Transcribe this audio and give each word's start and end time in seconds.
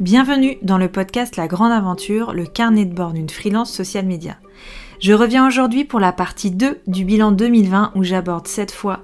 Bienvenue 0.00 0.56
dans 0.62 0.78
le 0.78 0.88
podcast 0.88 1.36
La 1.36 1.46
Grande 1.46 1.72
Aventure, 1.72 2.32
le 2.32 2.46
carnet 2.46 2.86
de 2.86 2.94
bord 2.94 3.12
d'une 3.12 3.28
freelance 3.28 3.70
social 3.70 4.06
media. 4.06 4.38
Je 4.98 5.12
reviens 5.12 5.46
aujourd'hui 5.46 5.84
pour 5.84 6.00
la 6.00 6.10
partie 6.10 6.50
2 6.50 6.78
du 6.86 7.04
bilan 7.04 7.32
2020 7.32 7.92
où 7.94 8.02
j'aborde 8.02 8.46
cette 8.46 8.72
fois 8.72 9.00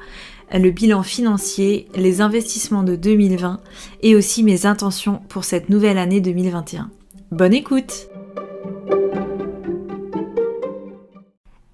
le 0.50 0.70
bilan 0.70 1.02
financier, 1.02 1.86
les 1.94 2.22
investissements 2.22 2.82
de 2.82 2.96
2020 2.96 3.60
et 4.00 4.16
aussi 4.16 4.42
mes 4.42 4.64
intentions 4.64 5.20
pour 5.28 5.44
cette 5.44 5.68
nouvelle 5.68 5.98
année 5.98 6.22
2021. 6.22 6.90
Bonne 7.30 7.52
écoute 7.52 8.08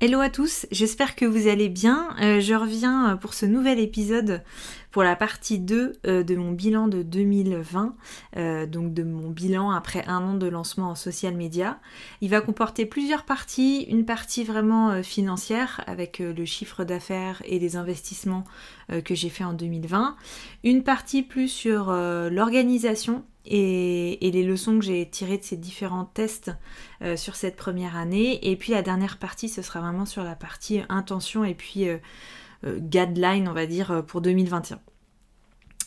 Hello 0.05 0.19
à 0.19 0.31
tous, 0.31 0.67
j'espère 0.73 1.15
que 1.15 1.25
vous 1.25 1.47
allez 1.47 1.69
bien. 1.69 2.09
Euh, 2.21 2.41
je 2.41 2.55
reviens 2.55 3.17
pour 3.19 3.35
ce 3.35 3.47
nouvel 3.47 3.79
épisode 3.79 4.43
pour 4.91 5.05
la 5.05 5.15
partie 5.15 5.61
2 5.61 5.93
euh, 6.09 6.25
de 6.25 6.35
mon 6.35 6.51
bilan 6.51 6.89
de 6.89 7.05
2020, 7.05 7.95
euh, 8.37 8.67
donc 8.67 8.95
de 8.95 9.05
mon 9.05 9.31
bilan 9.31 9.71
après 9.71 10.05
un 10.09 10.21
an 10.25 10.35
de 10.35 10.49
lancement 10.49 10.89
en 10.89 10.95
social 10.97 11.37
media. 11.37 11.79
Il 12.21 12.31
va 12.31 12.41
comporter 12.41 12.85
plusieurs 12.85 13.25
parties, 13.25 13.83
une 13.83 14.05
partie 14.05 14.43
vraiment 14.43 15.05
financière 15.05 15.85
avec 15.87 16.19
le 16.19 16.45
chiffre 16.47 16.83
d'affaires 16.83 17.41
et 17.45 17.61
les 17.61 17.77
investissements 17.77 18.43
que 19.05 19.15
j'ai 19.15 19.29
fait 19.29 19.45
en 19.45 19.53
2020, 19.53 20.17
une 20.65 20.83
partie 20.83 21.23
plus 21.23 21.47
sur 21.47 21.93
l'organisation 21.93 23.25
et, 23.45 24.31
les 24.31 24.43
leçons 24.43 24.79
que 24.79 24.85
j'ai 24.85 25.09
tirées 25.09 25.39
de 25.39 25.43
ces 25.43 25.57
différents 25.57 26.05
tests 26.05 26.51
euh, 27.03 27.17
sur 27.17 27.37
cette 27.37 27.57
première 27.57 27.97
année. 27.97 28.39
Et 28.51 28.57
puis 28.57 28.73
la 28.73 28.83
dernière 28.83 29.19
partie, 29.19 29.49
ce 29.49 29.63
sera 29.63 29.81
vraiment 29.81 30.07
sur 30.07 30.25
la 30.25 30.35
partie 30.35 30.81
intention 30.89 31.45
et 31.45 31.55
puis 31.55 31.89
euh, 31.89 31.99
euh, 32.65 32.79
guideline, 32.79 33.49
on 33.49 33.53
va 33.53 33.67
dire, 33.67 34.05
pour 34.07 34.21
2021. 34.21 34.81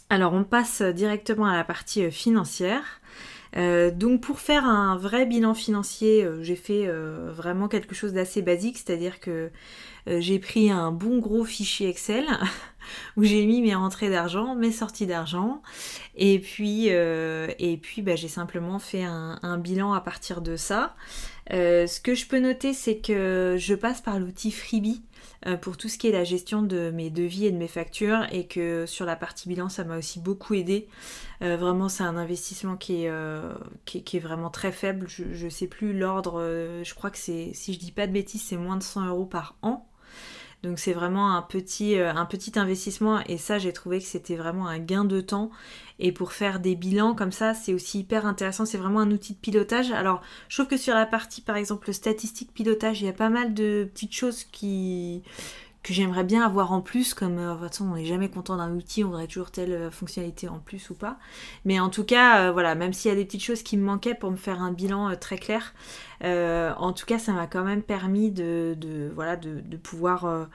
Alors 0.09 0.33
on 0.33 0.43
passe 0.43 0.81
directement 0.81 1.45
à 1.45 1.55
la 1.55 1.63
partie 1.63 2.11
financière. 2.11 3.01
donc 3.55 4.21
pour 4.21 4.39
faire 4.39 4.65
un 4.65 4.97
vrai 4.97 5.25
bilan 5.25 5.55
financier, 5.55 6.27
j'ai 6.41 6.55
fait 6.55 6.87
vraiment 7.31 7.67
quelque 7.67 7.95
chose 7.95 8.13
d'assez 8.13 8.43
basique, 8.43 8.77
c'est-à-dire 8.77 9.19
que 9.19 9.49
j'ai 10.07 10.39
pris 10.39 10.69
un 10.69 10.91
bon 10.91 11.19
gros 11.19 11.45
fichier 11.45 11.89
Excel 11.89 12.25
où 13.17 13.23
j'ai 13.23 13.45
mis 13.45 13.61
mes 13.61 13.75
rentrées 13.75 14.09
d'argent, 14.09 14.55
mes 14.55 14.71
sorties 14.71 15.07
d'argent. 15.07 15.61
Et 16.15 16.39
puis, 16.39 16.87
euh, 16.89 17.47
et 17.59 17.77
puis 17.77 18.01
bah, 18.01 18.15
j'ai 18.15 18.27
simplement 18.27 18.79
fait 18.79 19.03
un, 19.03 19.57
bilan 19.57 19.93
à 19.93 20.01
partir 20.01 20.41
de 20.41 20.55
ça. 20.55 20.95
Euh, 21.53 21.87
ce 21.87 21.99
que 21.99 22.15
je 22.15 22.27
peux 22.27 22.39
noter, 22.39 22.73
c'est 22.73 22.97
que 22.97 23.55
je 23.57 23.75
passe 23.75 24.01
par 24.01 24.19
l'outil 24.19 24.51
Freebie 24.51 25.03
euh, 25.45 25.57
pour 25.57 25.77
tout 25.77 25.89
ce 25.89 25.97
qui 25.97 26.07
est 26.07 26.11
la 26.11 26.23
gestion 26.23 26.63
de 26.63 26.91
mes 26.91 27.09
devis 27.09 27.45
et 27.45 27.51
de 27.51 27.57
mes 27.57 27.67
factures 27.67 28.25
et 28.31 28.47
que 28.47 28.85
sur 28.87 29.05
la 29.05 29.15
partie 29.15 29.47
bilan 29.47 29.69
ça 29.69 29.83
m'a 29.83 29.97
aussi 29.97 30.19
beaucoup 30.19 30.55
aidé. 30.55 30.87
vraiment 31.41 31.87
c'est 31.87 32.03
un 32.03 32.17
investissement 32.17 32.77
qui 32.77 33.05
est, 33.05 33.11
qui, 33.85 34.19
vraiment 34.19 34.49
très 34.49 34.71
faible. 34.71 35.07
Je 35.07 35.45
ne 35.45 35.49
sais 35.49 35.67
plus 35.67 35.97
l'ordre, 35.97 36.41
je 36.83 36.93
crois 36.95 37.11
que 37.11 37.17
c'est, 37.17 37.51
si 37.53 37.73
je 37.73 37.79
dis 37.79 37.91
pas 37.91 38.07
de 38.07 38.11
bêtises, 38.11 38.43
c'est 38.43 38.57
moins 38.57 38.77
de 38.77 38.83
100 38.83 39.07
euros 39.07 39.25
par 39.25 39.55
an. 39.61 39.87
Donc 40.65 40.79
c'est 40.79 40.93
vraiment 40.93 41.35
un 41.35 41.41
petit, 41.43 41.99
euh, 41.99 42.11
un 42.11 42.25
petit 42.25 42.57
investissement 42.57 43.21
et 43.27 43.37
ça 43.37 43.59
j'ai 43.59 43.71
trouvé 43.71 43.99
que 43.99 44.05
c'était 44.05 44.35
vraiment 44.35 44.67
un 44.67 44.79
gain 44.79 45.05
de 45.05 45.21
temps. 45.21 45.51
Et 45.99 46.11
pour 46.11 46.33
faire 46.33 46.59
des 46.59 46.75
bilans 46.75 47.13
comme 47.13 47.31
ça, 47.31 47.53
c'est 47.53 47.73
aussi 47.73 47.99
hyper 47.99 48.25
intéressant. 48.25 48.65
C'est 48.65 48.77
vraiment 48.77 48.99
un 48.99 49.11
outil 49.11 49.33
de 49.33 49.37
pilotage. 49.37 49.91
Alors 49.91 50.21
je 50.49 50.57
trouve 50.57 50.67
que 50.67 50.77
sur 50.77 50.95
la 50.95 51.05
partie 51.05 51.41
par 51.41 51.55
exemple 51.55 51.93
statistique 51.93 52.51
pilotage, 52.53 53.01
il 53.01 53.05
y 53.05 53.09
a 53.09 53.13
pas 53.13 53.29
mal 53.29 53.53
de 53.53 53.87
petites 53.93 54.13
choses 54.13 54.43
qui 54.45 55.21
que 55.85 55.93
j'aimerais 55.93 56.23
bien 56.23 56.43
avoir 56.43 56.71
en 56.71 56.81
plus, 56.81 57.13
comme 57.13 57.37
euh, 57.37 57.53
de 57.53 57.59
toute 57.59 57.69
façon 57.69 57.85
on 57.85 57.95
n'est 57.95 58.05
jamais 58.05 58.29
content 58.29 58.57
d'un 58.57 58.71
outil, 58.71 59.03
on 59.03 59.07
voudrait 59.07 59.27
toujours 59.27 59.51
telle 59.51 59.71
euh, 59.71 59.91
fonctionnalité 59.91 60.49
en 60.49 60.59
plus 60.59 60.89
ou 60.89 60.95
pas. 60.95 61.17
Mais 61.63 61.79
en 61.79 61.89
tout 61.89 62.03
cas, 62.03 62.51
voilà, 62.51 62.75
même 62.75 62.91
s'il 62.91 63.09
y 63.09 63.11
a 63.13 63.15
des 63.15 63.25
petites 63.25 63.43
choses 63.43 63.63
qui 63.63 63.77
me 63.77 63.83
manquaient 63.83 64.15
pour 64.15 64.31
me 64.31 64.35
faire 64.37 64.61
un 64.61 64.71
bilan 64.71 65.15
très 65.15 65.37
clair, 65.37 65.73
euh, 66.23 66.73
en 66.77 66.93
tout 66.93 67.05
cas, 67.05 67.19
ça 67.19 67.33
m'a 67.33 67.47
quand 67.47 67.63
même 67.63 67.81
permis 67.81 68.31
de, 68.31 69.11
voilà, 69.13 69.35
de, 69.35 69.77
pouvoir, 69.77 70.25
euh, 70.25 70.45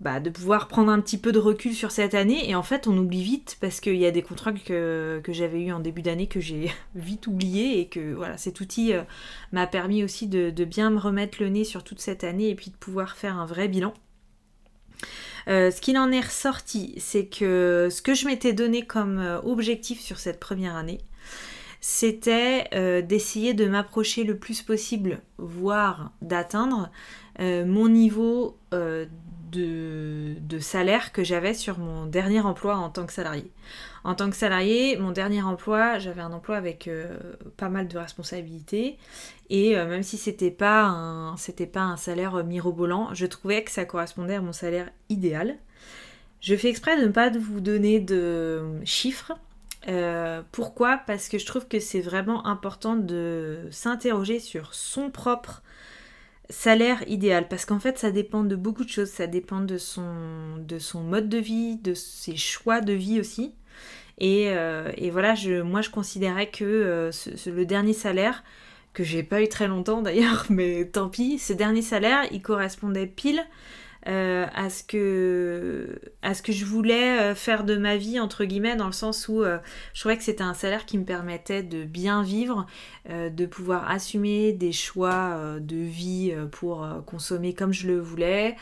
bah, 0.00 0.20
de 0.20 0.30
pouvoir 0.30 0.68
prendre 0.68 0.90
un 0.90 1.00
petit 1.00 1.18
peu 1.18 1.32
de 1.32 1.38
recul 1.38 1.74
sur 1.74 1.90
cette 1.90 2.14
année. 2.14 2.48
Et 2.48 2.54
en 2.54 2.62
fait, 2.62 2.86
on 2.86 2.96
oublie 2.96 3.22
vite 3.22 3.58
parce 3.60 3.80
qu'il 3.80 3.96
y 3.96 4.06
a 4.06 4.10
des 4.10 4.22
contrats 4.22 4.52
que, 4.52 5.20
j'avais 5.28 5.62
eu 5.62 5.72
en 5.72 5.80
début 5.80 6.02
d'année 6.02 6.26
que 6.26 6.40
j'ai 6.40 6.70
vite 6.94 7.26
oublié 7.26 7.80
et 7.80 7.88
que 7.88 8.14
voilà, 8.14 8.36
cet 8.36 8.60
outil 8.60 8.92
euh, 8.92 9.02
m'a 9.52 9.66
permis 9.66 10.04
aussi 10.04 10.26
de, 10.26 10.50
bien 10.64 10.90
me 10.90 10.98
remettre 10.98 11.38
le 11.40 11.48
nez 11.48 11.64
sur 11.64 11.84
toute 11.84 12.00
cette 12.00 12.24
année 12.24 12.50
et 12.50 12.54
puis 12.54 12.70
de 12.70 12.76
pouvoir 12.76 13.16
faire 13.16 13.38
un 13.38 13.46
vrai 13.46 13.68
bilan. 13.68 13.94
Ce 15.46 15.80
qu'il 15.80 15.96
en 15.96 16.12
est 16.12 16.20
ressorti, 16.20 16.94
c'est 16.98 17.26
que 17.26 17.88
ce 17.90 18.02
que 18.02 18.14
je 18.14 18.26
m'étais 18.26 18.52
donné 18.52 18.84
comme 18.84 19.40
objectif 19.44 20.00
sur 20.00 20.18
cette 20.18 20.40
première 20.40 20.76
année, 20.76 21.00
c'était 21.80 22.68
euh, 22.74 23.02
d'essayer 23.02 23.54
de 23.54 23.66
m'approcher 23.66 24.24
le 24.24 24.36
plus 24.36 24.62
possible, 24.62 25.20
voire 25.38 26.10
d'atteindre 26.22 26.90
euh, 27.40 27.64
mon 27.64 27.88
niveau 27.88 28.58
euh, 28.74 29.06
de, 29.52 30.58
salaire 30.60 31.12
que 31.12 31.22
j'avais 31.22 31.54
sur 31.54 31.78
mon 31.78 32.06
dernier 32.06 32.40
emploi 32.40 32.76
en 32.76 32.90
tant 32.90 33.06
que 33.06 33.12
salarié. 33.12 33.50
En 34.08 34.14
tant 34.14 34.30
que 34.30 34.36
salarié, 34.36 34.96
mon 34.96 35.10
dernier 35.10 35.42
emploi, 35.42 35.98
j'avais 35.98 36.22
un 36.22 36.32
emploi 36.32 36.56
avec 36.56 36.88
pas 37.58 37.68
mal 37.68 37.88
de 37.88 37.98
responsabilités 37.98 38.96
et 39.50 39.74
même 39.74 40.02
si 40.02 40.16
c'était 40.16 40.50
pas 40.50 41.34
pas 41.72 41.80
un 41.80 41.96
salaire 41.98 42.42
mirobolant, 42.42 43.10
je 43.12 43.26
trouvais 43.26 43.62
que 43.64 43.70
ça 43.70 43.84
correspondait 43.84 44.36
à 44.36 44.40
mon 44.40 44.52
salaire 44.52 44.90
idéal. 45.10 45.58
Je 46.40 46.54
fais 46.56 46.70
exprès 46.70 46.98
de 46.98 47.06
ne 47.06 47.12
pas 47.12 47.28
vous 47.30 47.60
donner 47.60 48.00
de 48.00 48.62
chiffres 48.84 49.34
euh, 49.86 50.42
pourquoi? 50.52 50.98
Parce 51.06 51.28
que 51.28 51.38
je 51.38 51.46
trouve 51.46 51.66
que 51.68 51.80
c'est 51.80 52.00
vraiment 52.00 52.46
important 52.46 52.96
de 52.96 53.68
s'interroger 53.70 54.40
sur 54.40 54.74
son 54.74 55.10
propre 55.10 55.62
salaire 56.50 57.02
idéal. 57.08 57.48
Parce 57.48 57.64
qu'en 57.64 57.78
fait, 57.78 57.98
ça 57.98 58.10
dépend 58.10 58.44
de 58.44 58.56
beaucoup 58.56 58.84
de 58.84 58.90
choses. 58.90 59.08
Ça 59.10 59.26
dépend 59.26 59.60
de 59.60 59.78
son 59.78 61.02
mode 61.02 61.28
de 61.28 61.38
vie, 61.38 61.76
de 61.76 61.94
ses 61.94 62.36
choix 62.36 62.80
de 62.80 62.92
vie 62.92 63.20
aussi. 63.20 63.54
Et, 64.18 64.48
euh, 64.48 64.90
voilà, 65.12 65.34
je, 65.34 65.62
moi 65.62 65.80
je 65.80 65.90
considérais 65.90 66.48
que 66.48 66.64
euh, 66.64 67.10
le 67.46 67.64
dernier 67.64 67.92
salaire, 67.92 68.42
que 68.92 69.04
j'ai 69.04 69.22
pas 69.22 69.42
eu 69.42 69.48
très 69.48 69.68
longtemps 69.68 70.02
d'ailleurs, 70.02 70.46
mais 70.50 70.84
tant 70.86 71.08
pis, 71.08 71.38
ce 71.38 71.52
dernier 71.52 71.82
salaire, 71.82 72.22
il 72.32 72.42
correspondait 72.42 73.06
pile 73.06 73.44
euh, 74.06 74.46
à, 74.54 74.70
ce 74.70 74.82
que, 74.84 76.00
à 76.22 76.32
ce 76.34 76.42
que 76.42 76.52
je 76.52 76.64
voulais 76.64 77.34
faire 77.34 77.64
de 77.64 77.76
ma 77.76 77.96
vie, 77.96 78.18
entre 78.18 78.44
guillemets, 78.44 78.76
dans 78.76 78.86
le 78.86 78.92
sens 78.92 79.28
où 79.28 79.44
je 79.44 80.00
trouvais 80.00 80.16
que 80.16 80.22
c'était 80.22 80.42
un 80.42 80.54
salaire 80.54 80.86
qui 80.86 80.98
me 80.98 81.04
permettait 81.04 81.62
de 81.62 81.84
bien 81.84 82.22
vivre, 82.22 82.66
de 83.08 83.46
pouvoir 83.46 83.90
assumer 83.90 84.52
des 84.52 84.72
choix 84.72 85.58
de 85.60 85.76
vie 85.76 86.32
pour 86.52 86.88
consommer 87.06 87.54
comme 87.54 87.72
je 87.72 87.88
le 87.88 88.00
voulais, 88.00 88.56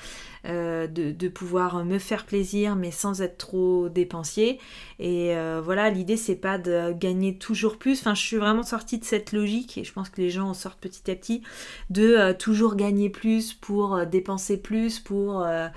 de, 0.47 1.13
de, 1.13 1.29
pouvoir 1.29 1.85
me 1.85 1.99
faire 1.99 2.25
plaisir 2.25 2.77
mais 2.77 2.91
sans 2.91 3.21
être 3.23 3.37
trop 3.37 3.89
dépensier. 3.89 4.59
Et 4.99 5.35
voilà, 5.63 5.91
l'idée 5.91 6.17
c'est 6.17 6.37
pas 6.37 6.59
de 6.59 6.93
gagner 6.93 7.37
toujours 7.37 7.79
plus. 7.79 8.01
Enfin, 8.01 8.15
je 8.15 8.23
suis 8.23 8.37
vraiment 8.37 8.63
sortie 8.63 8.99
de 8.99 9.05
cette 9.05 9.33
logique 9.33 9.79
et 9.79 9.85
je 9.85 9.93
pense 9.93 10.09
que 10.09 10.21
les 10.21 10.31
gens 10.31 10.49
en 10.49 10.55
sortent 10.55 10.81
petit 10.81 11.11
à 11.11 11.15
petit 11.15 11.43
de 11.91 12.33
toujours 12.33 12.77
gagner 12.77 13.11
plus 13.11 13.55
pour 13.55 14.07
dépenser 14.07 14.57
plus, 14.57 15.01
pour 15.01 15.43
euh, 15.43 15.69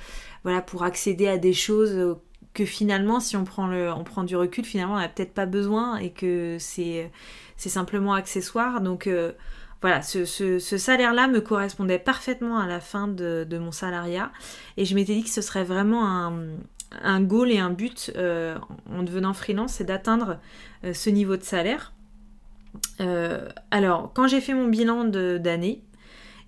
voilà, 0.43 0.61
pour 0.61 0.83
accéder 0.83 1.27
à 1.27 1.37
des 1.37 1.53
choses 1.53 2.17
que 2.53 2.65
finalement, 2.65 3.19
si 3.19 3.37
on 3.37 3.43
prend, 3.43 3.67
le, 3.67 3.91
on 3.91 4.03
prend 4.03 4.23
du 4.23 4.35
recul, 4.35 4.65
finalement, 4.65 4.95
on 4.95 4.99
n'a 4.99 5.09
peut-être 5.09 5.33
pas 5.33 5.45
besoin 5.45 5.97
et 5.97 6.11
que 6.11 6.57
c'est, 6.59 7.11
c'est 7.57 7.69
simplement 7.69 8.13
accessoire. 8.13 8.81
Donc 8.81 9.07
euh, 9.07 9.33
voilà, 9.81 10.01
ce, 10.01 10.59
salaire-là 10.59 11.27
me 11.27 11.39
correspondait 11.39 11.99
parfaitement 11.99 12.59
à 12.59 12.67
la 12.67 12.79
fin 12.79 13.07
de, 13.07 13.45
mon 13.59 13.71
salariat 13.71 14.31
et 14.77 14.85
je 14.85 14.95
m'étais 14.95 15.15
dit 15.15 15.23
que 15.23 15.29
ce 15.29 15.41
serait 15.41 15.63
vraiment 15.63 16.33
un, 17.01 17.21
goal 17.21 17.51
et 17.51 17.59
un 17.59 17.69
but 17.69 18.11
euh, 18.17 18.57
en 18.91 19.03
devenant 19.03 19.33
freelance, 19.33 19.73
c'est 19.73 19.85
d'atteindre 19.85 20.39
ce 20.91 21.09
niveau 21.09 21.37
de 21.37 21.43
salaire. 21.43 21.93
alors, 23.71 24.11
quand 24.13 24.27
j'ai 24.27 24.41
fait 24.41 24.53
mon 24.53 24.67
bilan 24.67 25.05
d'année, 25.05 25.81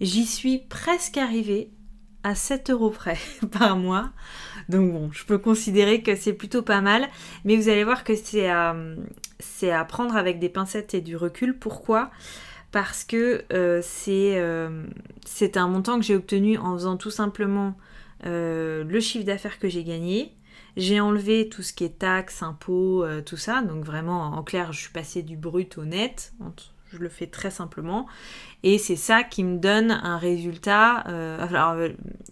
j'y 0.01 0.25
suis 0.25 0.59
presque 0.59 1.17
arrivée 1.17 1.71
à 2.23 2.35
7 2.35 2.69
euros 2.69 2.89
près 2.89 3.17
par 3.51 3.77
mois. 3.77 4.11
Donc 4.69 4.91
bon, 4.91 5.09
je 5.11 5.25
peux 5.25 5.37
considérer 5.37 6.01
que 6.01 6.15
c'est 6.15 6.33
plutôt 6.33 6.61
pas 6.61 6.81
mal. 6.81 7.07
Mais 7.45 7.55
vous 7.55 7.69
allez 7.69 7.83
voir 7.83 8.03
que 8.03 8.13
c'est 8.15 8.49
à, 8.49 8.75
à 9.71 9.85
prendre 9.85 10.15
avec 10.15 10.39
des 10.39 10.49
pincettes 10.49 10.93
et 10.93 11.01
du 11.01 11.15
recul. 11.15 11.57
Pourquoi? 11.57 12.11
Parce 12.71 13.03
que 13.03 13.43
euh, 13.51 13.81
euh, 14.07 14.85
c'est 15.25 15.57
un 15.57 15.67
montant 15.67 15.99
que 15.99 16.05
j'ai 16.05 16.15
obtenu 16.15 16.57
en 16.57 16.73
faisant 16.73 16.97
tout 16.97 17.11
simplement 17.11 17.75
euh, 18.25 18.83
le 18.85 18.99
chiffre 18.99 19.25
d'affaires 19.25 19.59
que 19.59 19.67
j'ai 19.67 19.83
gagné. 19.83 20.35
J'ai 20.77 21.01
enlevé 21.01 21.49
tout 21.49 21.63
ce 21.63 21.73
qui 21.73 21.83
est 21.83 21.99
taxes, 21.99 22.43
impôts, 22.43 23.05
tout 23.25 23.35
ça. 23.35 23.61
Donc 23.61 23.83
vraiment, 23.83 24.27
en 24.27 24.41
clair, 24.41 24.71
je 24.71 24.79
suis 24.79 24.91
passée 24.91 25.21
du 25.21 25.35
brut 25.35 25.77
au 25.77 25.83
net 25.83 26.33
je 26.93 26.97
le 26.97 27.07
fais 27.07 27.27
très 27.27 27.51
simplement. 27.51 28.05
Et 28.63 28.77
c'est 28.77 28.97
ça 28.97 29.23
qui 29.23 29.45
me 29.45 29.57
donne 29.57 29.91
un 29.91 30.17
résultat. 30.17 31.05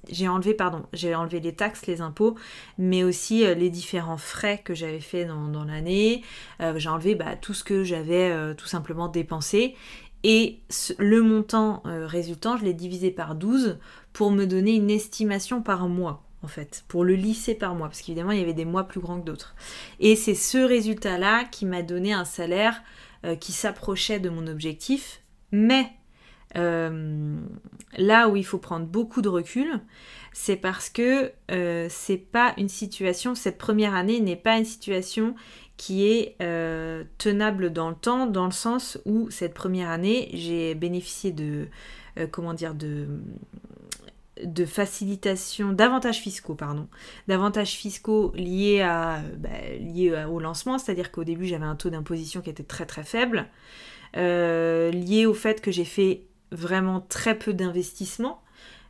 j'ai 0.10 0.28
enlevé, 0.28 0.54
pardon, 0.54 0.84
j'ai 0.92 1.16
enlevé 1.16 1.40
les 1.40 1.56
taxes, 1.56 1.86
les 1.88 2.02
impôts, 2.02 2.36
mais 2.78 3.06
aussi 3.06 3.46
les 3.56 3.70
différents 3.70 4.18
frais 4.18 4.62
que 4.62 4.74
j'avais 4.74 5.00
fait 5.00 5.24
dans, 5.24 5.64
l'année. 5.64 6.24
j'ai 6.76 6.90
enlevé 6.90 7.16
bah, 7.16 7.38
tout 7.38 7.54
ce 7.54 7.64
que 7.64 7.86
j'avais 7.86 8.54
tout 8.56 8.68
simplement 8.68 9.08
dépensé. 9.08 9.76
Et 10.24 10.60
le 10.98 11.22
montant 11.22 11.82
résultant, 11.86 12.58
je 12.58 12.66
l'ai 12.66 12.74
divisé 12.74 13.10
par 13.10 13.36
12 13.36 13.78
pour 14.12 14.32
me 14.32 14.46
donner 14.46 14.76
une 14.76 14.90
estimation 14.90 15.62
par 15.62 15.88
mois 15.88 16.24
en 16.42 16.48
fait, 16.48 16.84
pour 16.88 17.04
le 17.04 17.16
lisser 17.16 17.54
par 17.54 17.76
mois, 17.76 17.88
parce 17.88 18.02
qu'évidemment 18.02 18.32
il 18.32 18.40
y 18.40 18.44
avait 18.44 18.54
des 18.54 18.66
mois 18.66 18.86
plus 18.86 19.00
grands 19.00 19.20
que 19.20 19.26
d'autres. 19.26 19.56
Et 20.00 20.16
c'est 20.16 20.36
ce 20.36 20.58
résultat-là 20.58 21.44
qui 21.46 21.66
m'a 21.66 21.82
donné 21.82 22.14
un 22.14 22.26
salaire 22.26 22.82
euh, 23.26 23.36
qui 23.36 23.52
s'approchait 23.52 24.20
de 24.20 24.30
mon 24.30 24.48
objectif, 24.48 25.22
mais 25.52 25.92
euh, 26.58 27.38
là 27.98 28.30
où 28.30 28.36
il 28.36 28.46
faut 28.46 28.58
prendre 28.58 28.86
beaucoup 28.86 29.22
de 29.22 29.30
recul, 29.30 29.82
c'est 30.32 30.56
parce 30.56 30.90
que 30.90 31.32
euh, 31.52 31.88
c'est 31.90 32.18
pas 32.18 32.54
une 32.58 32.70
situation, 32.70 33.36
cette 33.36 33.58
première 33.58 33.94
année 33.94 34.20
n'est 34.22 34.36
pas 34.36 34.58
une 34.58 34.66
situation 34.66 35.36
qui 35.80 36.06
est 36.06 36.36
tenable 37.18 37.72
dans 37.72 37.90
le 37.90 37.96
temps, 37.96 38.28
dans 38.28 38.46
le 38.46 38.52
sens 38.52 39.00
où 39.06 39.30
cette 39.30 39.54
première 39.54 39.90
année, 39.90 40.30
j'ai 40.34 40.76
bénéficié 40.76 41.32
de, 41.32 41.68
comment 42.32 42.54
dire, 42.54 42.76
de, 42.76 43.08
de 44.44 44.66
d'avantages 45.74 46.20
fiscaux, 46.20 46.56
pardon, 46.56 46.88
d'avantages 47.30 47.72
fiscaux 47.72 48.34
bah, 48.36 49.22
liés 49.80 50.26
au 50.30 50.40
lancement, 50.42 50.78
c'est-à-dire 50.78 51.14
qu'au 51.14 51.24
début 51.24 51.46
j'avais 51.46 51.66
un 51.66 51.78
taux 51.78 51.90
d'imposition 51.90 52.42
qui 52.42 52.50
était 52.50 52.64
très 52.64 52.86
très 52.86 53.04
faible, 53.04 53.48
euh, 54.18 54.92
lié 54.92 55.26
au 55.26 55.34
fait 55.34 55.62
que 55.62 55.72
j'ai 55.72 55.86
fait 55.86 56.24
vraiment 56.52 57.00
très 57.00 57.38
peu 57.38 57.54
d'investissements. 57.54 58.42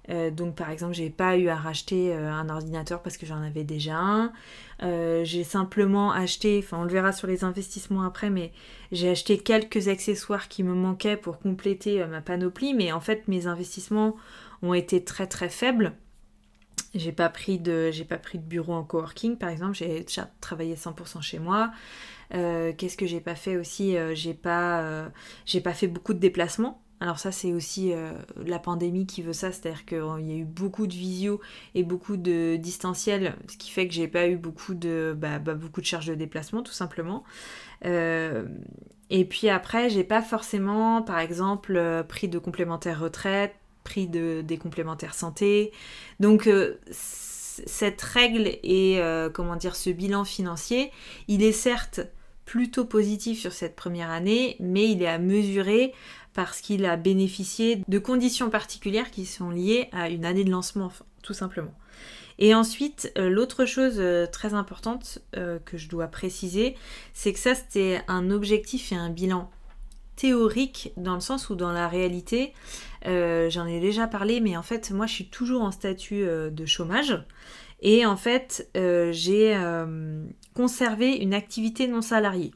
Euh, 0.09 0.31
donc 0.31 0.56
par 0.56 0.69
exemple, 0.71 0.94
j'ai 0.94 1.09
pas 1.09 1.38
eu 1.38 1.50
à 1.50 1.56
racheter 1.56 2.13
euh, 2.13 2.31
un 2.31 2.50
ordinateur 2.50 3.01
parce 3.03 3.17
que 3.17 3.25
j'en 3.25 3.41
avais 3.41 3.63
déjà 3.63 3.97
un. 3.97 4.31
j'ai 5.23 5.44
simplement 5.44 6.11
acheté, 6.11 6.61
enfin 6.63 6.79
on 6.79 6.83
le 6.83 6.89
verra 6.89 7.11
sur 7.11 7.27
les 7.27 7.44
investissements 7.44 8.03
après, 8.03 8.29
mais 8.29 8.51
j'ai 8.91 9.09
acheté 9.09 9.38
quelques 9.38 9.88
accessoires 9.88 10.47
qui 10.47 10.63
me 10.63 10.73
manquaient 10.73 11.17
pour 11.17 11.39
compléter 11.39 12.03
ma 12.06 12.21
panoplie. 12.21 12.73
Mais 12.73 12.91
en 12.91 13.01
fait, 13.01 13.27
mes 13.27 13.47
investissements 13.47 14.15
ont 14.61 14.73
été 14.73 15.03
très 15.03 15.27
très 15.27 15.50
faibles. 15.50 15.94
J'ai 16.95 17.11
pas 17.11 17.29
pris 17.29 17.59
de 17.59 17.91
j'ai 17.91 18.03
pas 18.06 18.17
pris 18.17 18.39
de 18.39 18.44
bureau 18.44 18.73
en 18.73 18.83
coworking 18.83 19.38
par 19.38 19.50
exemple, 19.50 19.75
j'ai 19.75 20.01
déjà 20.01 20.29
travaillé 20.41 20.75
100% 20.75 21.21
chez 21.21 21.38
moi. 21.39 21.71
Euh, 22.33 22.73
qu'est-ce 22.77 22.97
que 22.97 23.06
j'ai 23.07 23.21
pas 23.21 23.35
fait 23.35 23.57
aussi? 23.57 23.97
Euh, 23.97 24.15
J'ai 24.15 24.33
pas 24.33 24.81
euh, 24.81 25.09
j'ai 25.45 25.61
pas 25.61 25.73
fait 25.73 25.88
beaucoup 25.88 26.13
de 26.13 26.19
déplacements. 26.19 26.81
Alors 27.01 27.19
ça 27.19 27.31
c'est 27.31 27.53
aussi 27.53 27.93
la 28.35 28.59
pandémie 28.59 29.05
qui 29.05 29.21
veut 29.21 29.33
ça, 29.33 29.51
c'est-à-dire 29.51 29.85
qu'il 29.85 29.97
y 29.97 30.31
a 30.33 30.35
eu 30.35 30.45
beaucoup 30.45 30.85
de 30.85 30.93
visio 30.93 31.39
et 31.73 31.83
beaucoup 31.83 32.17
de 32.17 32.57
distanciel, 32.57 33.35
ce 33.47 33.55
qui 33.55 33.71
fait 33.71 33.87
que 33.87 33.93
j'ai 33.93 34.09
pas 34.09 34.27
eu 34.27 34.35
beaucoup 34.35 34.73
de 34.73 35.15
bah, 35.17 35.39
bah, 35.39 35.53
beaucoup 35.53 35.79
de 35.79 35.85
charges 35.85 36.07
de 36.07 36.15
déplacement 36.15 36.61
tout 36.61 36.73
simplement. 36.73 37.23
et 37.83 39.25
puis 39.29 39.47
après 39.47 39.89
j'ai 39.89 40.03
pas 40.03 40.21
forcément 40.21 41.01
par 41.01 41.19
exemple 41.19 42.03
pris 42.09 42.27
de 42.27 42.37
complémentaire 42.37 42.99
retraite 42.99 43.55
prix 43.83 44.07
de, 44.07 44.41
des 44.41 44.57
complémentaires 44.57 45.15
santé. 45.15 45.71
Donc 46.19 46.47
euh, 46.47 46.79
cette 46.91 48.01
règle 48.01 48.47
et 48.63 48.99
euh, 48.99 49.29
comment 49.29 49.55
dire 49.55 49.75
ce 49.75 49.89
bilan 49.89 50.23
financier, 50.23 50.91
il 51.27 51.43
est 51.43 51.51
certes 51.51 52.01
plutôt 52.45 52.85
positif 52.85 53.39
sur 53.39 53.53
cette 53.53 53.75
première 53.75 54.09
année, 54.09 54.55
mais 54.59 54.89
il 54.89 55.03
est 55.03 55.07
à 55.07 55.19
mesurer 55.19 55.93
parce 56.33 56.61
qu'il 56.61 56.85
a 56.85 56.95
bénéficié 56.95 57.81
de 57.87 57.99
conditions 57.99 58.49
particulières 58.49 59.11
qui 59.11 59.25
sont 59.25 59.49
liées 59.49 59.89
à 59.91 60.09
une 60.09 60.25
année 60.25 60.43
de 60.43 60.51
lancement, 60.51 60.91
tout 61.23 61.33
simplement. 61.33 61.73
Et 62.37 62.55
ensuite, 62.55 63.11
euh, 63.17 63.29
l'autre 63.29 63.65
chose 63.65 64.01
très 64.31 64.53
importante 64.53 65.19
que 65.33 65.77
je 65.77 65.89
dois 65.89 66.07
préciser, 66.07 66.75
c'est 67.13 67.33
que 67.33 67.39
ça, 67.39 67.55
c'était 67.55 68.01
un 68.07 68.31
objectif 68.31 68.91
et 68.91 68.95
un 68.95 69.09
bilan 69.09 69.49
théorique 70.19 70.91
dans 70.97 71.13
le 71.13 71.21
sens 71.21 71.49
où 71.49 71.55
dans 71.55 71.71
la 71.71 71.87
réalité, 71.87 72.53
euh, 73.07 73.49
j'en 73.49 73.65
ai 73.65 73.79
déjà 73.79 74.05
parlé, 74.05 74.41
mais 74.41 74.57
en 74.57 74.63
fait, 74.63 74.91
moi, 74.91 75.05
je 75.05 75.13
suis 75.13 75.29
toujours 75.29 75.61
en 75.61 75.71
statut 75.71 76.23
euh, 76.23 76.49
de 76.49 76.65
chômage. 76.65 77.17
Et 77.81 78.05
en 78.05 78.17
fait, 78.17 78.69
euh, 78.75 79.13
j'ai 79.13 79.57
conservé 80.53 81.15
une 81.15 81.33
activité 81.33 81.87
non 81.87 82.01
salariée. 82.01 82.51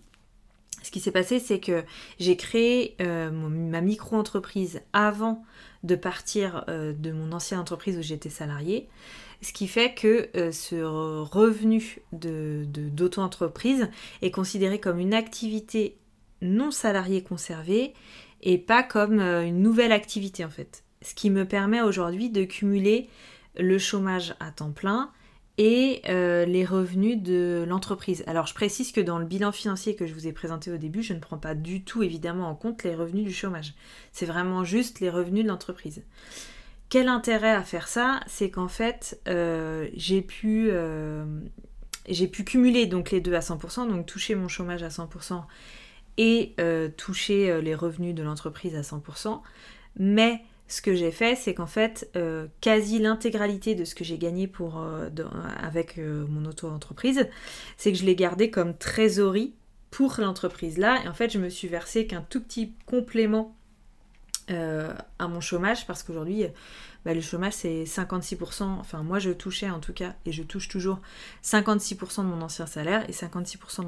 Ce 0.83 0.91
qui 0.91 0.99
s'est 0.99 1.11
passé, 1.11 1.39
c'est 1.39 1.59
que 1.59 1.83
j'ai 2.19 2.37
créé 2.37 2.95
ma 2.99 3.81
micro-entreprise 3.81 4.81
avant 4.93 5.43
de 5.83 5.95
partir 5.95 6.65
de 6.67 7.11
mon 7.11 7.31
ancienne 7.31 7.59
entreprise 7.59 7.97
où 7.97 8.01
j'étais 8.01 8.29
salariée. 8.29 8.87
Ce 9.41 9.51
qui 9.51 9.67
fait 9.67 9.95
que 9.95 10.29
ce 10.51 10.83
revenu 10.83 11.99
d'auto-entreprise 12.11 13.89
est 14.21 14.31
considéré 14.31 14.79
comme 14.79 14.99
une 14.99 15.13
activité 15.13 15.97
non 16.43 16.71
salariée 16.71 17.23
conservée 17.23 17.93
et 18.41 18.57
pas 18.57 18.83
comme 18.83 19.19
euh, 19.19 19.43
une 19.43 19.61
nouvelle 19.61 19.91
activité 19.91 20.45
en 20.45 20.49
fait. 20.49 20.83
Ce 21.01 21.15
qui 21.15 21.29
me 21.29 21.45
permet 21.45 21.81
aujourd'hui 21.81 22.29
de 22.29 22.43
cumuler 22.43 23.09
le 23.57 23.77
chômage 23.77 24.35
à 24.39 24.51
temps 24.51 24.71
plein 24.71 25.11
et 25.57 26.01
euh, 26.09 26.45
les 26.45 26.65
revenus 26.65 27.21
de 27.21 27.63
l'entreprise. 27.67 28.23
Alors 28.27 28.47
je 28.47 28.53
précise 28.53 28.91
que 28.91 29.01
dans 29.01 29.19
le 29.19 29.25
bilan 29.25 29.51
financier 29.51 29.95
que 29.95 30.07
je 30.07 30.13
vous 30.13 30.27
ai 30.27 30.33
présenté 30.33 30.71
au 30.71 30.77
début, 30.77 31.03
je 31.03 31.13
ne 31.13 31.19
prends 31.19 31.37
pas 31.37 31.55
du 31.55 31.83
tout 31.83 32.03
évidemment 32.03 32.49
en 32.49 32.55
compte 32.55 32.83
les 32.83 32.95
revenus 32.95 33.25
du 33.25 33.33
chômage. 33.33 33.73
C'est 34.11 34.25
vraiment 34.25 34.63
juste 34.63 34.99
les 34.99 35.09
revenus 35.09 35.43
de 35.43 35.49
l'entreprise. 35.49 36.03
Quel 36.89 37.07
intérêt 37.07 37.51
à 37.51 37.63
faire 37.63 37.87
ça? 37.87 38.19
C'est 38.27 38.49
qu'en 38.49 38.67
fait, 38.67 39.19
euh, 39.27 39.87
j'ai 39.95 40.21
pu, 40.21 40.71
j'ai 42.07 42.27
pu 42.27 42.43
cumuler 42.43 42.85
donc 42.85 43.11
les 43.11 43.21
deux 43.21 43.33
à 43.33 43.39
100%, 43.39 43.87
donc 43.89 44.05
toucher 44.05 44.35
mon 44.35 44.47
chômage 44.47 44.83
à 44.83 44.89
100% 44.89 45.43
et 46.17 46.53
euh, 46.59 46.89
toucher 46.89 47.49
euh, 47.49 47.61
les 47.61 47.75
revenus 47.75 48.13
de 48.13 48.23
l'entreprise 48.23 48.75
à 48.75 48.81
100%. 48.81 49.41
Mais 49.97 50.41
ce 50.67 50.81
que 50.81 50.95
j'ai 50.95 51.11
fait, 51.11 51.35
c'est 51.35 51.53
qu'en 51.53 51.67
fait, 51.67 52.09
euh, 52.15 52.47
quasi 52.61 52.99
l'intégralité 52.99 53.75
de 53.75 53.85
ce 53.85 53.95
que 53.95 54.03
j'ai 54.03 54.17
gagné 54.17 54.47
pour, 54.47 54.83
avec 55.61 55.97
mon 55.97 56.45
auto-entreprise, 56.45 57.27
c'est 57.77 57.91
que 57.91 57.97
je 57.97 58.05
l'ai 58.05 58.15
gardé 58.15 58.49
comme 58.49 58.75
trésorerie 58.75 59.53
pour 59.91 60.15
l'entreprise 60.17 60.77
là. 60.77 61.01
Et 61.03 61.07
en 61.07 61.13
fait, 61.13 61.31
je 61.31 61.37
me 61.37 61.49
suis 61.49 61.67
versé 61.67 62.07
qu'un 62.07 62.21
tout 62.21 62.41
petit 62.41 62.73
complément 62.85 63.55
à 64.47 65.27
mon 65.27 65.41
chômage 65.41 65.85
parce 65.85 66.03
qu'aujourd'hui, 66.03 66.45
bah, 67.05 67.13
le 67.13 67.21
chômage 67.21 67.53
c'est 67.53 67.83
56%, 67.83 68.63
enfin 68.63 69.03
moi 69.03 69.19
je 69.19 69.31
touchais 69.31 69.69
en 69.69 69.79
tout 69.79 69.93
cas, 69.93 70.13
et 70.25 70.31
je 70.31 70.43
touche 70.43 70.67
toujours 70.67 70.99
56% 71.43 72.21
de 72.21 72.27
mon 72.27 72.41
ancien 72.41 72.65
salaire, 72.65 73.07
et 73.09 73.13
56% 73.13 73.83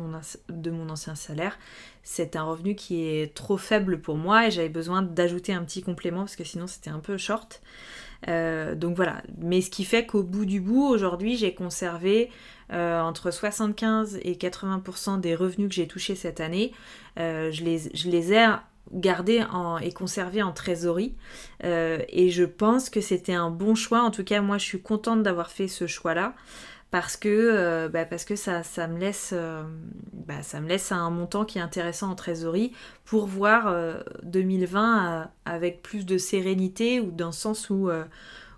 de 0.49 0.71
mon, 0.71 0.89
ancien 0.89 1.15
salaire, 1.15 1.57
c'est 2.03 2.35
un 2.35 2.43
revenu 2.43 2.75
qui 2.75 3.03
est 3.03 3.33
trop 3.33 3.57
faible 3.57 4.01
pour 4.01 4.17
moi, 4.17 4.47
et 4.47 4.51
j'avais 4.51 4.69
besoin 4.69 5.01
d'ajouter 5.01 5.53
un 5.53 5.63
petit 5.63 5.81
complément, 5.81 6.19
parce 6.19 6.35
que 6.35 6.43
sinon 6.43 6.67
c'était 6.67 6.89
un 6.89 6.99
peu 6.99 7.17
short. 7.17 7.61
Euh, 8.27 8.75
donc 8.75 8.95
voilà, 8.95 9.21
mais 9.37 9.61
ce 9.61 9.69
qui 9.69 9.85
fait 9.85 10.05
qu'au 10.05 10.23
bout 10.23 10.45
du 10.45 10.59
bout, 10.59 10.85
aujourd'hui 10.85 11.37
j'ai 11.37 11.53
conservé 11.53 12.29
euh, 12.71 12.99
entre 12.99 13.31
75 13.31 14.19
et 14.23 14.33
80% 14.33 15.19
des 15.19 15.35
revenus 15.35 15.69
que 15.69 15.75
j'ai 15.75 15.87
touchés 15.87 16.15
cette 16.15 16.39
année. 16.39 16.71
Euh, 17.19 17.51
je, 17.51 17.63
les, 17.63 17.91
je 17.93 18.09
les 18.09 18.33
ai 18.33 18.45
gardé 18.91 19.43
en, 19.51 19.77
et 19.77 19.91
conservé 19.91 20.41
en 20.41 20.51
trésorerie. 20.51 21.15
Euh, 21.63 21.99
et 22.09 22.29
je 22.29 22.43
pense 22.43 22.89
que 22.89 23.01
c'était 23.01 23.33
un 23.33 23.49
bon 23.49 23.75
choix. 23.75 24.01
En 24.01 24.11
tout 24.11 24.23
cas, 24.23 24.41
moi, 24.41 24.57
je 24.57 24.65
suis 24.65 24.81
contente 24.81 25.23
d'avoir 25.23 25.51
fait 25.51 25.67
ce 25.67 25.87
choix-là 25.87 26.33
parce 26.91 27.17
que, 27.17 27.29
euh, 27.29 27.89
bah, 27.89 28.05
parce 28.05 28.25
que 28.25 28.35
ça, 28.35 28.63
ça, 28.63 28.87
me 28.87 28.99
laisse, 28.99 29.31
euh, 29.33 29.63
bah, 30.13 30.41
ça 30.41 30.61
me 30.61 30.67
laisse 30.67 30.91
un 30.91 31.09
montant 31.09 31.45
qui 31.45 31.57
est 31.57 31.61
intéressant 31.61 32.11
en 32.11 32.15
trésorerie 32.15 32.71
pour 33.03 33.25
voir 33.25 33.75
2020 34.23 35.29
avec 35.45 35.81
plus 35.81 36.05
de 36.05 36.17
sérénité 36.17 36.99
ou 36.99 37.11
dans 37.11 37.27
le 37.27 37.31
sens 37.31 37.69
où 37.69 37.89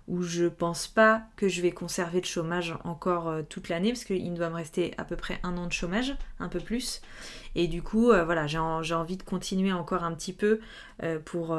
où 0.08 0.22
je 0.22 0.46
pense 0.46 0.88
pas 0.88 1.22
que 1.36 1.48
je 1.48 1.60
vais 1.60 1.70
conserver 1.70 2.20
le 2.20 2.26
chômage 2.26 2.74
encore 2.84 3.28
euh, 3.28 3.42
toute 3.42 3.68
l'année 3.68 3.92
parce 3.92 4.04
qu'il 4.04 4.34
doit 4.34 4.48
me 4.48 4.54
rester 4.54 4.94
à 4.96 5.04
peu 5.04 5.16
près 5.16 5.38
un 5.42 5.56
an 5.58 5.66
de 5.66 5.72
chômage, 5.72 6.16
un 6.40 6.48
peu 6.48 6.60
plus. 6.60 7.02
Et 7.54 7.68
du 7.68 7.82
coup, 7.82 8.10
euh, 8.10 8.24
voilà, 8.24 8.46
j'ai 8.46 8.58
envie 8.58 9.16
de 9.18 9.22
continuer 9.22 9.72
encore 9.72 10.04
un 10.04 10.14
petit 10.14 10.32
peu 10.32 10.60
euh, 11.02 11.18
pour, 11.22 11.56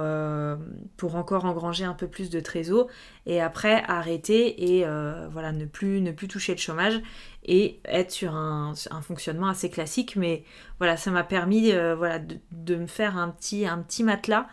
pour 0.97 1.15
encore 1.15 1.45
engranger 1.45 1.85
un 1.85 1.93
peu 1.93 2.07
plus 2.07 2.29
de 2.29 2.39
trésor 2.39 2.87
et 3.25 3.39
après 3.39 3.83
arrêter 3.87 4.77
et 4.77 4.85
voilà, 5.31 5.51
ne 5.51 5.65
plus, 5.65 6.01
ne 6.01 6.11
plus 6.11 6.27
toucher 6.27 6.53
le 6.53 6.59
chômage 6.59 6.99
et 7.45 7.79
être 7.85 8.11
sur 8.11 8.33
un, 8.33 8.73
fonctionnement 9.01 9.47
assez 9.47 9.69
classique. 9.69 10.15
Mais 10.15 10.43
voilà, 10.79 10.97
ça 10.97 11.11
m'a 11.11 11.23
permis 11.23 11.71
voilà, 11.71 12.17
de, 12.17 12.37
de, 12.51 12.75
me 12.75 12.87
faire 12.87 13.17
un 13.17 13.29
petit, 13.29 13.67
un 13.67 13.79
petit 13.79 14.03
matelas 14.03 14.47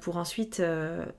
pour 0.00 0.16
ensuite 0.16 0.62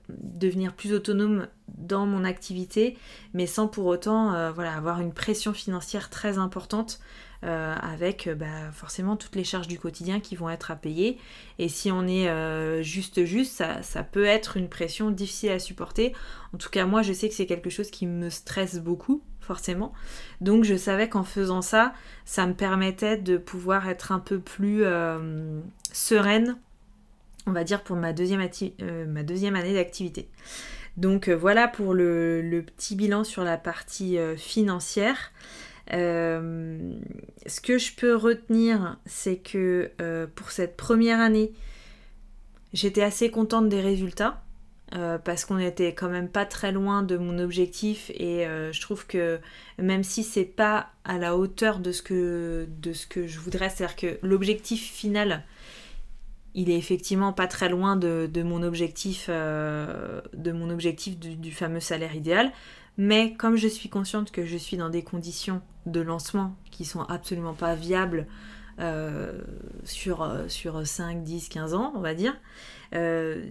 devenir 0.08 0.72
plus 0.72 0.94
autonome 0.94 1.46
dans 1.68 2.06
mon 2.06 2.24
activité, 2.24 2.96
mais 3.34 3.46
sans 3.46 3.68
pour 3.68 3.86
autant 3.86 4.34
euh, 4.34 4.50
voilà, 4.52 4.74
avoir 4.74 5.00
une 5.00 5.12
pression 5.12 5.52
financière 5.52 6.10
très 6.10 6.38
importante 6.38 7.00
euh, 7.44 7.74
avec 7.82 8.28
bah, 8.28 8.70
forcément 8.72 9.16
toutes 9.16 9.36
les 9.36 9.44
charges 9.44 9.68
du 9.68 9.78
quotidien 9.78 10.20
qui 10.20 10.36
vont 10.36 10.48
être 10.48 10.70
à 10.70 10.76
payer. 10.76 11.18
Et 11.58 11.68
si 11.68 11.90
on 11.92 12.06
est 12.06 12.82
juste 12.82 13.24
juste, 13.24 13.52
ça, 13.52 13.82
ça, 13.82 14.02
peut 14.02 14.24
être 14.24 14.56
une 14.56 14.68
pression 14.68 15.10
difficile 15.10 15.50
à 15.50 15.58
supporter. 15.58 16.14
En 16.54 16.58
tout 16.58 16.70
cas, 16.70 16.86
moi, 16.86 17.02
je 17.02 17.12
sais 17.12 17.28
que 17.28 17.34
c'est 17.34 17.46
quelque 17.46 17.70
chose 17.70 17.90
qui 17.90 18.06
me 18.06 18.30
stresse 18.30 18.78
beaucoup, 18.78 19.22
forcément. 19.40 19.92
Donc, 20.40 20.64
je 20.64 20.76
savais 20.76 21.08
qu'en 21.08 21.24
faisant 21.24 21.62
ça, 21.62 21.92
ça 22.24 22.46
me 22.46 22.54
permettait 22.54 23.18
de 23.18 23.36
pouvoir 23.36 23.88
être 23.88 24.12
un 24.12 24.18
peu 24.18 24.38
plus 24.38 24.84
sereine, 25.92 26.56
on 27.46 27.52
va 27.52 27.64
dire, 27.64 27.82
pour 27.82 27.96
ma 27.96 28.12
deuxième 28.12 28.40
année 28.40 29.74
d'activité. 29.74 30.30
Donc 30.96 31.28
euh, 31.28 31.34
voilà 31.34 31.68
pour 31.68 31.94
le, 31.94 32.64
petit 32.76 32.96
bilan 32.96 33.24
sur 33.24 33.44
la 33.44 33.56
partie 33.56 34.18
euh, 34.18 34.36
financière. 34.36 35.32
Euh, 35.92 36.78
ce 37.46 37.60
que 37.60 37.78
je 37.78 37.92
peux 37.94 38.16
retenir, 38.16 38.96
c'est 39.06 39.36
que 39.36 39.90
pour 40.34 40.50
cette 40.50 40.76
première 40.76 41.20
année, 41.20 41.52
j'étais 42.72 43.02
assez 43.02 43.30
contente 43.30 43.68
des 43.68 43.80
résultats. 43.80 44.42
parce 45.24 45.44
qu'on 45.44 45.58
était 45.58 45.94
quand 45.94 46.08
même 46.08 46.28
pas 46.28 46.44
très 46.44 46.72
loin 46.72 47.02
de 47.02 47.16
mon 47.16 47.38
objectif 47.38 48.10
et 48.10 48.46
je 48.46 48.80
trouve 48.80 49.06
que 49.06 49.38
même 49.78 50.02
si 50.02 50.24
c'est 50.24 50.44
pas 50.44 50.88
à 51.04 51.18
la 51.18 51.36
hauteur 51.36 51.78
de 51.78 51.92
ce 51.92 52.02
que, 52.02 52.66
de 52.80 52.92
ce 52.92 53.06
que 53.06 53.28
je 53.28 53.38
voudrais, 53.38 53.68
c'est-à-dire 53.70 53.96
que 53.96 54.18
l'objectif 54.26 54.82
final 54.82 55.44
il 56.56 56.70
est 56.70 56.78
effectivement 56.78 57.34
pas 57.34 57.46
très 57.46 57.68
loin 57.68 57.96
de, 57.96 58.42
mon 58.42 58.62
objectif, 58.62 59.26
euh, 59.28 60.22
de 60.32 60.52
mon 60.52 60.70
objectif 60.70 61.18
du, 61.18 61.52
fameux 61.52 61.80
salaire 61.80 62.16
idéal. 62.16 62.50
Mais 62.96 63.34
comme 63.34 63.56
je 63.56 63.68
suis 63.68 63.90
consciente 63.90 64.32
que 64.32 64.46
je 64.46 64.56
suis 64.56 64.78
dans 64.78 64.88
des 64.88 65.04
conditions 65.04 65.60
de 65.84 66.00
lancement 66.00 66.56
qui 66.70 66.86
sont 66.86 67.02
absolument 67.02 67.52
pas 67.52 67.74
viables 67.74 68.26
euh, 68.80 69.38
sur, 69.84 70.22
euh, 70.22 70.48
sur 70.48 70.86
5, 70.86 71.22
10, 71.22 71.50
15 71.50 71.74
ans, 71.74 71.92
on 71.94 72.00
va 72.00 72.14
dire, 72.14 72.34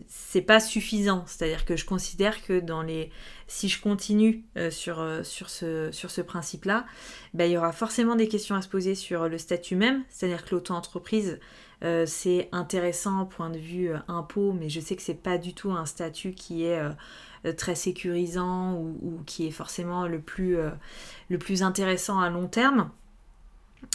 c'est 0.07 0.41
pas 0.41 0.59
suffisant. 0.59 1.24
C'est-à-dire 1.27 1.65
que 1.65 1.75
je 1.75 1.85
considère 1.85 2.43
que 2.43 2.59
dans 2.59 2.81
les, 2.81 3.12
si 3.45 3.69
je 3.69 3.79
continue 3.79 4.43
sur, 4.71 5.05
sur 5.21 5.51
ce, 5.51 5.91
sur 5.91 6.09
ce 6.09 6.21
principe-là, 6.21 6.88
ben, 7.35 7.45
il 7.45 7.51
y 7.51 7.57
aura 7.57 7.71
forcément 7.71 8.15
des 8.15 8.27
questions 8.27 8.55
à 8.55 8.63
se 8.63 8.67
poser 8.67 8.95
sur 8.95 9.29
le 9.29 9.38
statut 9.38 9.75
même. 9.75 10.03
C'est-à-dire 10.09 10.45
que 10.45 10.55
l'auto-entreprise, 10.55 11.38
euh, 11.84 12.05
c'est 12.05 12.50
intéressant 12.51 13.25
point 13.25 13.50
de 13.50 13.58
vue 13.58 13.91
euh, 13.91 13.98
impôt, 14.08 14.53
mais 14.53 14.70
je 14.70 14.79
sais 14.79 14.96
que 14.96 15.01
c'est 15.01 15.13
pas 15.13 15.38
du 15.38 15.53
tout 15.53 15.72
un 15.72 15.86
statut 15.86 16.34
qui 16.34 16.65
est 16.65 16.79
euh, 16.79 17.53
très 17.53 17.75
sécurisant 17.75 18.75
ou, 18.75 19.22
qui 19.25 19.48
est 19.48 19.51
forcément 19.51 20.08
le 20.08 20.20
plus, 20.20 20.58
le 21.29 21.38
plus 21.38 21.62
intéressant 21.62 22.20
à 22.20 22.29
long 22.29 22.48
terme. 22.48 22.89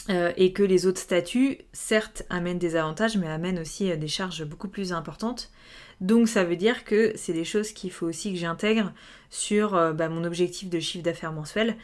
et 0.09 0.53
que 0.53 0.63
les 0.63 0.85
autres 0.85 1.01
statuts, 1.01 1.57
certes, 1.73 2.23
amènent 2.29 2.59
des 2.59 2.77
avantages, 2.77 3.17
mais 3.17 3.27
amènent 3.27 3.59
aussi 3.59 3.95
des 3.97 4.07
charges 4.07 4.45
beaucoup 4.45 4.69
plus 4.69 4.93
importantes. 4.93 5.51
Donc 5.99 6.29
ça 6.29 6.45
veut 6.45 6.55
dire 6.55 6.85
que 6.85 7.11
c'est 7.15 7.33
des 7.33 7.43
choses 7.43 7.73
qu'il 7.73 7.91
faut 7.91 8.07
aussi 8.07 8.31
que 8.31 8.39
j'intègre 8.39 8.93
sur 9.29 9.71
bah, 9.93 10.07
mon 10.07 10.23
objectif 10.23 10.69
de 10.69 10.79
chiffre 10.79 11.03
d'affaires 11.03 11.33
mensuel. 11.33 11.75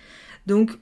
Donc 0.46 0.80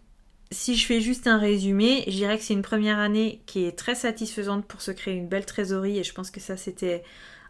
si 0.55 0.75
je 0.75 0.85
fais 0.85 1.01
juste 1.01 1.27
un 1.27 1.38
résumé, 1.38 2.03
je 2.07 2.13
dirais 2.13 2.38
que 2.38 2.43
c'est 2.43 2.53
une 2.53 2.62
première 2.62 2.97
année 2.97 3.41
qui 3.45 3.65
est 3.65 3.77
très 3.77 3.95
satisfaisante 3.95 4.65
pour 4.65 4.81
se 4.81 4.91
créer 4.91 5.13
une 5.13 5.27
belle 5.27 5.45
trésorerie 5.45 6.00
et 6.00 6.03
je 6.03 6.13
pense 6.13 6.31
que 6.31 6.39
ça 6.39 6.57
c'était 6.57 7.03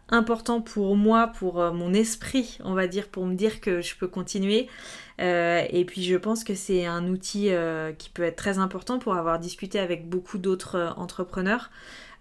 important 0.08 0.60
pour 0.60 0.96
moi, 0.96 1.28
pour 1.28 1.60
euh, 1.60 1.72
mon 1.72 1.92
esprit, 1.92 2.58
on 2.64 2.74
va 2.74 2.86
dire, 2.86 3.08
pour 3.08 3.26
me 3.26 3.34
dire 3.34 3.60
que 3.60 3.80
je 3.80 3.96
peux 3.96 4.08
continuer. 4.08 4.68
Euh, 5.20 5.64
et 5.70 5.84
puis 5.84 6.02
je 6.02 6.16
pense 6.16 6.44
que 6.44 6.54
c'est 6.54 6.86
un 6.86 7.08
outil 7.08 7.50
euh, 7.50 7.92
qui 7.92 8.10
peut 8.10 8.22
être 8.22 8.36
très 8.36 8.58
important 8.58 8.98
pour 8.98 9.14
avoir 9.14 9.38
discuté 9.38 9.78
avec 9.78 10.08
beaucoup 10.08 10.38
d'autres 10.38 10.94
entrepreneurs. 10.96 11.70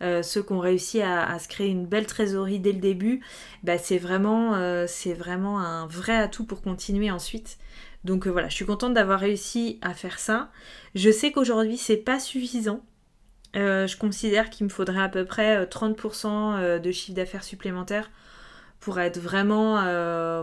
ceux 0.02 0.44
qui 0.44 0.54
ont 0.54 0.60
réussi 0.60 1.02
à, 1.02 1.38
se 1.40 1.48
créer 1.48 1.70
une 1.70 1.86
belle 1.86 2.06
trésorerie 2.06 2.60
dès 2.60 2.74
le 2.74 2.80
début, 2.80 3.22
bah, 3.64 3.78
c'est 3.78 3.98
vraiment 3.98 4.54
un 4.54 5.88
vrai 5.88 6.16
atout 6.16 6.46
pour 6.46 6.62
continuer 6.62 7.12
ensuite. 7.12 7.58
Donc 8.06 8.28
euh, 8.28 8.30
voilà, 8.30 8.48
je 8.50 8.54
suis 8.54 8.66
contente 8.66 8.94
d'avoir 8.94 9.20
réussi 9.20 9.80
à 9.82 9.94
faire 9.94 10.20
ça. 10.20 10.50
Je 10.94 11.10
sais 11.10 11.32
qu'aujourd'hui 11.32 11.78
c'est 11.78 11.98
pas 11.98 12.20
suffisant. 12.20 12.82
Euh, 13.56 13.88
je 13.88 13.98
considère 13.98 14.50
qu'il 14.50 14.66
me 14.66 14.70
faudrait 14.70 15.02
à 15.02 15.10
peu 15.10 15.26
près 15.26 15.66
30% 15.66 16.28
euh, 16.28 16.80
de 16.80 16.92
chiffre 16.92 17.16
d'affaires 17.16 17.44
supplémentaire 17.44 18.12
pour 18.80 19.00
être 19.00 19.18
vraiment 19.18 19.82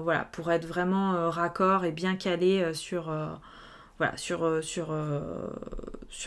voilà, 0.00 0.24
pour 0.32 0.50
être 0.50 0.66
vraiment 0.66 1.30
raccord 1.30 1.84
et 1.84 1.92
bien 1.92 2.16
calé 2.16 2.72
sur 2.74 3.12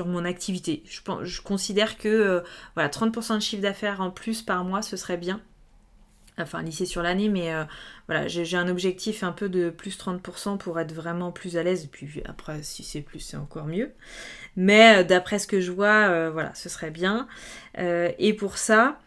mon 0.05 0.23
activité. 0.23 0.83
Je, 0.85 1.01
je 1.23 1.41
considère 1.41 1.97
que 1.97 2.41
voilà, 2.75 2.87
30% 2.87 3.35
de 3.35 3.39
chiffre 3.41 3.61
d'affaires 3.61 3.99
en 3.99 4.11
plus 4.11 4.41
par 4.43 4.63
mois, 4.63 4.81
ce 4.81 4.95
serait 4.95 5.17
bien 5.17 5.41
enfin 6.37 6.61
lycée 6.61 6.85
sur 6.85 7.01
l'année, 7.01 7.29
mais 7.29 7.53
euh, 7.53 7.63
voilà, 8.07 8.27
j'ai 8.27 8.57
un 8.57 8.67
objectif 8.67 9.23
un 9.23 9.31
peu 9.31 9.49
de 9.49 9.69
plus 9.69 9.97
30% 9.97 10.57
pour 10.57 10.79
être 10.79 10.93
vraiment 10.93 11.31
plus 11.31 11.57
à 11.57 11.63
l'aise, 11.63 11.85
et 11.85 11.87
puis 11.87 12.21
après, 12.25 12.61
si 12.63 12.83
c'est 12.83 13.01
plus, 13.01 13.19
c'est 13.19 13.37
encore 13.37 13.65
mieux. 13.65 13.91
Mais 14.55 14.97
euh, 14.97 15.03
d'après 15.03 15.39
ce 15.39 15.47
que 15.47 15.61
je 15.61 15.71
vois, 15.71 16.09
euh, 16.09 16.29
voilà, 16.31 16.53
ce 16.55 16.69
serait 16.69 16.91
bien. 16.91 17.27
et 17.77 18.33
pour 18.33 18.57
ça, 18.57 18.99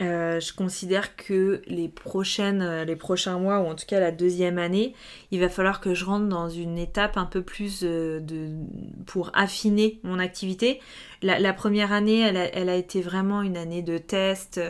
je 0.00 0.52
considère 0.52 1.16
que 1.16 1.62
les, 1.66 1.88
prochaines, 1.88 2.82
les 2.82 2.96
prochains 2.96 3.38
mois, 3.38 3.60
ou 3.60 3.66
en 3.66 3.74
tout 3.74 3.86
cas 3.86 4.00
la 4.00 4.10
deuxième 4.10 4.58
année, 4.58 4.94
il 5.30 5.40
va 5.40 5.48
falloir 5.48 5.80
que 5.80 5.94
je 5.94 6.04
rentre 6.04 6.26
dans 6.28 6.48
une 6.48 6.78
étape 6.78 7.16
un 7.16 7.26
peu 7.26 7.42
plus 7.42 7.82
de, 7.82 8.22
pour 9.06 9.30
affiner 9.34 10.00
mon 10.02 10.18
activité. 10.18 10.80
La, 11.22 11.52
première 11.52 11.92
année, 11.92 12.20
elle 12.20 12.68
a, 12.68 12.76
été 12.76 13.00
vraiment 13.00 13.42
une 13.42 13.56
année 13.56 13.82
de 13.82 13.98
test 13.98 14.60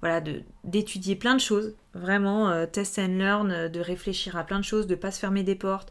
voilà, 0.00 0.22
d'étudier 0.64 1.14
plein 1.14 1.34
de 1.34 1.40
choses, 1.40 1.74
vraiment 1.94 2.48
euh, 2.48 2.66
test 2.66 2.98
and 2.98 3.18
learn, 3.18 3.50
euh, 3.50 3.68
de 3.68 3.80
réfléchir 3.80 4.36
à 4.36 4.44
plein 4.44 4.58
de 4.58 4.64
choses, 4.64 4.86
de 4.86 4.94
pas 4.94 5.10
se 5.10 5.20
fermer 5.20 5.42
des 5.42 5.54
portes, 5.54 5.90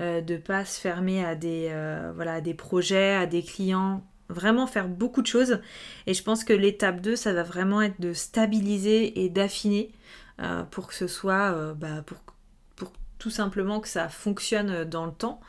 euh, 0.00 0.20
de 0.22 0.36
pas 0.36 0.64
se 0.64 0.80
fermer 0.80 1.24
à 1.24 1.34
des, 1.34 1.70
voilà, 2.14 2.34
à 2.34 2.40
des 2.40 2.54
projets, 2.54 3.14
à 3.14 3.26
des 3.26 3.42
clients, 3.42 4.02
vraiment 4.30 4.66
faire 4.66 4.88
beaucoup 4.88 5.22
de 5.22 5.26
choses. 5.26 5.60
Et 6.06 6.14
je 6.14 6.22
pense 6.22 6.44
que 6.44 6.52
l'étape 6.52 7.00
2, 7.00 7.16
ça 7.16 7.32
va 7.32 7.42
vraiment 7.42 7.82
être 7.82 8.00
de 8.00 8.12
stabiliser 8.12 9.24
et 9.24 9.28
d'affiner 9.28 9.90
pour 10.70 10.86
que 10.86 10.94
ce 10.94 11.06
soit, 11.06 11.74
bah, 11.74 12.02
pour, 12.06 12.16
pour 12.74 12.92
tout 13.18 13.28
simplement 13.28 13.80
que 13.80 13.88
ça 13.88 14.08
fonctionne 14.08 14.84
dans 14.84 15.04
le 15.04 15.12
temps, 15.12 15.40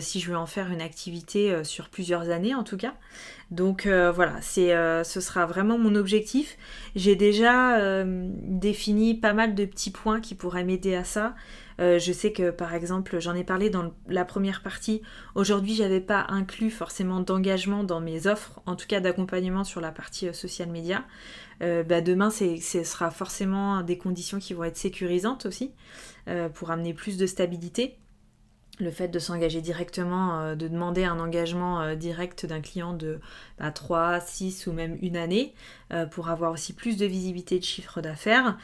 si 0.00 0.18
je 0.18 0.30
veux 0.30 0.36
en 0.36 0.46
faire 0.46 0.72
une 0.72 0.80
activité 0.80 1.62
sur 1.62 1.88
plusieurs 1.88 2.30
années 2.30 2.54
en 2.54 2.64
tout 2.64 2.76
cas. 2.76 2.94
Donc 3.50 3.86
euh, 3.86 4.10
voilà, 4.10 4.40
c'est, 4.40 4.74
euh, 4.74 5.04
ce 5.04 5.20
sera 5.20 5.46
vraiment 5.46 5.78
mon 5.78 5.94
objectif. 5.94 6.56
J'ai 6.96 7.14
déjà 7.14 7.76
euh, 7.78 8.28
défini 8.42 9.14
pas 9.14 9.32
mal 9.32 9.54
de 9.54 9.64
petits 9.64 9.92
points 9.92 10.20
qui 10.20 10.34
pourraient 10.34 10.64
m'aider 10.64 10.96
à 10.96 11.04
ça. 11.04 11.34
Je 11.78 12.12
sais 12.12 12.32
que 12.32 12.50
par 12.50 12.74
exemple, 12.74 13.18
j'en 13.20 13.34
ai 13.34 13.44
parlé 13.44 13.70
dans 13.70 13.92
la 14.08 14.24
première 14.24 14.62
partie. 14.62 15.02
Aujourd'hui, 15.34 15.74
j'avais 15.74 16.00
pas 16.00 16.26
inclus 16.28 16.70
forcément 16.70 17.20
d'engagement 17.20 17.84
dans 17.84 18.00
mes 18.00 18.26
offres, 18.26 18.60
en 18.66 18.76
tout 18.76 18.86
cas 18.86 19.00
d'accompagnement 19.00 19.64
sur 19.64 19.80
la 19.80 19.92
partie 19.92 20.32
social 20.34 20.68
media. 20.68 21.04
Bah, 21.60 22.00
demain, 22.00 22.30
ce 22.30 22.84
sera 22.84 23.10
forcément 23.10 23.82
des 23.82 23.98
conditions 23.98 24.38
qui 24.38 24.54
vont 24.54 24.64
être 24.64 24.76
sécurisantes 24.76 25.46
aussi 25.46 25.72
pour 26.54 26.70
amener 26.70 26.94
plus 26.94 27.16
de 27.16 27.26
stabilité 27.26 27.98
le 28.80 28.90
fait 28.90 29.08
de 29.08 29.18
s'engager 29.18 29.60
directement, 29.60 30.40
euh, 30.40 30.54
de 30.54 30.68
demander 30.68 31.04
un 31.04 31.18
engagement 31.20 31.80
euh, 31.80 31.94
direct 31.94 32.46
d'un 32.46 32.60
client 32.60 32.92
de 32.92 33.20
3, 33.74 34.12
bah, 34.12 34.20
6 34.20 34.66
ou 34.66 34.72
même 34.72 34.98
une 35.00 35.16
année 35.16 35.54
euh, 35.92 36.06
pour 36.06 36.28
avoir 36.28 36.52
aussi 36.52 36.72
plus 36.72 36.96
de 36.96 37.06
visibilité 37.06 37.58
de 37.58 37.64
chiffre 37.64 38.00
d'affaires 38.00 38.58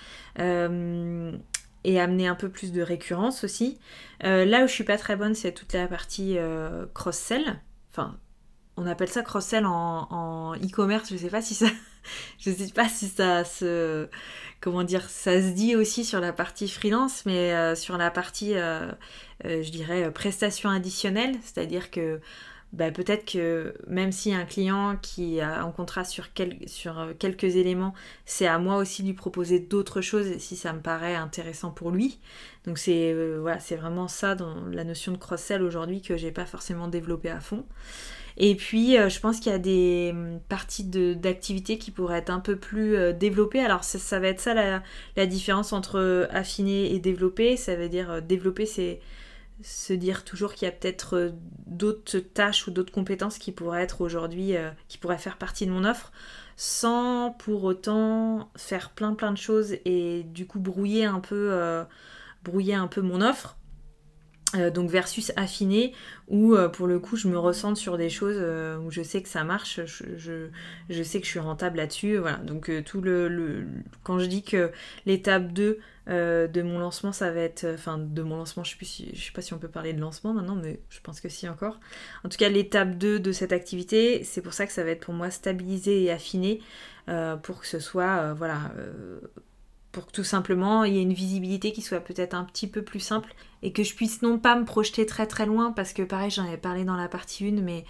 et 1.85 2.01
amener 2.01 2.27
un 2.27 2.35
peu 2.35 2.49
plus 2.49 2.73
de 2.73 2.83
récurrence 2.83 3.45
aussi. 3.45 3.79
là 4.23 4.65
où 4.65 4.67
je 4.67 4.73
suis 4.73 4.85
pas 4.85 4.99
très 4.99 5.17
bonne, 5.17 5.35
c'est 5.35 5.53
toute 5.53 5.73
la 5.73 5.87
partie 5.87 6.37
cross-sell. 6.95 7.61
Enfin, 7.91 8.19
on 8.77 8.87
appelle 8.87 9.09
ça 9.09 9.23
cross-sell 9.23 9.67
en 9.67 10.55
e-commerce, 10.57 11.11
je 11.11 11.17
sais 11.17 11.31
pas 11.31 11.43
si 11.43 11.55
ça 11.55 11.67
je 12.39 12.51
sais 12.51 12.73
pas 12.73 12.89
si 12.89 13.09
ça 13.09 13.45
se 13.45 14.09
comment 14.61 14.85
dire 14.85 15.09
ça 15.09 15.41
se 15.41 15.49
dit 15.49 15.77
aussi 15.77 16.05
sur 16.05 16.21
la 16.21 16.33
partie 16.33 16.69
freelance 16.69 17.25
mais 17.27 17.53
euh, 17.53 17.75
sur 17.75 17.97
la 17.97 18.11
partie 18.11 18.55
euh, 18.55 18.91
euh, 19.45 19.63
je 19.63 19.71
dirais 19.71 20.11
prestation 20.13 20.71
additionnelle 20.71 21.37
c'est-à-dire 21.43 21.91
que 21.91 22.21
bah, 22.73 22.91
peut-être 22.91 23.31
que 23.31 23.75
même 23.87 24.13
si 24.13 24.33
un 24.33 24.45
client 24.45 24.97
qui 25.03 25.41
a 25.41 25.63
un 25.63 25.71
contrat 25.73 26.05
sur, 26.05 26.29
sur 26.67 27.09
quelques 27.19 27.57
éléments, 27.57 27.95
c'est 28.27 28.47
à 28.47 28.59
moi 28.59 28.77
aussi 28.77 29.03
de 29.03 29.09
lui 29.09 29.15
proposer 29.15 29.59
d'autres 29.59 30.01
choses 30.01 30.39
si 30.39 30.57
ça 30.57 30.73
me 30.73 30.81
paraît 30.81 31.17
intéressant 31.17 31.71
pour 31.71 31.91
lui. 31.91 32.21
Donc 32.67 32.79
c'est 32.79 33.15
voilà, 33.41 33.59
c'est 33.59 33.77
vraiment 33.77 34.07
ça 34.07 34.35
dans 34.35 34.67
la 34.67 34.85
notion 34.85 35.13
de 35.13 35.17
cross-sell 35.17 35.63
aujourd'hui 35.63 36.03
que 36.03 36.17
j'ai 36.17 36.31
pas 36.31 36.47
forcément 36.47 36.89
développé 36.89 37.31
à 37.31 37.41
fond. 37.41 37.65
Et 38.37 38.55
puis, 38.55 38.97
euh, 38.97 39.09
je 39.09 39.21
pense 39.21 39.39
qu'il 39.39 39.53
y 39.53 39.55
a 39.55 39.59
des 39.59 40.11
hum, 40.13 40.41
parties 40.49 40.85
d'activité 40.85 41.79
qui 41.79 41.91
pourraient 41.91 42.19
être 42.19 42.31
un 42.31 42.41
peu 42.41 42.57
plus 42.57 42.97
euh, 42.97 43.13
développées. 43.13 43.61
Alors, 43.61 43.85
ça, 43.85 44.19
va 44.19 44.29
être 44.29 44.41
ça 44.41 44.55
la, 44.55 45.27
différence 45.27 45.73
entre 45.73 46.29
affiner 46.33 46.95
et 46.95 46.99
développer. 46.99 47.57
Ça 47.57 47.77
veut 47.77 47.89
dire 47.89 48.11
euh, 48.11 48.21
développer, 48.21 48.67
c'est 48.67 49.01
se 49.63 49.93
dire 49.93 50.25
toujours 50.25 50.55
qu'il 50.55 50.67
y 50.67 50.69
a 50.69 50.73
peut-être 50.73 51.35
d'autres 51.67 52.19
tâches 52.19 52.67
ou 52.67 52.71
d'autres 52.71 52.93
compétences 52.93 53.39
qui 53.39 53.53
pourraient 53.53 53.83
être 53.83 54.01
aujourd'hui, 54.01 54.55
qui 54.89 54.99
pourraient 54.99 55.19
faire 55.19 55.39
partie 55.39 55.67
de 55.67 55.71
mon 55.71 55.85
offre, 55.85 56.13
sans 56.57 57.31
pour 57.39 57.65
autant 57.65 58.51
faire 58.57 58.91
plein 58.91 59.15
plein 59.15 59.33
de 59.33 59.39
choses 59.39 59.77
et 59.85 60.25
du 60.25 60.47
coup 60.47 60.59
brouiller 60.59 61.05
un 61.05 61.21
peu, 61.21 61.85
brouiller 62.43 62.75
un 62.75 62.87
peu 62.87 63.01
mon 63.01 63.21
offre. 63.21 63.57
Euh, 64.57 64.71
donc 64.71 64.91
versus 64.91 65.33
affiné 65.37 65.95
où 66.27 66.55
euh, 66.55 66.69
pour 66.69 66.89
le 66.89 66.99
coup 66.99 67.17
je 67.17 67.29
me 67.29 67.39
ressente 67.39 67.77
sur 67.77 67.97
des 67.97 68.11
choses 68.11 68.37
euh, 68.37 68.79
où 68.79 68.91
je 68.91 69.01
sais 69.03 69.23
que 69.23 69.29
ça 69.29 69.45
marche, 69.45 69.79
je, 69.87 70.49
sais 71.05 71.21
que 71.21 71.25
je 71.25 71.31
suis 71.31 71.39
rentable 71.39 71.77
là-dessus. 71.77 72.17
Voilà. 72.17 72.39
Donc 72.39 72.71
tout 72.85 73.01
le, 73.01 73.65
quand 74.03 74.19
je 74.19 74.27
dis 74.27 74.43
que 74.43 74.73
l'étape 75.07 75.53
2 75.53 75.79
de 76.09 76.63
mon 76.63 76.81
lancement 76.81 77.13
ça 77.13 77.31
va 77.31 77.41
être 77.41 77.65
enfin 77.75 77.97
de 77.99 78.23
mon 78.23 78.39
lancement 78.39 78.65
je 78.65 78.73
sais, 78.73 79.05
je 79.13 79.25
sais 79.27 79.33
pas 79.33 79.43
si 79.43 79.55
on 79.55 79.59
peut 79.59 79.69
parler 79.69 79.93
de 79.93 80.01
lancement 80.01 80.35
maintenant 80.35 80.57
mais 80.57 80.81
je 80.89 80.99
pense 81.01 81.21
que 81.21 81.29
si 81.29 81.49
encore. 81.49 81.79
En 82.25 82.29
tout 82.29 82.37
cas 82.37 82.49
l'étape 82.49 82.99
2 82.99 83.21
de 83.21 83.33
cette 83.33 83.53
activité 83.53 84.25
c'est 84.25 84.43
pour 84.43 84.53
ça 84.53 84.67
que 84.67 84.73
ça 84.73 84.83
va 84.83 84.91
être 84.91 85.05
pour 85.05 85.15
moi 85.15 85.31
stabilisé 85.31 86.03
et 86.03 86.11
affiné 86.11 86.61
pour 87.43 87.61
que 87.61 87.67
ce 87.67 87.79
soit 87.79 88.35
voilà 88.35 88.73
pour 89.93 90.07
que 90.07 90.13
tout 90.13 90.25
simplement 90.25 90.85
il 90.85 90.95
y 90.95 90.99
ait 90.99 91.03
une 91.03 91.13
visibilité 91.13 91.73
qui 91.73 91.83
soit 91.83 92.01
peut-être 92.01 92.35
un 92.35 92.45
petit 92.45 92.67
peu 92.67 92.83
plus 92.83 93.01
simple 93.01 93.35
et 93.63 93.73
que 93.73 93.83
je 93.83 93.95
puisse 93.95 94.23
non 94.23 94.39
pas 94.39 94.57
me 94.57 94.65
projeter 94.65 95.07
très 95.07 95.27
très 95.27 95.47
loin 95.47 95.73
parce 95.73 95.93
que 95.93 96.03
pareil 96.03 96.31
j'en 96.31 96.47
avais 96.47 96.57
parlé 96.57 96.85
dans 96.85 96.97
la 96.97 97.09
partie 97.09 97.47
1 97.49 97.61
mais 97.63 97.85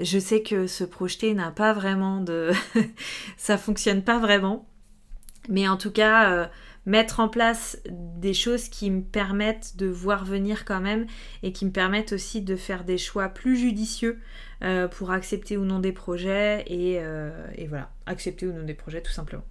je 0.00 0.18
sais 0.18 0.42
que 0.42 0.66
se 0.66 0.84
projeter 0.84 1.34
n'a 1.34 1.50
pas 1.50 1.72
vraiment 1.72 2.20
de 2.20 2.50
ça 3.36 3.58
fonctionne 3.58 4.02
pas 4.02 4.18
vraiment. 4.18 4.68
Mais 5.48 5.68
en 5.68 5.76
tout 5.76 5.90
cas 5.90 6.32
euh, 6.32 6.46
mettre 6.86 7.20
en 7.20 7.28
place 7.28 7.78
des 7.88 8.34
choses 8.34 8.68
qui 8.68 8.90
me 8.90 9.02
permettent 9.02 9.76
de 9.76 9.86
voir 9.86 10.24
venir 10.24 10.64
quand 10.64 10.80
même 10.80 11.06
et 11.42 11.52
qui 11.52 11.66
me 11.66 11.70
permettent 11.70 12.12
aussi 12.12 12.42
de 12.42 12.56
faire 12.56 12.84
des 12.84 12.98
choix 12.98 13.28
plus 13.28 13.56
judicieux 13.56 14.18
euh, 14.62 14.88
pour 14.88 15.10
accepter 15.10 15.56
ou 15.56 15.64
non 15.64 15.78
des 15.78 15.92
projets 15.92 16.64
et, 16.66 16.98
euh, 17.00 17.46
et 17.56 17.66
voilà 17.66 17.90
accepter 18.06 18.46
ou 18.46 18.52
non 18.52 18.64
des 18.64 18.74
projets 18.74 19.02
tout 19.02 19.12
simplement 19.12 19.44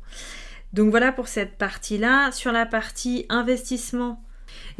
donc 0.74 0.90
voilà 0.90 1.12
pour 1.12 1.28
cette 1.28 1.56
partie-là. 1.56 2.32
Sur 2.32 2.52
la 2.52 2.66
partie 2.66 3.26
investissement, 3.30 4.24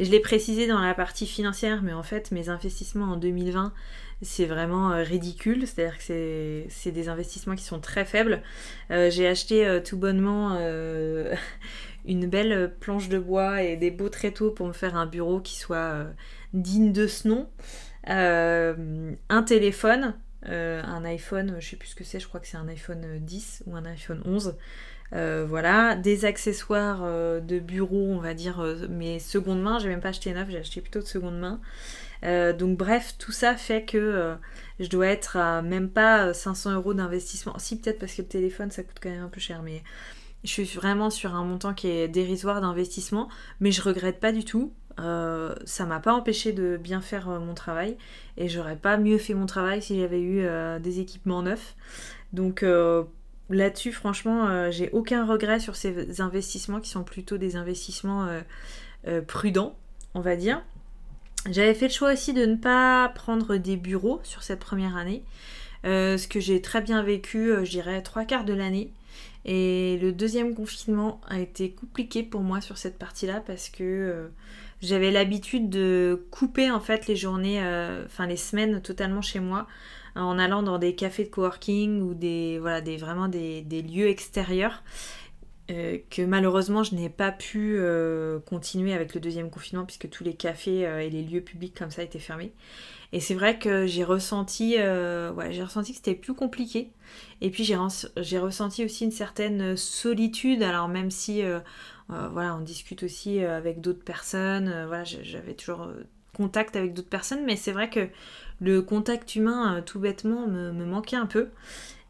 je 0.00 0.10
l'ai 0.10 0.20
précisé 0.20 0.66
dans 0.66 0.80
la 0.80 0.94
partie 0.94 1.26
financière, 1.26 1.82
mais 1.82 1.92
en 1.92 2.02
fait 2.02 2.32
mes 2.32 2.48
investissements 2.48 3.12
en 3.12 3.16
2020, 3.16 3.72
c'est 4.22 4.46
vraiment 4.46 4.90
euh, 4.90 5.02
ridicule. 5.02 5.66
C'est-à-dire 5.66 5.98
que 5.98 6.64
c'est 6.68 6.90
des 6.90 7.08
investissements 7.08 7.54
qui 7.54 7.64
sont 7.64 7.78
très 7.78 8.04
faibles. 8.04 8.42
Euh, 8.90 9.10
j'ai 9.10 9.28
acheté 9.28 9.66
euh, 9.66 9.80
tout 9.80 9.96
bonnement 9.96 10.58
une 12.06 12.26
belle 12.26 12.74
planche 12.80 13.08
de 13.08 13.18
bois 13.18 13.62
et 13.62 13.76
des 13.76 13.90
beaux 13.90 14.08
tréteaux 14.08 14.50
pour 14.50 14.66
me 14.66 14.72
faire 14.72 14.96
un 14.96 15.06
bureau 15.06 15.40
qui 15.40 15.56
soit 15.56 16.06
digne 16.52 16.92
de 16.92 17.06
ce 17.06 17.28
nom. 17.28 17.48
un 18.06 19.42
téléphone, 19.44 20.14
un 20.42 21.04
iPhone, 21.04 21.56
je 21.60 21.70
sais 21.70 21.76
plus 21.76 21.88
ce 21.90 21.94
que 21.94 22.04
c'est, 22.04 22.20
je 22.20 22.28
crois 22.28 22.40
que 22.40 22.46
c'est 22.46 22.58
un 22.58 22.68
iPhone 22.68 23.18
10 23.20 23.62
ou 23.66 23.76
un 23.76 23.86
iPhone 23.86 24.20
11. 24.26 24.56
Euh, 25.12 25.46
voilà, 25.48 25.94
des 25.94 26.24
accessoires 26.24 27.00
euh, 27.02 27.38
de 27.40 27.58
bureau, 27.58 28.06
on 28.08 28.18
va 28.18 28.34
dire, 28.34 28.60
euh, 28.60 28.86
mais 28.90 29.18
seconde 29.18 29.62
main, 29.62 29.78
j'ai 29.78 29.88
même 29.88 30.00
pas 30.00 30.08
acheté 30.08 30.32
neuf, 30.32 30.48
j'ai 30.50 30.58
acheté 30.58 30.80
plutôt 30.80 31.00
de 31.00 31.06
seconde 31.06 31.38
main. 31.38 31.60
donc 32.54 32.78
bref, 32.78 33.14
tout 33.18 33.32
ça 33.32 33.54
fait 33.54 33.84
que 33.84 34.34
je 34.80 34.88
dois 34.88 35.08
être 35.08 35.36
à 35.36 35.62
même 35.62 35.90
pas 35.90 36.32
500 36.32 36.72
euros 36.72 36.94
d'investissement. 36.94 37.58
Si 37.58 37.78
peut-être 37.78 37.98
parce 37.98 38.14
que 38.14 38.22
le 38.22 38.28
téléphone 38.28 38.70
ça 38.70 38.82
coûte 38.82 38.96
quand 39.00 39.10
même 39.10 39.22
un 39.22 39.28
peu 39.28 39.40
cher, 39.40 39.62
mais 39.62 39.82
je 40.42 40.50
suis 40.50 40.64
vraiment 40.64 41.10
sur 41.10 41.34
un 41.34 41.44
montant 41.44 41.74
qui 41.74 41.88
est 41.88 42.08
dérisoire 42.08 42.60
d'investissement, 42.60 43.28
mais 43.60 43.72
je 43.72 43.82
regrette 43.82 44.20
pas 44.20 44.32
du 44.32 44.44
tout. 44.44 44.72
ça 44.96 45.86
m'a 45.86 46.00
pas 46.00 46.14
empêché 46.14 46.52
de 46.52 46.78
bien 46.78 47.00
faire 47.02 47.28
mon 47.28 47.54
travail 47.54 47.96
et 48.36 48.48
j'aurais 48.48 48.76
pas 48.76 48.96
mieux 48.96 49.18
fait 49.18 49.34
mon 49.34 49.46
travail 49.46 49.82
si 49.82 50.00
j'avais 50.00 50.22
eu 50.22 50.46
des 50.80 51.00
équipements 51.00 51.42
neufs. 51.42 51.76
Donc 52.32 52.64
là-dessus, 53.50 53.92
franchement, 53.92 54.46
euh, 54.48 54.70
j'ai 54.70 54.90
aucun 54.90 55.26
regret 55.26 55.60
sur 55.60 55.76
ces 55.76 56.20
investissements 56.20 56.80
qui 56.80 56.90
sont 56.90 57.04
plutôt 57.04 57.36
des 57.36 57.56
investissements 57.56 58.26
euh, 58.26 58.40
euh, 59.06 59.20
prudents, 59.22 59.76
on 60.14 60.20
va 60.20 60.36
dire. 60.36 60.62
J'avais 61.50 61.74
fait 61.74 61.88
le 61.88 61.92
choix 61.92 62.12
aussi 62.12 62.32
de 62.32 62.46
ne 62.46 62.56
pas 62.56 63.10
prendre 63.14 63.56
des 63.56 63.76
bureaux 63.76 64.20
sur 64.22 64.42
cette 64.42 64.60
première 64.60 64.96
année, 64.96 65.22
ce 65.84 66.26
que 66.26 66.40
j'ai 66.40 66.62
très 66.62 66.80
bien 66.80 67.02
vécu, 67.02 67.52
je 67.64 67.70
dirais, 67.70 68.00
trois 68.00 68.24
quarts 68.24 68.46
de 68.46 68.54
l'année. 68.54 68.90
Et 69.44 69.98
le 70.00 70.10
deuxième 70.10 70.54
confinement 70.54 71.20
a 71.28 71.38
été 71.38 71.72
compliqué 71.72 72.22
pour 72.22 72.40
moi 72.40 72.62
sur 72.62 72.78
cette 72.78 72.98
partie-là 72.98 73.42
parce 73.46 73.68
que 73.68 74.30
j'avais 74.80 75.10
l'habitude 75.10 75.68
de 75.68 76.24
couper 76.30 76.70
en 76.70 76.80
fait 76.80 77.06
les 77.08 77.16
journées, 77.16 77.60
enfin 78.06 78.26
les 78.26 78.38
semaines 78.38 78.80
totalement 78.80 79.20
chez 79.20 79.40
moi 79.40 79.66
en 80.16 80.38
allant 80.38 80.62
dans 80.62 80.78
des 80.78 80.94
cafés 80.94 81.24
de 81.24 81.28
coworking 81.28 82.00
ou 82.00 82.14
des, 82.14 82.58
voilà, 82.60 82.80
des, 82.80 82.96
vraiment 82.96 83.28
des, 83.28 83.62
lieux 83.62 84.08
extérieurs. 84.08 84.82
Euh, 85.70 85.96
que 86.10 86.20
malheureusement 86.20 86.82
je 86.82 86.94
n'ai 86.94 87.08
pas 87.08 87.32
pu 87.32 87.76
euh, 87.78 88.38
continuer 88.40 88.92
avec 88.92 89.14
le 89.14 89.20
deuxième 89.22 89.48
confinement 89.48 89.86
puisque 89.86 90.10
tous 90.10 90.22
les 90.22 90.34
cafés 90.34 90.86
euh, 90.86 91.00
et 91.00 91.08
les 91.08 91.22
lieux 91.22 91.40
publics 91.40 91.74
comme 91.74 91.90
ça 91.90 92.02
étaient 92.02 92.18
fermés. 92.18 92.52
Et 93.12 93.20
c'est 93.20 93.32
vrai 93.32 93.58
que 93.58 93.86
j'ai 93.86 94.04
ressenti, 94.04 94.72
j'ai 94.72 95.62
ressenti 95.62 95.92
que 95.92 95.98
c'était 95.98 96.16
plus 96.16 96.34
compliqué. 96.34 96.90
Et 97.40 97.50
puis 97.50 97.62
j'ai, 97.62 97.78
j'ai 98.16 98.38
ressenti 98.40 98.84
aussi 98.84 99.04
une 99.04 99.12
certaine 99.12 99.76
solitude. 99.76 100.64
Alors 100.64 100.88
même 100.88 101.12
si, 101.12 101.40
voilà, 102.08 102.56
on 102.56 102.60
discute 102.60 103.04
aussi 103.04 103.38
avec 103.38 103.80
d'autres 103.80 104.02
personnes. 104.02 104.86
voilà, 104.88 105.04
j'avais 105.04 105.54
toujours 105.54 105.92
contact 106.34 106.76
avec 106.76 106.92
d'autres 106.92 107.08
personnes, 107.08 107.44
mais 107.44 107.56
c'est 107.56 107.72
vrai 107.72 107.88
que 107.88 108.08
le 108.60 108.82
contact 108.82 109.36
humain, 109.36 109.76
euh, 109.76 109.80
tout 109.82 109.98
bêtement, 109.98 110.46
me, 110.46 110.72
manquait 110.84 111.16
un 111.16 111.26
peu. 111.26 111.48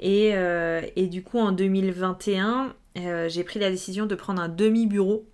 Euh, 0.02 0.82
et, 0.96 1.06
du 1.06 1.22
coup, 1.22 1.38
en 1.38 1.52
2021, 1.52 2.74
euh, 2.98 3.28
j'ai 3.28 3.44
pris 3.44 3.58
la 3.58 3.70
décision 3.70 4.06
de 4.06 4.14
prendre 4.14 4.40
un 4.40 4.48
demi-bureau 4.48 5.26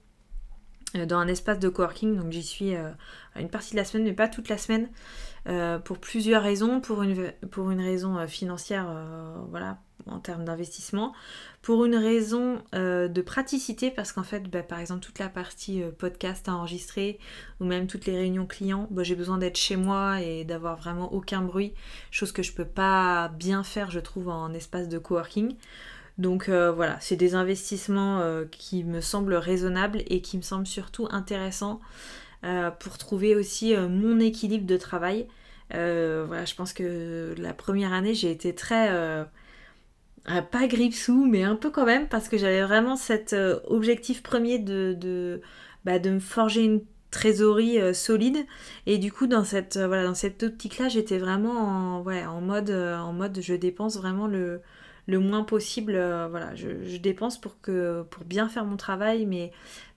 dans 0.95 1.19
un 1.19 1.29
espace 1.29 1.59
de 1.59 1.69
coworking. 1.69 2.17
Donc 2.17 2.33
j'y 2.33 2.43
suis 2.43 2.75
une 3.37 3.49
partie 3.49 3.73
de 3.73 3.77
la 3.77 3.85
semaine, 3.85 4.05
mais 4.05 4.13
pas 4.13 4.27
toute 4.27 4.49
la 4.49 4.59
semaine, 4.59 4.89
pour 5.85 5.99
plusieurs 5.99 6.43
raisons. 6.43 6.81
Pour 6.81 7.05
une, 7.05 7.33
pour 7.53 7.71
une 7.71 7.81
raison 7.81 8.27
financière, 8.27 8.93
voilà, 9.51 9.79
en 10.11 10.19
termes 10.19 10.45
d'investissement. 10.45 11.13
Pour 11.63 11.85
une 11.85 11.97
raison 11.97 12.63
euh, 12.75 13.07
de 13.09 13.21
praticité, 13.21 13.91
parce 13.91 14.13
qu'en 14.13 14.23
fait, 14.23 14.51
bah, 14.51 14.63
par 14.63 14.79
exemple, 14.79 15.01
toute 15.05 15.19
la 15.19 15.29
partie 15.29 15.83
euh, 15.83 15.91
podcast 15.91 16.49
à 16.49 16.55
enregistrer, 16.55 17.19
ou 17.61 17.67
même 17.67 17.87
toutes 17.87 18.07
les 18.07 18.17
réunions 18.17 18.47
clients, 18.47 18.89
bah, 18.91 19.03
j'ai 19.03 19.15
besoin 19.15 19.37
d'être 19.37 19.59
chez 19.59 19.77
moi 19.77 20.23
et 20.23 20.45
d'avoir 20.45 20.77
vraiment 20.77 21.13
aucun 21.13 21.43
bruit, 21.43 21.75
chose 22.11 22.33
que 22.33 22.43
je 22.43 22.53
peux 22.53 22.65
pas 22.65 23.29
bien 23.29 23.63
faire, 23.63 23.91
je 23.91 24.01
trouve, 24.01 24.29
en 24.29 24.55
espace 24.55 24.89
de 24.89 24.99
coworking. 24.99 25.55
Donc 26.17 26.49
euh, 26.49 26.73
voilà, 26.73 26.99
c'est 27.01 27.17
des 27.17 27.35
investissements 27.35 28.23
qui 28.51 28.85
me 28.85 29.01
semblent 29.01 29.35
raisonnables 29.35 30.03
et 30.07 30.21
qui 30.23 30.37
me 30.39 30.43
semblent 30.43 30.67
surtout 30.67 31.09
intéressants 31.11 31.81
pour 32.79 32.97
trouver 32.97 33.37
aussi 33.37 33.77
mon 33.77 34.19
équilibre 34.19 34.67
de 34.67 34.77
travail. 34.79 35.27
voilà, 35.71 36.45
je 36.47 36.55
pense 36.55 36.73
que 36.73 37.35
la 37.37 37.53
première 37.53 37.93
année, 37.93 38.15
j'ai 38.15 38.31
été 38.31 38.55
très 38.55 38.89
pas 40.25 40.67
grippe 40.67 40.95
sous, 40.95 41.27
mais 41.27 41.43
un 41.43 41.57
peu 41.57 41.71
quand 41.71 41.87
même, 41.87 42.09
parce 42.09 42.29
que 42.29 42.37
j'avais 42.37 42.63
vraiment 42.63 42.97
cet 42.97 43.33
euh, 43.33 43.61
objectif 43.65 44.23
premier 44.23 44.59
de, 44.59 44.95
de, 44.99 45.41
bah, 45.85 45.99
de, 45.99 46.11
me 46.11 46.21
forger 46.21 46.63
une 46.63 46.83
trésorerie 47.11 47.81
euh, 47.81 47.93
solide. 47.93 48.39
Et 48.87 48.99
du 48.99 49.13
coup, 49.13 49.27
dans 49.27 49.45
cette, 49.45 49.77
euh, 49.77 49.87
voilà, 49.87 50.05
dans 50.05 50.15
cette 50.15 50.43
optique-là, 50.43 50.89
j'étais 50.89 51.19
vraiment 51.19 52.03
en, 52.05 52.41
mode, 52.41 52.71
en 52.71 53.13
mode 53.13 53.41
je 53.41 53.55
dépense 53.55 53.97
vraiment 53.97 54.27
le, 54.27 54.61
le 55.07 55.19
moins 55.19 55.43
possible. 55.43 55.93
voilà, 55.93 56.55
je, 56.55 56.85
je, 56.85 56.97
dépense 56.99 57.41
pour, 57.41 57.61
que, 57.61 58.03
pour 58.11 58.25
bien 58.25 58.49
faire 58.49 58.65
mon 58.65 58.77
travail, 58.77 59.27
mais 59.27 59.53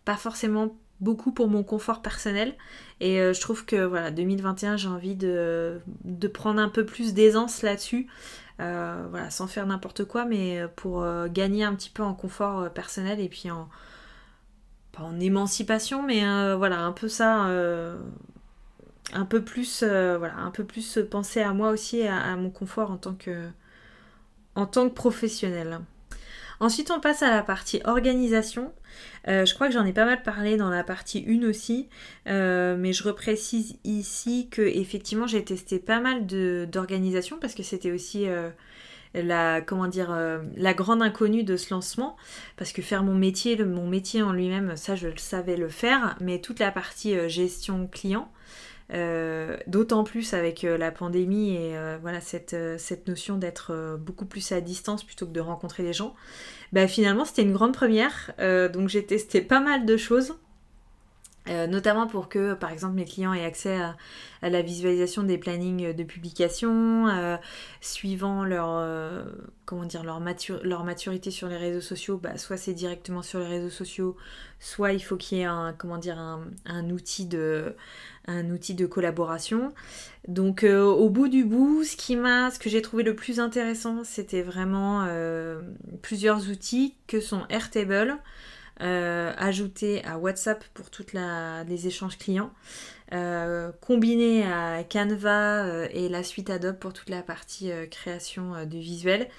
pas 0.05 0.15
forcément 0.15 0.75
beaucoup 1.01 1.33
pour 1.33 1.49
mon 1.49 1.63
confort 1.63 2.01
personnel. 2.01 2.55
Et 3.01 3.17
je 3.17 3.41
trouve 3.41 3.65
que 3.65 3.83
voilà, 3.83 4.09
2021, 4.09 4.77
j'ai 4.77 4.87
envie 4.87 5.15
de, 5.15 5.81
de 6.05 6.27
prendre 6.29 6.61
un 6.61 6.69
peu 6.69 6.85
plus 6.85 7.13
d'aisance 7.13 7.61
là-dessus. 7.61 8.07
Euh, 8.59 9.07
voilà, 9.09 9.29
sans 9.31 9.47
faire 9.47 9.65
n'importe 9.65 10.05
quoi, 10.05 10.25
mais 10.25 10.61
pour 10.75 11.01
euh, 11.01 11.27
gagner 11.27 11.63
un 11.63 11.73
petit 11.75 11.89
peu 11.89 12.03
en 12.03 12.13
confort 12.13 12.59
euh, 12.59 12.69
personnel 12.69 13.19
et 13.19 13.27
puis 13.29 13.49
en 13.49 13.67
pas 14.91 15.03
en 15.03 15.19
émancipation, 15.19 16.03
mais 16.03 16.21
voilà, 16.55 16.81
un 16.81 16.91
peu 16.91 17.07
ça, 17.07 17.47
un 19.13 19.25
peu 19.27 19.43
plus, 19.43 19.83
voilà, 19.83 20.37
un 20.37 20.51
peu 20.51 20.63
plus 20.65 20.99
penser 21.09 21.41
à 21.41 21.51
moi 21.51 21.71
aussi, 21.71 22.03
à, 22.05 22.21
à, 22.21 22.35
mon 22.35 22.51
confort 22.51 22.91
en 22.91 22.97
tant 22.97 23.15
que, 23.15 23.49
en 24.53 24.67
tant 24.67 24.87
que 24.87 24.93
professionnel. 24.93 25.79
Ensuite, 26.63 26.91
on 26.91 27.01
passe 27.01 27.21
à 27.23 27.29
la 27.29 27.43
partie 27.43 27.81
organisation. 27.83 28.71
Euh, 29.27 29.45
je 29.45 29.53
crois 29.53 29.67
que 29.67 29.73
j'en 29.73 29.83
ai 29.83 29.91
pas 29.91 30.05
mal 30.05 30.23
parlé 30.23 30.55
dans 30.55 30.69
la 30.69 30.85
partie 30.85 31.25
1 31.27 31.45
aussi, 31.45 31.89
euh, 32.29 32.77
mais 32.79 32.93
je 32.93 33.03
reprécise 33.03 33.75
ici 33.83 34.47
que 34.49 34.61
effectivement 34.61 35.27
j'ai 35.27 35.43
testé 35.43 35.77
pas 35.77 35.99
mal 35.99 36.25
d'organisation 36.25 37.37
parce 37.37 37.53
que 37.53 37.63
c'était 37.63 37.91
aussi 37.91 38.29
euh, 38.29 38.49
la 39.13 39.59
comment 39.59 39.89
la 40.55 40.73
grande 40.73 41.01
inconnue 41.01 41.43
de 41.43 41.57
ce 41.57 41.73
lancement 41.73 42.15
parce 42.55 42.71
que 42.71 42.81
faire 42.81 43.03
mon 43.03 43.15
métier, 43.15 43.61
mon 43.61 43.89
métier 43.89 44.21
en 44.21 44.31
lui-même, 44.31 44.77
ça 44.77 44.95
je 44.95 45.09
le 45.09 45.17
savais 45.17 45.57
le 45.57 45.67
faire, 45.67 46.15
mais 46.21 46.39
toute 46.39 46.59
la 46.59 46.71
partie 46.71 47.29
gestion 47.29 47.87
client. 47.87 48.31
D'autant 49.67 50.03
plus 50.03 50.33
avec 50.33 50.61
la 50.63 50.91
pandémie 50.91 51.55
et 51.55 51.75
voilà 52.01 52.21
cette, 52.21 52.55
cette 52.77 53.07
notion 53.07 53.37
d'être 53.37 53.97
beaucoup 53.99 54.25
plus 54.25 54.51
à 54.51 54.61
distance 54.61 55.03
plutôt 55.03 55.25
que 55.25 55.31
de 55.31 55.39
rencontrer 55.39 55.83
les 55.83 55.93
gens. 55.93 56.13
Bah, 56.73 56.87
finalement 56.87 57.25
c'était 57.25 57.41
une 57.41 57.53
grande 57.53 57.73
première. 57.73 58.33
donc 58.37 58.89
j'ai 58.89 59.05
testé 59.05 59.41
pas 59.41 59.59
mal 59.59 59.85
de 59.85 59.97
choses. 59.97 60.35
Euh, 61.49 61.67
notamment 61.67 62.07
pour 62.07 62.29
que, 62.29 62.53
par 62.53 62.71
exemple, 62.71 62.95
mes 62.95 63.03
clients 63.03 63.33
aient 63.33 63.43
accès 63.43 63.75
à, 63.75 63.95
la 64.49 64.61
visualisation 64.61 65.23
des 65.23 65.37
plannings 65.37 65.93
de 65.93 66.03
publication, 66.03 67.07
euh, 67.07 67.37
suivant 67.81 68.45
leur, 68.45 68.69
euh, 68.71 69.23
leur, 70.03 70.83
maturité 70.83 71.31
sur 71.31 71.47
les 71.47 71.57
réseaux 71.57 71.81
sociaux, 71.81 72.17
bah, 72.17 72.37
soit 72.37 72.57
c'est 72.57 72.73
directement 72.73 73.21
sur 73.21 73.39
les 73.39 73.47
réseaux 73.47 73.69
sociaux, 73.69 74.15
soit 74.59 74.93
il 74.93 75.01
faut 75.01 75.17
qu'il 75.17 75.37
y 75.37 75.41
ait 75.41 75.45
un, 75.45 75.73
outil, 76.91 77.25
de, 77.25 77.75
collaboration. 78.85 79.73
Donc 80.29 80.63
au 80.63 81.09
bout 81.09 81.27
du 81.27 81.43
bout, 81.43 81.83
ce, 81.83 81.97
ce 81.97 82.59
que 82.59 82.69
j'ai 82.69 82.81
trouvé 82.81 83.03
le 83.03 83.15
plus 83.15 83.41
intéressant, 83.41 84.03
c'était 84.03 84.43
vraiment 84.43 85.07
plusieurs 86.01 86.49
outils 86.49 86.95
que 87.07 87.19
sont 87.21 87.43
Airtable, 87.49 88.17
ajouté 88.79 90.03
à 90.05 90.17
WhatsApp 90.17 90.63
pour 90.73 90.89
toutes 90.89 91.13
les 91.13 91.87
échanges 91.87 92.17
clients, 92.17 92.51
euh, 93.13 93.71
combiné 93.81 94.43
à 94.43 94.83
Canva 94.83 95.65
euh, 95.65 95.87
et 95.91 96.09
la 96.09 96.23
suite 96.23 96.49
Adobe 96.49 96.77
pour 96.77 96.93
toute 96.93 97.09
la 97.09 97.21
partie 97.21 97.71
création 97.91 98.65
de 98.65 98.77
visuel. 98.77 99.29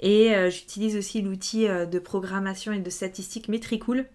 Et 0.00 0.34
j'utilise 0.50 0.96
aussi 0.96 1.22
l'outil 1.22 1.66
de 1.68 1.98
programmation 1.98 2.72
et 2.72 2.80
de 2.80 2.90
statistiques 2.90 3.48
Metricool 3.48 4.06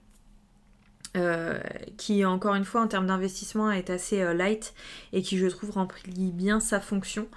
qui 1.98 2.26
encore 2.26 2.56
une 2.56 2.66
fois 2.66 2.82
en 2.82 2.88
termes 2.88 3.08
d'investissement 3.08 3.72
est 3.72 3.90
assez 3.90 4.34
light 4.34 4.74
et 5.14 5.22
qui 5.22 5.38
je 5.38 5.48
trouve 5.48 5.72
remplit 5.72 6.32
bien 6.32 6.60
sa 6.60 6.80
fonction. 6.80 7.28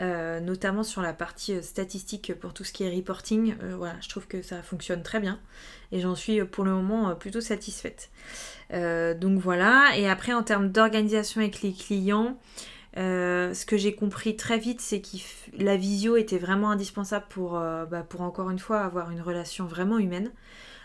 Euh, 0.00 0.38
notamment 0.38 0.84
sur 0.84 1.02
la 1.02 1.12
partie 1.12 1.54
euh, 1.54 1.62
statistique 1.62 2.32
pour 2.38 2.54
tout 2.54 2.62
ce 2.62 2.72
qui 2.72 2.84
est 2.84 2.94
reporting. 2.94 3.56
Euh, 3.64 3.74
voilà, 3.76 3.96
je 4.00 4.08
trouve 4.08 4.28
que 4.28 4.42
ça 4.42 4.62
fonctionne 4.62 5.02
très 5.02 5.18
bien 5.18 5.40
et 5.90 5.98
j'en 5.98 6.14
suis 6.14 6.44
pour 6.44 6.62
le 6.64 6.70
moment 6.70 7.16
plutôt 7.16 7.40
satisfaite. 7.40 8.10
donc 8.70 9.40
voilà, 9.40 9.96
et 9.96 10.08
après 10.08 10.34
en 10.34 10.42
termes 10.42 10.70
d'organisation 10.70 11.40
avec 11.40 11.62
les 11.62 11.72
clients, 11.72 12.38
ce 12.94 13.64
que 13.64 13.76
j'ai 13.78 13.94
compris 13.94 14.36
très 14.36 14.58
vite, 14.58 14.82
c'est 14.82 15.00
que 15.00 15.16
la 15.56 15.76
visio 15.76 16.16
était 16.16 16.36
vraiment 16.36 16.70
indispensable 16.70 17.24
pour, 17.30 17.52
bah, 17.52 18.04
pour 18.06 18.20
encore 18.20 18.50
une 18.50 18.58
fois 18.58 18.80
avoir 18.80 19.10
une 19.10 19.22
relation 19.22 19.64
vraiment 19.64 19.98
humaine. 19.98 20.30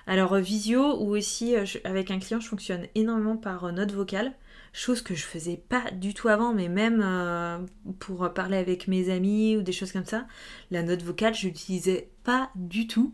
Alors 0.05 0.35
visio 0.35 1.01
ou 1.01 1.15
aussi 1.15 1.55
avec 1.83 2.11
un 2.11 2.19
client, 2.19 2.39
je 2.39 2.47
fonctionne 2.47 2.87
énormément 2.95 3.37
par 3.37 3.71
note 3.71 3.91
vocale 3.91 4.33
chose 4.73 5.03
que 5.03 5.13
je 5.13 5.23
faisais 5.23 5.57
pas 5.69 5.83
du 5.91 6.15
tout 6.15 6.27
avant, 6.27 6.53
mais 6.53 6.67
même 6.67 7.01
euh, 7.03 7.59
pour 7.99 8.33
parler 8.33 8.57
avec 8.57 8.87
mes 8.87 9.11
amis 9.11 9.55
ou 9.55 9.61
des 9.61 9.71
choses 9.71 9.91
comme 9.91 10.05
ça, 10.05 10.25
la 10.71 10.81
note 10.81 11.03
vocale, 11.03 11.35
je 11.35 11.47
l'utilisais 11.47 12.09
pas 12.23 12.49
du 12.55 12.87
tout. 12.87 13.13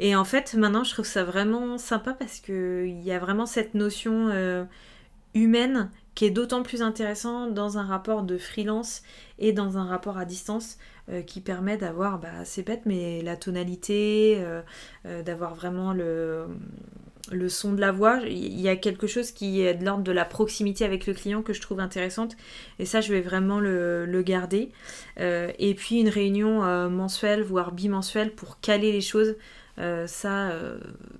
Et 0.00 0.16
en 0.16 0.24
fait, 0.24 0.54
maintenant, 0.54 0.84
je 0.84 0.92
trouve 0.92 1.06
ça 1.06 1.24
vraiment 1.24 1.78
sympa 1.78 2.12
parce 2.14 2.40
qu'il 2.40 3.00
y 3.00 3.12
a 3.12 3.18
vraiment 3.20 3.46
cette 3.46 3.74
notion 3.74 4.28
euh, 4.28 4.64
humaine 5.34 5.90
qui 6.18 6.24
est 6.24 6.30
d'autant 6.30 6.64
plus 6.64 6.82
intéressant 6.82 7.46
dans 7.46 7.78
un 7.78 7.84
rapport 7.84 8.24
de 8.24 8.38
freelance 8.38 9.04
et 9.38 9.52
dans 9.52 9.78
un 9.78 9.84
rapport 9.84 10.18
à 10.18 10.24
distance 10.24 10.76
euh, 11.08 11.22
qui 11.22 11.40
permet 11.40 11.76
d'avoir, 11.76 12.18
bah, 12.18 12.44
c'est 12.44 12.64
bête, 12.64 12.82
mais 12.86 13.22
la 13.22 13.36
tonalité, 13.36 14.44
d'avoir 15.04 15.54
vraiment 15.54 15.92
le 15.92 16.48
son 17.48 17.72
de 17.72 17.80
la 17.80 17.92
voix, 17.92 18.20
il 18.26 18.60
y 18.60 18.68
a 18.68 18.74
quelque 18.74 19.06
chose 19.06 19.30
qui 19.30 19.60
est 19.60 19.74
de 19.74 19.84
l'ordre 19.84 20.02
de 20.02 20.10
la 20.10 20.24
proximité 20.24 20.84
avec 20.84 21.06
le 21.06 21.14
client 21.14 21.42
que 21.42 21.52
je 21.52 21.60
trouve 21.60 21.78
intéressante 21.78 22.36
et 22.80 22.84
ça 22.84 23.00
je 23.00 23.12
vais 23.12 23.20
vraiment 23.20 23.60
le, 23.60 24.22
garder. 24.26 24.70
Euh, 25.20 25.52
et 25.60 25.74
puis 25.74 26.00
une 26.00 26.08
réunion 26.08 26.64
euh, 26.64 26.88
mensuelle 26.88 27.42
voire 27.42 27.70
bimensuelle 27.70 28.34
pour 28.34 28.58
caler 28.60 28.90
les 28.90 29.00
choses, 29.00 29.36
euh, 29.78 30.06
ça 30.06 30.52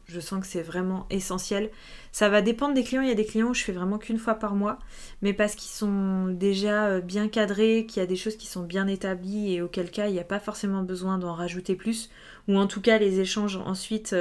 je 0.06 0.20
sens 0.20 0.40
que 0.40 0.46
c'est 0.46 0.62
vraiment 0.62 1.06
essentiel. 1.10 1.70
Ça 2.12 2.28
va 2.28 2.42
dépendre 2.42 2.74
des 2.74 2.84
clients, 2.84 3.02
il 3.02 3.08
y 3.08 3.12
a 3.12 3.14
des 3.14 3.24
clients 3.24 3.48
où 3.48 3.54
je 3.54 3.62
fais 3.62 3.72
vraiment 3.72 3.98
qu'une 3.98 4.18
fois 4.18 4.34
par 4.34 4.54
mois, 4.54 4.78
mais 5.22 5.32
parce 5.32 5.54
qu'ils 5.54 5.70
sont 5.70 6.28
déjà 6.28 7.00
bien 7.00 7.28
cadrés, 7.28 7.86
qu'il 7.86 8.00
y 8.00 8.02
a 8.02 8.06
des 8.06 8.16
choses 8.16 8.36
qui 8.36 8.46
sont 8.46 8.62
bien 8.62 8.86
établies 8.86 9.54
et 9.54 9.62
auquel 9.62 9.90
cas 9.90 10.08
il 10.08 10.12
n'y 10.12 10.20
a 10.20 10.24
pas 10.24 10.40
forcément 10.40 10.82
besoin 10.82 11.18
d'en 11.18 11.34
rajouter 11.34 11.76
plus, 11.76 12.10
ou 12.48 12.56
en 12.56 12.66
tout 12.66 12.80
cas 12.80 12.98
les 12.98 13.20
échanges 13.20 13.56
ensuite 13.56 14.14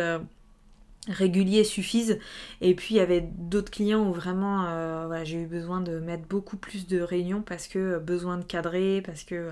réguliers 1.09 1.63
suffisent. 1.63 2.19
Et 2.61 2.75
puis 2.75 2.95
il 2.95 2.97
y 2.97 3.01
avait 3.01 3.21
d'autres 3.21 3.71
clients 3.71 4.07
où 4.07 4.13
vraiment 4.13 4.65
euh, 4.67 5.23
j'ai 5.23 5.41
eu 5.41 5.47
besoin 5.47 5.81
de 5.81 5.99
mettre 5.99 6.27
beaucoup 6.27 6.57
plus 6.57 6.87
de 6.87 6.99
réunions 6.99 7.41
parce 7.41 7.67
que 7.67 7.79
euh, 7.79 7.99
besoin 7.99 8.37
de 8.37 8.43
cadrer, 8.43 9.01
parce 9.05 9.23
que... 9.23 9.49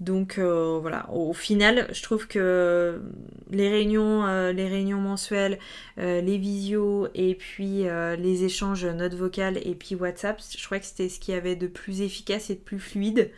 Donc 0.00 0.38
euh, 0.38 0.78
voilà, 0.80 1.10
au 1.10 1.32
final, 1.32 1.88
je 1.92 2.02
trouve 2.02 2.28
que 2.28 3.02
les 3.50 3.68
réunions, 3.68 4.26
les 4.52 4.68
réunions 4.68 5.00
mensuelles, 5.00 5.58
les 5.96 6.38
visios 6.38 7.08
et 7.14 7.34
puis 7.34 7.84
les 7.84 8.44
échanges 8.44 8.86
notes 8.86 9.14
vocales 9.14 9.58
et 9.64 9.74
puis 9.74 9.94
WhatsApp, 9.96 10.40
je 10.56 10.64
crois 10.64 10.78
que 10.78 10.86
c'était 10.86 11.08
ce 11.08 11.18
qui 11.18 11.32
avait 11.32 11.56
de 11.56 11.66
plus 11.66 12.00
efficace 12.00 12.50
et 12.50 12.54
de 12.54 12.60
plus 12.60 12.78
fluide 12.78 13.32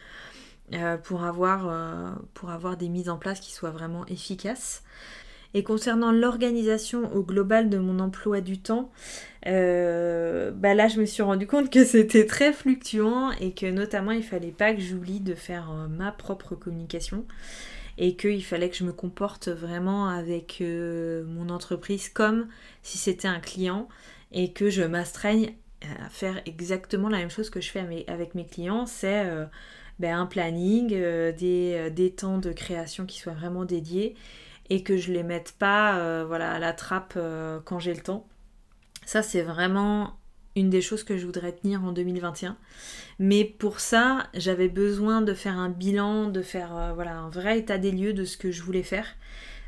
pour 1.02 1.24
avoir 1.24 2.76
des 2.76 2.88
mises 2.88 3.08
en 3.08 3.16
place 3.16 3.40
qui 3.40 3.52
soient 3.52 3.70
vraiment 3.70 4.04
efficaces. 4.06 4.82
Et 5.52 5.64
concernant 5.64 6.12
l'organisation 6.12 7.12
au 7.14 7.22
global 7.22 7.70
de 7.70 7.78
mon 7.78 7.98
emploi 7.98 8.40
du 8.40 8.58
temps, 8.58 8.90
euh, 9.46 10.52
bah 10.52 10.74
là 10.74 10.86
je 10.86 11.00
me 11.00 11.06
suis 11.06 11.22
rendu 11.22 11.46
compte 11.46 11.70
que 11.70 11.84
c'était 11.86 12.26
très 12.26 12.52
fluctuant 12.52 13.32
et 13.32 13.52
que 13.52 13.66
notamment 13.66 14.12
il 14.12 14.22
fallait 14.22 14.52
pas 14.52 14.72
que 14.74 14.80
j'oublie 14.80 15.20
de 15.20 15.34
faire 15.34 15.70
euh, 15.72 15.88
ma 15.88 16.12
propre 16.12 16.54
communication 16.54 17.24
et 17.98 18.16
qu'il 18.16 18.44
fallait 18.44 18.70
que 18.70 18.76
je 18.76 18.84
me 18.84 18.92
comporte 18.92 19.48
vraiment 19.48 20.08
avec 20.08 20.58
euh, 20.60 21.24
mon 21.26 21.48
entreprise 21.48 22.08
comme 22.08 22.46
si 22.82 22.98
c'était 22.98 23.28
un 23.28 23.40
client 23.40 23.88
et 24.32 24.52
que 24.52 24.70
je 24.70 24.82
m'astreigne 24.82 25.54
à 25.82 26.08
faire 26.10 26.40
exactement 26.46 27.08
la 27.08 27.18
même 27.18 27.30
chose 27.30 27.50
que 27.50 27.60
je 27.60 27.70
fais 27.70 28.04
avec 28.06 28.34
mes 28.34 28.46
clients, 28.46 28.84
c'est 28.84 29.26
ben, 29.98 30.14
un 30.14 30.26
planning, 30.26 30.88
des, 30.88 31.90
des 31.90 32.10
temps 32.10 32.36
de 32.36 32.52
création 32.52 33.06
qui 33.06 33.18
soient 33.18 33.32
vraiment 33.32 33.64
dédiés 33.64 34.14
et 34.70 34.82
que 34.84 34.96
je 34.96 35.12
les 35.12 35.24
mette 35.24 35.54
pas 35.58 35.98
euh, 35.98 36.24
voilà, 36.26 36.52
à 36.52 36.58
la 36.58 36.72
trappe 36.72 37.14
euh, 37.16 37.58
quand 37.64 37.80
j'ai 37.80 37.92
le 37.92 38.00
temps. 38.00 38.26
Ça, 39.04 39.22
c'est 39.22 39.42
vraiment 39.42 40.16
une 40.56 40.70
des 40.70 40.80
choses 40.80 41.04
que 41.04 41.16
je 41.16 41.26
voudrais 41.26 41.52
tenir 41.52 41.84
en 41.84 41.92
2021. 41.92 42.56
Mais 43.18 43.44
pour 43.44 43.80
ça, 43.80 44.28
j'avais 44.34 44.68
besoin 44.68 45.22
de 45.22 45.34
faire 45.34 45.58
un 45.58 45.68
bilan, 45.68 46.28
de 46.28 46.42
faire 46.42 46.76
euh, 46.76 46.92
voilà, 46.92 47.18
un 47.18 47.28
vrai 47.28 47.58
état 47.58 47.78
des 47.78 47.90
lieux 47.90 48.12
de 48.12 48.24
ce 48.24 48.36
que 48.36 48.52
je 48.52 48.62
voulais 48.62 48.84
faire. 48.84 49.06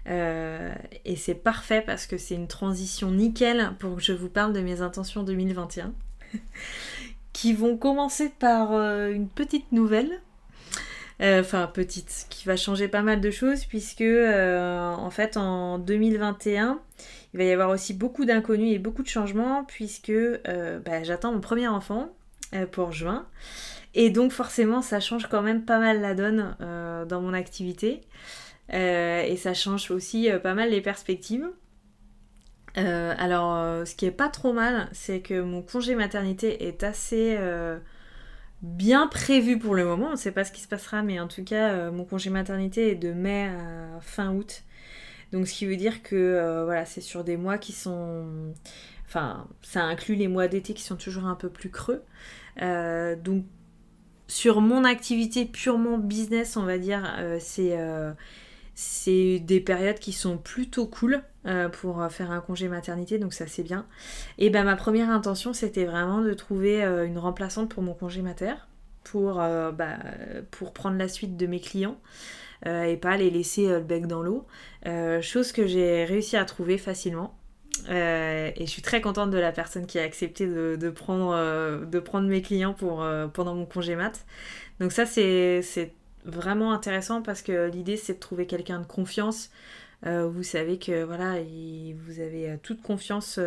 et 0.07 1.17
c'est 1.17 1.35
parfait 1.35 1.83
parce 1.85 2.07
que 2.07 2.19
c'est 2.19 2.35
une 2.35 2.49
transition 2.49 3.11
nickel 3.11 3.73
pour 3.79 3.97
que 3.97 4.03
je 4.03 4.13
vous 4.13 4.29
parle 4.29 4.53
de 4.53 4.61
mes 4.61 4.81
intentions 4.81 5.23
2021. 5.23 5.93
qui 7.33 7.55
vont 7.55 7.77
commencer 7.77 8.31
par 8.31 8.73
une 8.73 9.29
petite 9.29 9.71
nouvelle 9.73 10.21
enfin 11.21 11.71
petite, 11.73 12.27
qui 12.31 12.47
va 12.47 12.57
changer 12.57 12.89
pas 12.89 13.03
mal 13.03 13.21
de 13.21 13.31
choses 13.31 13.65
puisque 13.65 14.01
euh, 14.01 14.91
en 14.91 15.11
fait 15.11 15.37
en 15.37 15.79
2021 15.79 16.81
il 17.33 17.39
va 17.39 17.45
y 17.45 17.53
avoir 17.53 17.71
aussi 17.71 17.95
beaucoup 17.95 18.25
d'inconnus 18.25 18.75
et 18.75 18.79
beaucoup 18.79 19.03
de 19.03 19.09
changements 19.09 19.65
puisque 19.65 20.11
euh, 20.11 20.81
bah, 20.81 21.03
j'attends 21.03 21.33
mon 21.33 21.41
premier 21.41 21.69
enfant 21.69 22.11
pour 22.71 22.93
juin 22.93 23.27
et 23.95 24.11
donc 24.11 24.33
forcément 24.33 24.83
ça 24.83 25.01
change 25.01 25.27
quand 25.27 25.43
même 25.43 25.65
pas 25.65 25.79
mal 25.79 26.01
la 26.01 26.15
donne 26.15 26.55
dans 27.09 27.21
mon 27.23 27.33
activité 27.33 28.03
et 28.71 29.37
ça 29.39 29.55
change 29.55 29.91
aussi 29.91 30.29
pas 30.43 30.53
mal 30.53 30.69
les 30.69 30.83
perspectives. 30.83 31.49
alors, 32.75 33.87
ce 33.87 33.95
qui 33.95 34.05
est 34.05 34.11
pas 34.11 34.29
trop 34.29 34.53
mal, 34.53 34.91
c'est 34.93 35.21
que 35.21 35.41
mon 35.41 35.63
congé 35.63 35.95
maternité 35.95 36.67
est 36.69 36.83
assez 36.83 37.39
bien 38.63 39.09
prévu 39.09 39.59
pour 39.59 39.75
le 39.75 39.85
moment. 39.85 40.09
On 40.09 40.13
ne 40.13 40.17
sait 40.17 40.33
pas 40.33 40.45
ce 40.45 40.53
qui 40.53 40.61
se 40.61 40.69
passera, 40.69 41.03
mais 41.03 41.21
en 41.21 41.29
tout 41.29 41.45
cas, 41.45 41.73
euh, 41.73 41.93
mon 41.93 42.05
congé 42.05 42.31
maternité 42.31 42.93
est 42.93 42.95
de 42.95 43.13
mai 43.13 43.47
à 43.49 44.01
fin 44.01 44.33
août. 44.33 44.63
Donc, 45.33 45.49
ce 45.49 45.55
qui 45.55 45.67
veut 45.67 45.77
dire 45.77 46.03
que 46.03 46.17
euh, 46.17 46.65
voilà, 46.65 46.85
c'est 46.85 47.01
sur 47.01 47.25
des 47.25 47.37
mois 47.37 47.59
qui 47.59 47.73
sont. 47.73 48.53
Enfin, 49.07 49.47
ça 49.63 49.83
inclut 49.85 50.15
les 50.15 50.29
mois 50.29 50.49
d'été 50.49 50.75
qui 50.75 50.83
sont 50.83 50.97
toujours 50.97 51.27
un 51.27 51.35
peu 51.35 51.51
plus 51.51 51.71
creux. 51.71 52.03
Euh, 52.63 53.17
donc, 53.17 53.45
sur 54.29 54.61
mon 54.61 54.85
activité 54.85 55.45
purement 55.45 55.99
business, 55.99 56.57
on 56.57 56.65
va 56.65 56.79
dire, 56.79 57.03
c'est 57.41 57.77
c'est 58.75 59.39
des 59.41 59.61
périodes 59.61 59.99
qui 59.99 60.13
sont 60.13 60.39
plutôt 60.39 60.87
cool 60.87 61.23
euh, 61.45 61.69
pour 61.69 62.07
faire 62.09 62.31
un 62.31 62.41
congé 62.41 62.69
maternité, 62.69 63.19
donc 63.19 63.33
ça 63.33 63.49
c'est 63.49 63.65
bien. 63.65 63.85
Et 64.39 64.49
ben 64.49 64.63
ma 64.63 64.77
première 64.77 65.11
intention 65.11 65.53
c'était 65.53 65.85
vraiment 65.85 66.21
de 66.21 66.33
trouver 66.35 66.85
euh, 66.85 67.05
une 67.05 67.19
remplaçante 67.19 67.69
pour 67.69 67.83
mon 67.83 67.95
congé 67.95 68.23
mater, 68.23 68.55
pour, 69.03 69.41
euh, 69.41 69.73
bah, 69.73 69.97
pour 70.53 70.73
prendre 70.73 70.97
la 70.97 71.09
suite 71.09 71.37
de 71.37 71.47
mes 71.47 71.59
clients 71.59 71.97
et 72.65 72.97
pas 72.97 73.17
les 73.17 73.29
laisser 73.29 73.67
le 73.67 73.81
bec 73.81 74.07
dans 74.07 74.23
l'eau. 74.23 74.47
chose 75.21 75.51
que 75.51 75.67
j'ai 75.67 76.05
réussi 76.05 76.37
à 76.37 76.45
trouver 76.45 76.79
facilement. 76.79 77.37
et 77.89 78.55
je 78.61 78.67
suis 78.67 78.83
très 78.83 79.01
contente 79.01 79.33
de 79.33 79.39
la 79.39 79.51
personne 79.51 79.85
qui 79.85 79.99
a 79.99 80.05
accepté 80.05 80.47
de, 80.47 80.91
prendre, 80.91 81.35
de 81.85 81.99
prendre 81.99 82.29
mes 82.29 82.41
clients 82.41 82.73
pour, 82.73 83.05
pendant 83.33 83.57
mon 83.57 83.67
congé 83.67 83.97
mat. 83.97 84.25
Donc 84.79 84.93
ça, 84.93 85.07
c'est 85.07 85.93
vraiment 86.25 86.73
intéressant 86.73 87.21
parce 87.21 87.43
que 87.43 87.69
l'idée, 87.69 87.97
c'est 87.97 88.15
de 88.15 88.21
trouver 88.21 88.47
quelqu'un 88.47 88.79
de 88.79 88.87
confiance. 88.87 89.51
Vous 90.05 90.43
savez 90.43 90.79
que 90.79 91.05
voilà, 91.05 91.37
vous 92.07 92.21
avez 92.21 92.59
toute 92.63 92.83
confiance 92.83 93.39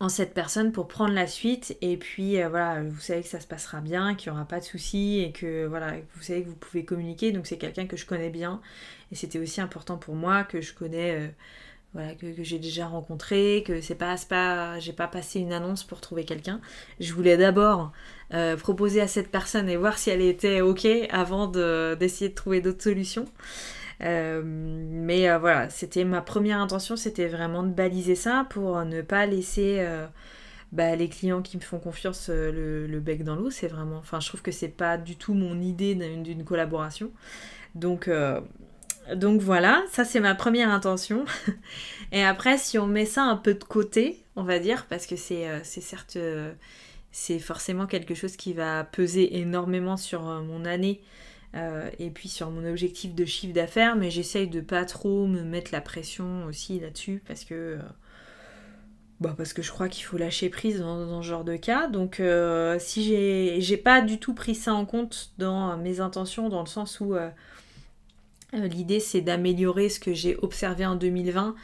en 0.00 0.08
cette 0.08 0.32
personne 0.32 0.72
pour 0.72 0.88
prendre 0.88 1.14
la 1.14 1.26
suite. 1.26 1.76
Et 1.80 1.96
puis 1.96 2.40
euh, 2.40 2.48
voilà 2.48 2.82
vous 2.82 3.00
savez 3.00 3.22
que 3.22 3.28
ça 3.28 3.40
se 3.40 3.46
passera 3.46 3.80
bien 3.80 4.14
qu'il 4.14 4.30
n'y 4.30 4.36
aura 4.36 4.46
pas 4.46 4.60
de 4.60 4.64
soucis 4.64 5.20
et 5.20 5.32
que 5.32 5.66
voilà 5.66 5.94
vous 6.14 6.22
savez 6.22 6.42
que 6.42 6.48
vous 6.48 6.56
pouvez 6.56 6.84
communiquer. 6.84 7.32
Donc 7.32 7.46
c'est 7.46 7.58
quelqu'un 7.58 7.86
que 7.86 7.96
je 7.96 8.06
connais 8.06 8.30
bien. 8.30 8.60
Et 9.12 9.14
c'était 9.14 9.38
aussi 9.38 9.60
important 9.60 9.96
pour 9.96 10.14
moi 10.14 10.44
que 10.44 10.60
je 10.60 10.72
connais 10.72 11.12
euh, 11.12 11.28
voilà 11.94 12.14
que, 12.14 12.26
j'ai 12.44 12.58
déjà 12.58 12.86
rencontré 12.86 13.64
que 13.66 13.80
c'est 13.80 13.94
pas 13.94 14.14
pas 14.28 14.78
j'ai 14.78 14.92
pas 14.92 15.08
passé 15.08 15.40
une 15.40 15.52
annonce 15.52 15.84
pour 15.84 16.00
trouver 16.00 16.24
quelqu'un. 16.24 16.60
Je 17.00 17.12
voulais 17.12 17.36
d'abord 17.36 17.92
euh, 18.34 18.56
proposer 18.56 19.00
à 19.00 19.08
cette 19.08 19.30
personne 19.30 19.68
et 19.68 19.76
voir 19.76 19.98
si 19.98 20.10
elle 20.10 20.22
était 20.22 20.60
ok 20.60 20.86
avant 21.10 21.46
d'essayer 21.48 22.28
de 22.30 22.34
trouver 22.34 22.60
d'autres 22.60 22.82
solutions. 22.82 23.24
euh, 23.24 23.87
mais 24.00 25.28
euh, 25.28 25.38
voilà, 25.38 25.70
c'était 25.70 26.04
ma 26.04 26.20
première 26.20 26.60
intention, 26.60 26.96
c'était 26.96 27.26
vraiment 27.26 27.62
de 27.62 27.70
baliser 27.70 28.14
ça 28.14 28.46
pour 28.50 28.84
ne 28.84 29.02
pas 29.02 29.26
laisser 29.26 29.76
euh, 29.80 30.06
bah, 30.72 30.94
les 30.94 31.08
clients 31.08 31.42
qui 31.42 31.56
me 31.56 31.62
font 31.62 31.78
confiance 31.78 32.28
le, 32.28 33.00
bec 33.00 33.24
dans 33.24 33.34
l'eau. 33.36 33.50
C'est 33.50 33.68
vraiment, 33.68 33.98
enfin, 33.98 34.20
je 34.20 34.28
trouve 34.28 34.42
que 34.42 34.52
c'est 34.52 34.68
pas 34.68 34.98
du 34.98 35.16
tout 35.16 35.34
mon 35.34 35.60
idée 35.60 35.94
d'une 35.94 36.44
collaboration. 36.44 37.10
Donc, 37.74 38.10
donc 39.14 39.40
voilà, 39.40 39.84
ça 39.90 40.04
c'est 40.04 40.20
ma 40.20 40.34
première 40.34 40.70
intention. 40.70 41.24
Et 42.12 42.24
après, 42.24 42.58
si 42.58 42.78
on 42.78 42.86
met 42.86 43.06
ça 43.06 43.24
un 43.24 43.36
peu 43.36 43.54
de 43.54 43.64
côté, 43.64 44.22
on 44.36 44.42
va 44.44 44.58
dire, 44.58 44.86
parce 44.88 45.06
que 45.06 45.16
c'est 45.16 45.64
certes, 45.64 46.18
c'est 47.10 47.38
forcément 47.40 47.86
quelque 47.86 48.14
chose 48.14 48.36
qui 48.36 48.52
va 48.52 48.84
peser 48.84 49.38
énormément 49.38 49.96
sur 49.96 50.22
mon 50.22 50.64
année 50.64 51.00
euh, 51.54 51.90
et 51.98 52.10
puis 52.10 52.28
sur 52.28 52.50
mon 52.50 52.68
objectif 52.68 53.14
de 53.14 53.24
chiffre 53.24 53.54
d'affaires, 53.54 53.96
mais 53.96 54.10
j'essaye 54.10 54.48
de 54.48 54.60
pas 54.60 54.84
trop 54.84 55.26
me 55.26 55.42
mettre 55.42 55.70
la 55.72 55.80
pression 55.80 56.44
aussi 56.44 56.78
là-dessus 56.78 57.22
parce 57.26 57.44
que, 57.44 57.54
euh, 57.54 57.78
bah 59.20 59.34
parce 59.36 59.54
que 59.54 59.62
je 59.62 59.70
crois 59.70 59.88
qu'il 59.88 60.04
faut 60.04 60.18
lâcher 60.18 60.50
prise 60.50 60.80
dans, 60.80 61.22
ce 61.22 61.26
genre 61.26 61.44
de 61.44 61.56
cas. 61.56 61.88
Donc 61.88 62.20
euh, 62.20 62.76
si 62.78 63.02
j'ai, 63.02 63.60
j'ai 63.60 63.76
pas 63.78 64.02
du 64.02 64.18
tout 64.18 64.34
pris 64.34 64.54
ça 64.54 64.74
en 64.74 64.84
compte 64.84 65.32
dans 65.38 65.76
mes 65.78 66.00
intentions, 66.00 66.48
dans 66.50 66.60
le 66.60 66.68
sens 66.68 67.00
où 67.00 67.14
l'idée 68.52 69.00
c'est 69.00 69.22
d'améliorer 69.22 69.88
ce 69.88 70.00
que 70.00 70.12
j'ai 70.12 70.36
observé 70.36 70.84
en 70.84 70.96
2020. 70.96 71.54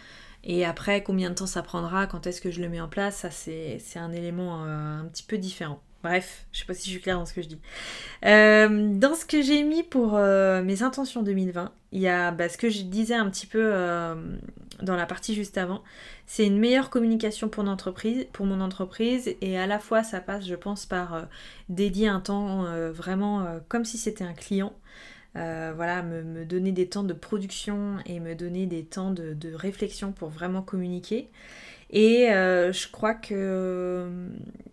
Et 0.47 0.65
après, 0.67 1.03
combien 1.03 1.31
de 1.31 1.35
temps 1.35 1.47
ça 1.47 1.63
prendra, 1.63 2.07
quand 2.07 2.27
est-ce 2.27 2.43
que 2.43 2.51
je 2.51 2.61
le 2.61 2.69
mets 2.69 2.81
en 2.81 2.89
place, 2.89 3.17
ça 3.17 3.31
c'est, 3.31 3.79
c'est 3.81 3.99
un 3.99 4.13
élément 4.13 4.63
un 4.65 5.07
petit 5.07 5.23
peu 5.23 5.39
différent. 5.39 5.81
Bref, 6.05 6.45
je 6.53 6.59
sais 6.59 6.67
pas 6.67 6.75
si 6.75 6.85
je 6.85 6.91
suis 6.91 7.01
claire 7.01 7.19
dans 7.19 7.25
ce 7.25 7.33
que 7.33 7.41
je 7.41 7.49
dis. 7.49 7.59
Euh, 8.27 8.91
dans 8.93 9.15
ce 9.15 9.25
que 9.25 9.41
j'ai 9.41 9.63
mis 9.63 9.83
pour 9.83 10.17
euh, 10.17 10.63
mes 10.63 10.83
intentions 10.83 11.23
2020, 11.23 11.73
il 11.93 12.01
y 12.03 12.09
a 12.09 12.31
bah, 12.31 12.51
ce 12.51 12.59
que 12.59 12.69
je 12.69 12.83
disais 12.83 13.15
un 13.15 13.31
petit 13.31 13.47
peu 13.47 13.59
euh, 13.73 14.15
dans 14.83 14.97
la 14.97 15.07
partie 15.07 15.35
juste 15.35 15.57
avant. 15.57 15.83
C'est 16.27 16.47
une 16.47 16.59
meilleure 16.59 16.91
communication 16.91 17.49
pour, 17.49 17.65
pour 18.35 18.45
mon 18.45 18.61
entreprise 18.61 19.35
et 19.41 19.59
à 19.59 19.67
la 19.67 19.79
fois 19.79 20.03
ça 20.03 20.21
passe, 20.21 20.47
je 20.47 20.55
pense, 20.55 20.85
par 20.85 21.27
dédier 21.71 22.09
un 22.09 22.21
temps 22.21 22.65
vraiment 22.93 23.47
comme 23.69 23.87
si 23.87 23.97
c'était 23.97 24.25
un 24.25 24.35
client. 24.35 24.75
Voilà, 25.35 26.03
me, 26.03 26.45
donner 26.45 26.73
des 26.73 26.89
temps 26.89 27.03
de 27.03 27.13
production 27.13 27.97
et 28.07 28.21
me 28.21 28.35
donner 28.35 28.67
des 28.67 28.85
temps 28.85 29.11
de 29.11 29.55
réflexion 29.55 30.13
pour 30.13 30.29
vraiment 30.29 30.63
communiquer. 30.63 31.29
Et 31.95 32.33
euh, 32.33 32.73
je 32.73 32.89
crois 32.89 33.15
que 33.15 33.35
euh, 33.35 34.29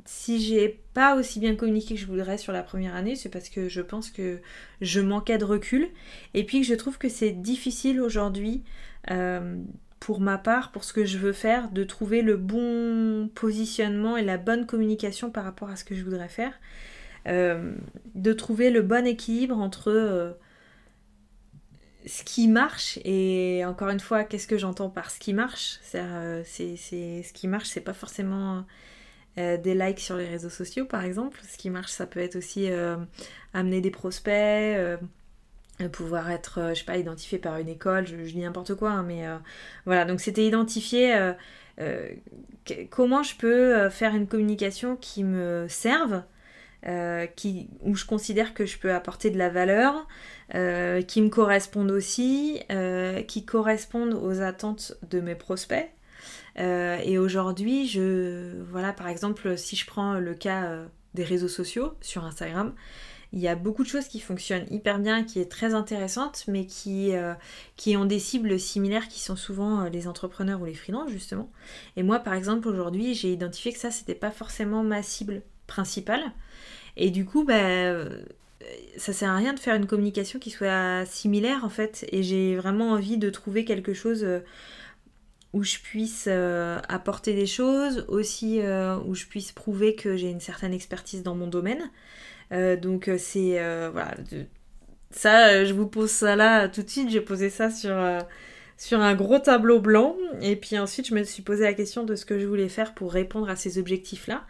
si 0.05 0.41
j'ai 0.41 0.79
pas 0.95 1.15
aussi 1.15 1.39
bien 1.39 1.55
communiqué 1.55 1.93
que 1.93 2.01
je 2.01 2.07
voudrais 2.07 2.39
sur 2.39 2.51
la 2.51 2.63
première 2.63 2.95
année, 2.95 3.15
c'est 3.15 3.29
parce 3.29 3.49
que 3.49 3.69
je 3.69 3.81
pense 3.81 4.09
que 4.09 4.39
je 4.81 5.01
manquais 5.01 5.37
de 5.37 5.45
recul. 5.45 5.89
Et 6.33 6.43
puis 6.43 6.63
je 6.63 6.73
trouve 6.73 6.97
que 6.97 7.09
c'est 7.09 7.31
difficile 7.31 8.01
aujourd'hui, 8.01 8.63
euh, 9.11 9.55
pour 9.99 10.19
ma 10.19 10.39
part, 10.39 10.71
pour 10.71 10.83
ce 10.83 10.93
que 10.93 11.05
je 11.05 11.19
veux 11.19 11.31
faire, 11.31 11.69
de 11.69 11.83
trouver 11.83 12.23
le 12.23 12.37
bon 12.37 13.29
positionnement 13.35 14.17
et 14.17 14.23
la 14.23 14.37
bonne 14.37 14.65
communication 14.65 15.29
par 15.29 15.43
rapport 15.43 15.69
à 15.69 15.75
ce 15.75 15.83
que 15.83 15.93
je 15.93 16.03
voudrais 16.03 16.29
faire. 16.29 16.53
de 17.27 18.33
trouver 18.33 18.71
le 18.71 18.81
bon 18.81 19.05
équilibre 19.05 19.57
entre 19.59 20.35
ce 22.05 22.23
qui 22.23 22.47
marche, 22.47 22.99
et 23.05 23.63
encore 23.65 23.89
une 23.89 23.99
fois, 23.99 24.23
qu'est-ce 24.23 24.47
que 24.47 24.57
j'entends 24.57 24.89
par 24.89 25.11
ce 25.11 25.19
qui 25.19 25.33
marche? 25.33 25.79
Euh, 25.95 26.41
c'est, 26.45 26.75
Ce 26.75 27.33
qui 27.33 27.47
marche, 27.47 27.67
c'est 27.69 27.81
pas 27.81 27.93
forcément 27.93 28.65
euh, 29.37 29.57
des 29.57 29.75
likes 29.75 29.99
sur 29.99 30.17
les 30.17 30.27
réseaux 30.27 30.49
sociaux, 30.49 30.85
par 30.85 31.03
exemple. 31.03 31.39
Ce 31.47 31.57
qui 31.57 31.69
marche, 31.69 31.91
ça 31.91 32.07
peut 32.07 32.19
être 32.19 32.35
aussi 32.35 32.71
euh, 32.71 32.97
amener 33.53 33.81
des 33.81 33.91
prospects, 33.91 34.77
pouvoir 35.91 36.29
être, 36.29 36.69
je 36.69 36.79
sais 36.79 36.85
pas, 36.85 36.97
identifié 36.97 37.37
par 37.39 37.57
une 37.57 37.69
école, 37.69 38.05
je, 38.07 38.15
dis 38.15 38.39
n'importe 38.39 38.75
quoi, 38.75 38.91
hein, 38.91 39.03
mais 39.03 39.25
voilà. 39.85 40.05
Donc 40.05 40.21
c'était 40.21 40.45
identifier 40.45 41.33
comment 42.89 43.23
je 43.23 43.35
peux 43.35 43.89
faire 43.89 44.15
une 44.15 44.27
communication 44.27 44.95
qui 44.95 45.23
me 45.23 45.65
serve 45.69 46.21
qui, 47.35 47.69
où 47.81 47.95
je 47.95 48.05
considère 48.05 48.53
que 48.53 48.67
je 48.67 48.77
peux 48.77 48.93
apporter 48.93 49.31
de 49.31 49.39
la 49.39 49.49
valeur, 49.49 50.07
euh, 50.55 51.01
qui 51.01 51.21
me 51.21 51.29
correspondent 51.29 51.91
aussi, 51.91 52.61
euh, 52.71 53.21
qui 53.21 53.45
correspondent 53.45 54.13
aux 54.13 54.41
attentes 54.41 54.93
de 55.09 55.19
mes 55.19 55.35
prospects. 55.35 55.89
et 56.57 57.17
aujourd'hui, 57.17 57.87
je, 57.87 58.61
voilà, 58.69 58.93
par 58.93 59.07
exemple, 59.07 59.57
si 59.57 59.75
je 59.75 59.85
prends 59.85 60.15
le 60.15 60.33
cas 60.33 60.85
des 61.13 61.23
réseaux 61.23 61.47
sociaux 61.47 61.93
sur 62.01 62.25
Instagram, 62.25 62.73
il 63.33 63.39
y 63.39 63.47
a 63.47 63.55
beaucoup 63.55 63.83
de 63.83 63.87
choses 63.87 64.09
qui 64.09 64.19
fonctionnent 64.19 64.65
hyper 64.69 64.99
bien, 64.99 65.23
qui 65.23 65.39
est 65.39 65.49
très 65.49 65.73
intéressante, 65.73 66.43
mais 66.49 66.65
qui, 66.65 67.13
qui 67.77 67.95
ont 67.95 68.03
des 68.05 68.19
cibles 68.19 68.59
similaires 68.59 69.07
qui 69.07 69.21
sont 69.21 69.37
souvent 69.37 69.85
les 69.85 70.07
entrepreneurs 70.07 70.61
ou 70.61 70.65
les 70.65 70.73
freelances 70.73 71.09
justement. 71.09 71.49
Et 71.95 72.03
moi 72.03 72.19
par 72.19 72.33
exemple 72.33 72.67
aujourd'hui 72.67 73.13
j'ai 73.15 73.31
identifié 73.31 73.71
que 73.71 73.79
ça 73.79 73.89
c'était 73.89 74.15
pas 74.15 74.31
forcément 74.31 74.83
ma 74.83 75.01
cible 75.01 75.41
principale. 75.67 76.33
Et 76.97 77.11
du 77.11 77.25
coup, 77.25 77.43
bah, 77.43 77.53
euh, 77.55 78.23
ça 78.97 79.13
sert 79.13 79.29
à 79.29 79.35
rien 79.35 79.53
de 79.53 79.59
faire 79.59 79.75
une 79.75 79.87
communication 79.87 80.39
qui 80.39 80.49
soit 80.49 81.05
similaire 81.05 81.63
en 81.63 81.69
fait. 81.69 82.05
Et 82.11 82.23
j'ai 82.23 82.55
vraiment 82.55 82.91
envie 82.91 83.17
de 83.17 83.29
trouver 83.29 83.65
quelque 83.65 83.93
chose 83.93 84.23
euh, 84.23 84.39
où 85.53 85.63
je 85.63 85.77
puisse 85.79 86.25
euh, 86.27 86.79
apporter 86.87 87.33
des 87.33 87.45
choses, 87.45 88.05
aussi 88.07 88.61
où 89.05 89.15
je 89.15 89.25
puisse 89.25 89.51
prouver 89.51 89.95
que 89.95 90.15
j'ai 90.15 90.29
une 90.29 90.39
certaine 90.39 90.73
expertise 90.73 91.23
dans 91.23 91.35
mon 91.35 91.47
domaine. 91.47 91.89
donc 92.81 93.09
c'est 93.17 93.59
voilà, 93.91 94.15
ça, 95.11 95.65
je 95.65 95.73
vous 95.73 95.87
pose 95.87 96.09
ça 96.09 96.35
là 96.35 96.69
tout 96.69 96.83
de 96.83 96.89
suite. 96.89 97.09
J'ai 97.09 97.21
posé 97.21 97.49
ça 97.49 97.69
sur 97.69 97.93
sur 98.81 98.99
un 98.99 99.13
gros 99.13 99.37
tableau 99.37 99.79
blanc 99.79 100.15
et 100.41 100.55
puis 100.55 100.79
ensuite 100.79 101.07
je 101.07 101.13
me 101.13 101.23
suis 101.23 101.43
posé 101.43 101.63
la 101.63 101.73
question 101.73 102.03
de 102.03 102.15
ce 102.15 102.25
que 102.25 102.39
je 102.39 102.47
voulais 102.47 102.67
faire 102.67 102.95
pour 102.95 103.13
répondre 103.13 103.47
à 103.47 103.55
ces 103.55 103.77
objectifs 103.77 104.25
là. 104.25 104.43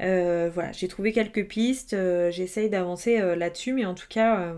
Euh, 0.00 0.50
voilà, 0.52 0.72
j'ai 0.72 0.88
trouvé 0.88 1.12
quelques 1.12 1.46
pistes, 1.46 1.94
euh, 1.94 2.30
j'essaye 2.30 2.70
d'avancer 2.70 3.20
euh, 3.20 3.36
là-dessus, 3.36 3.72
mais 3.72 3.84
en 3.84 3.94
tout 3.94 4.06
cas, 4.08 4.54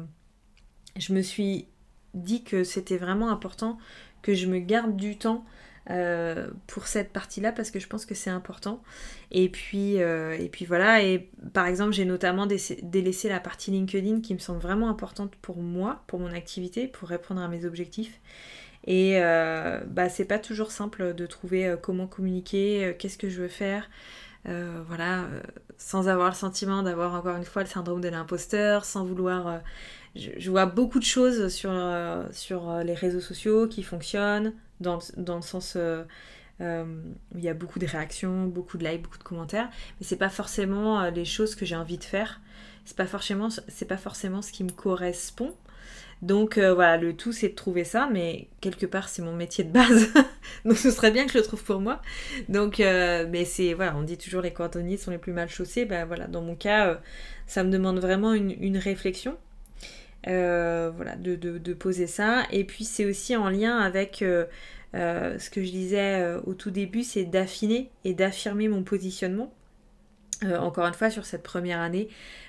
je 0.97 1.13
me 1.13 1.23
suis 1.23 1.69
dit 2.15 2.45
que 2.45 2.65
c'était 2.65 2.97
vraiment 2.97 3.31
important 3.31 3.79
que 4.23 4.35
je 4.35 4.47
me 4.47 4.59
garde 4.59 4.97
du 4.97 5.19
temps 5.19 5.45
pour 6.67 6.87
cette 6.87 7.13
partie-là 7.13 7.53
parce 7.53 7.71
que 7.71 7.79
je 7.79 7.87
pense 7.87 8.07
que 8.07 8.15
c'est 8.15 8.31
important. 8.31 8.83
Et 9.31 9.51
puis, 9.51 9.97
et 9.97 10.49
puis 10.51 10.65
voilà, 10.65 11.03
et 11.03 11.29
par 11.53 11.67
exemple, 11.67 11.93
j'ai 11.93 12.07
notamment 12.07 12.47
délaissé 12.47 13.29
la 13.29 13.39
partie 13.39 13.71
LinkedIn 13.71 14.23
qui 14.23 14.33
me 14.33 14.39
semble 14.39 14.61
vraiment 14.61 14.89
importante 14.89 15.35
pour 15.43 15.59
moi, 15.59 16.03
pour 16.07 16.21
mon 16.21 16.33
activité, 16.33 16.87
pour 16.87 17.11
répondre 17.11 17.43
à 17.43 17.49
mes 17.49 17.67
objectifs. 17.67 18.19
Et 18.87 19.19
bah, 19.21 20.09
c'est 20.09 20.25
pas 20.25 20.39
toujours 20.39 20.71
simple 20.71 21.13
de 21.13 21.27
trouver 21.27 21.75
comment 21.83 22.07
communiquer, 22.07 22.97
qu'est-ce 22.99 23.19
que 23.19 23.29
je 23.29 23.43
veux 23.43 23.49
faire. 23.49 23.91
Euh, 24.47 24.83
voilà, 24.87 25.23
euh, 25.23 25.41
sans 25.79 26.09
avoir 26.09 26.29
le 26.29 26.35
sentiment 26.35 26.83
d'avoir 26.83 27.15
encore 27.15 27.37
une 27.37 27.45
fois 27.45 27.63
le 27.63 27.69
syndrome 27.69 28.01
de 28.01 28.09
l'imposteur, 28.09 28.85
sans 28.85 29.05
vouloir... 29.05 29.47
Euh, 29.47 29.59
je, 30.17 30.51
vois 30.51 30.67
beaucoup 30.67 30.99
de 31.01 31.05
choses 31.05 31.49
sur, 31.49 31.73
sur 32.31 32.73
les 32.85 32.95
réseaux 32.95 33.21
sociaux 33.21 33.67
qui 33.67 33.83
fonctionnent, 33.83 34.53
dans, 34.81 35.01
dans 35.17 35.37
le 35.37 35.43
sens... 35.43 35.77
où 35.77 36.59
il 36.61 37.43
y 37.43 37.49
a 37.49 37.55
beaucoup 37.55 37.81
de 37.81 37.87
réactions, 37.87 38.47
beaucoup 38.47 38.79
de 38.79 38.85
likes, 38.87 39.03
beaucoup 39.03 39.19
de 39.19 39.25
commentaires, 39.25 39.69
mais 39.99 40.07
c'est 40.07 40.17
pas 40.17 40.29
forcément 40.29 41.11
les 41.11 41.25
choses 41.25 41.57
que 41.57 41.65
j'ai 41.67 41.75
envie 41.75 41.99
de 41.99 42.05
faire. 42.05 42.41
C'est 42.85 42.97
pas 42.97 43.07
c'est 43.69 43.89
pas 43.89 43.97
forcément 43.97 44.43
ce 44.43 44.53
qui 44.53 44.63
me 44.63 44.71
correspond. 44.71 45.53
Donc 46.25 46.57
euh, 46.57 46.73
voilà, 46.73 46.97
le 46.97 47.15
tout 47.15 47.33
c'est 47.33 47.51
de 47.51 47.55
trouver 47.55 47.85
ça, 47.85 48.09
mais 48.11 48.49
quelque 48.63 48.87
part 48.87 49.11
c'est 49.11 49.21
mon 49.21 49.35
métier 49.35 49.63
de 49.63 49.71
base, 49.71 50.09
donc 50.65 50.79
ce 50.79 50.91
serait 50.91 51.11
bien 51.11 51.27
que 51.27 51.33
je 51.33 51.37
le 51.37 51.45
trouve 51.45 51.63
pour 51.63 51.81
moi. 51.83 52.01
Donc, 52.49 52.81
euh, 52.81 53.27
mais 53.31 53.45
c'est 53.45 53.75
voilà, 53.75 53.95
on 53.95 54.03
dit 54.03 54.17
toujours 54.17 54.41
les 54.41 54.53
cordonniers 54.53 54.97
sont 54.97 55.11
les 55.11 55.19
plus 55.19 55.35
mal 55.35 55.51
chaussés. 55.51 55.85
Ben 55.85 56.07
voilà, 56.07 56.27
dans 56.27 56.41
mon 56.41 56.55
cas, 56.55 56.89
euh, 56.89 56.95
ça 57.47 57.63
me 57.63 57.71
demande 57.71 57.99
vraiment 57.99 58.33
une, 58.33 58.79
réflexion. 58.79 59.37
de, 60.27 61.73
poser 61.75 62.07
ça. 62.07 62.45
Et 62.51 62.65
puis 62.65 62.85
c'est 62.85 63.05
aussi 63.05 63.37
en 63.37 63.51
lien 63.51 63.77
avec 63.77 64.25
ce 64.95 65.51
que 65.51 65.63
je 65.63 65.71
disais 65.71 66.37
au 66.47 66.55
tout 66.55 66.71
début, 66.71 67.03
c'est 67.03 67.27
d'affiner 67.27 67.91
et 68.05 68.15
d'affirmer 68.15 68.69
mon 68.69 68.83
positionnement. 68.83 69.53
Encore 70.59 70.87
une 70.87 70.95
fois, 70.95 71.11
sur 71.11 71.27
cette 71.27 71.43
première 71.43 71.81
année, 71.81 72.09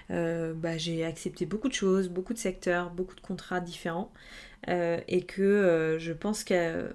bah, 0.09 0.77
j'ai 0.77 1.03
accepté 1.05 1.45
beaucoup 1.45 1.67
de 1.69 1.73
choses, 1.73 2.09
beaucoup 2.09 2.33
de 2.33 2.39
secteurs, 2.39 2.91
beaucoup 2.91 3.15
de 3.15 3.21
contrats 3.21 3.59
différents. 3.59 4.11
et 4.67 5.23
que 5.27 5.97
je 5.99 6.11
pense 6.13 6.43
que 6.43 6.93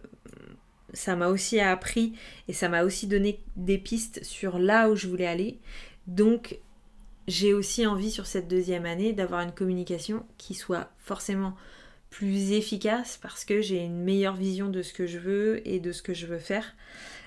ça 0.93 1.17
m'a 1.17 1.29
aussi 1.29 1.61
appris 1.61 2.15
et 2.49 2.53
ça 2.53 2.69
m'a 2.69 2.85
aussi 2.85 3.07
donné 3.07 3.41
des 3.57 3.79
pistes 3.79 4.25
sur 4.25 4.59
là 4.59 4.91
où 4.91 4.97
je 4.97 5.07
voulais 5.07 5.27
aller. 5.27 5.59
Donc 6.07 6.59
j'ai 7.29 7.55
aussi 7.55 7.87
envie 7.87 8.11
sur 8.11 8.27
cette 8.27 8.49
deuxième 8.49 8.87
année 8.87 9.13
d'avoir 9.13 9.41
une 9.41 9.53
communication 9.53 10.25
qui 10.37 10.55
soit 10.55 10.91
forcément 10.99 11.55
plus 12.11 12.53
efficace 12.53 13.19
parce 13.23 13.45
que 13.45 13.61
j'ai 13.61 13.79
une 13.85 14.03
meilleure 14.03 14.35
vision 14.35 14.69
de 14.69 14.83
ce 14.83 14.93
que 14.93 15.07
je 15.07 15.19
veux 15.19 15.67
et 15.69 15.79
de 15.79 15.93
ce 15.93 16.03
que 16.03 16.15
je 16.15 16.27
veux 16.27 16.39
faire. 16.39 16.75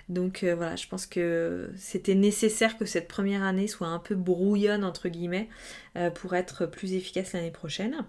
Donc 0.10 0.44
euh, 0.44 0.56
voilà, 0.56 0.76
je 0.76 0.88
pense 0.88 1.06
que 1.06 1.72
c'était 1.78 2.16
nécessaire 2.16 2.78
que 2.78 2.86
cette 2.86 3.08
première 3.08 3.44
année 3.44 3.68
soit 3.68 3.88
un 3.88 4.00
peu 4.00 4.16
brouillonne 4.16 4.84
entre 4.84 5.10
guillemets 5.10 5.50
euh, 5.98 6.10
pour 6.10 6.36
être 6.36 6.66
plus 6.66 6.94
efficace 6.94 7.34
l'année 7.34 7.52
prochaine. 7.52 8.06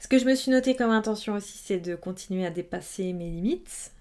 Ce 0.00 0.06
que 0.06 0.18
je 0.18 0.24
me 0.24 0.34
suis 0.36 0.52
noté 0.52 0.76
comme 0.76 0.90
intention 0.90 1.34
aussi, 1.34 1.58
c'est 1.58 1.80
de 1.80 1.96
continuer 1.96 2.46
à 2.46 2.50
dépasser 2.50 3.12
mes 3.12 3.28
limites 3.28 3.92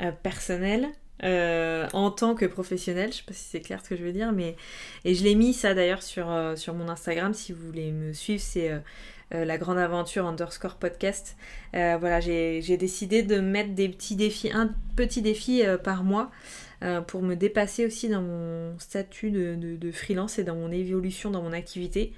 euh, 0.00 0.12
personnelles 0.12 0.88
en 1.24 2.10
tant 2.10 2.34
que 2.34 2.46
professionnelle. 2.46 3.12
Je 3.12 3.18
sais 3.18 3.22
pas 3.24 3.32
si 3.32 3.44
c'est 3.44 3.60
clair 3.60 3.80
ce 3.84 3.90
que 3.90 3.96
je 3.96 4.02
veux 4.02 4.12
dire, 4.12 4.32
mais 4.32 4.56
et 5.04 5.14
je 5.14 5.22
l'ai 5.22 5.36
mis 5.36 5.52
ça 5.52 5.72
d'ailleurs 5.72 6.02
sur, 6.02 6.26
sur 6.56 6.74
mon 6.74 6.88
Instagram. 6.88 7.32
Si 7.32 7.52
vous 7.52 7.64
voulez 7.64 7.92
me 7.92 8.12
suivre, 8.12 8.42
c'est 8.42 8.72
la 9.32 9.58
grande 9.58 9.78
aventure 9.78 10.26
underscore 10.26 10.76
podcast. 10.76 11.36
voilà, 11.72 12.20
j'ai 12.20 12.76
décidé 12.76 13.22
de 13.22 13.40
mettre 13.40 13.74
des 13.74 13.88
petits 13.88 14.16
défis, 14.16 14.50
un 14.52 14.74
petit 14.96 15.22
défi 15.22 15.62
par 15.82 16.04
mois. 16.04 16.30
pour 17.06 17.22
me 17.22 17.34
dépasser 17.34 17.86
aussi 17.86 18.08
dans 18.08 18.22
mon 18.22 18.78
statut 18.78 19.30
de, 19.30 19.90
freelance 19.92 20.38
et 20.38 20.44
dans 20.44 20.56
mon 20.56 20.70
évolution 20.70 21.30
dans 21.30 21.42
mon 21.42 21.52
activité 21.52 22.12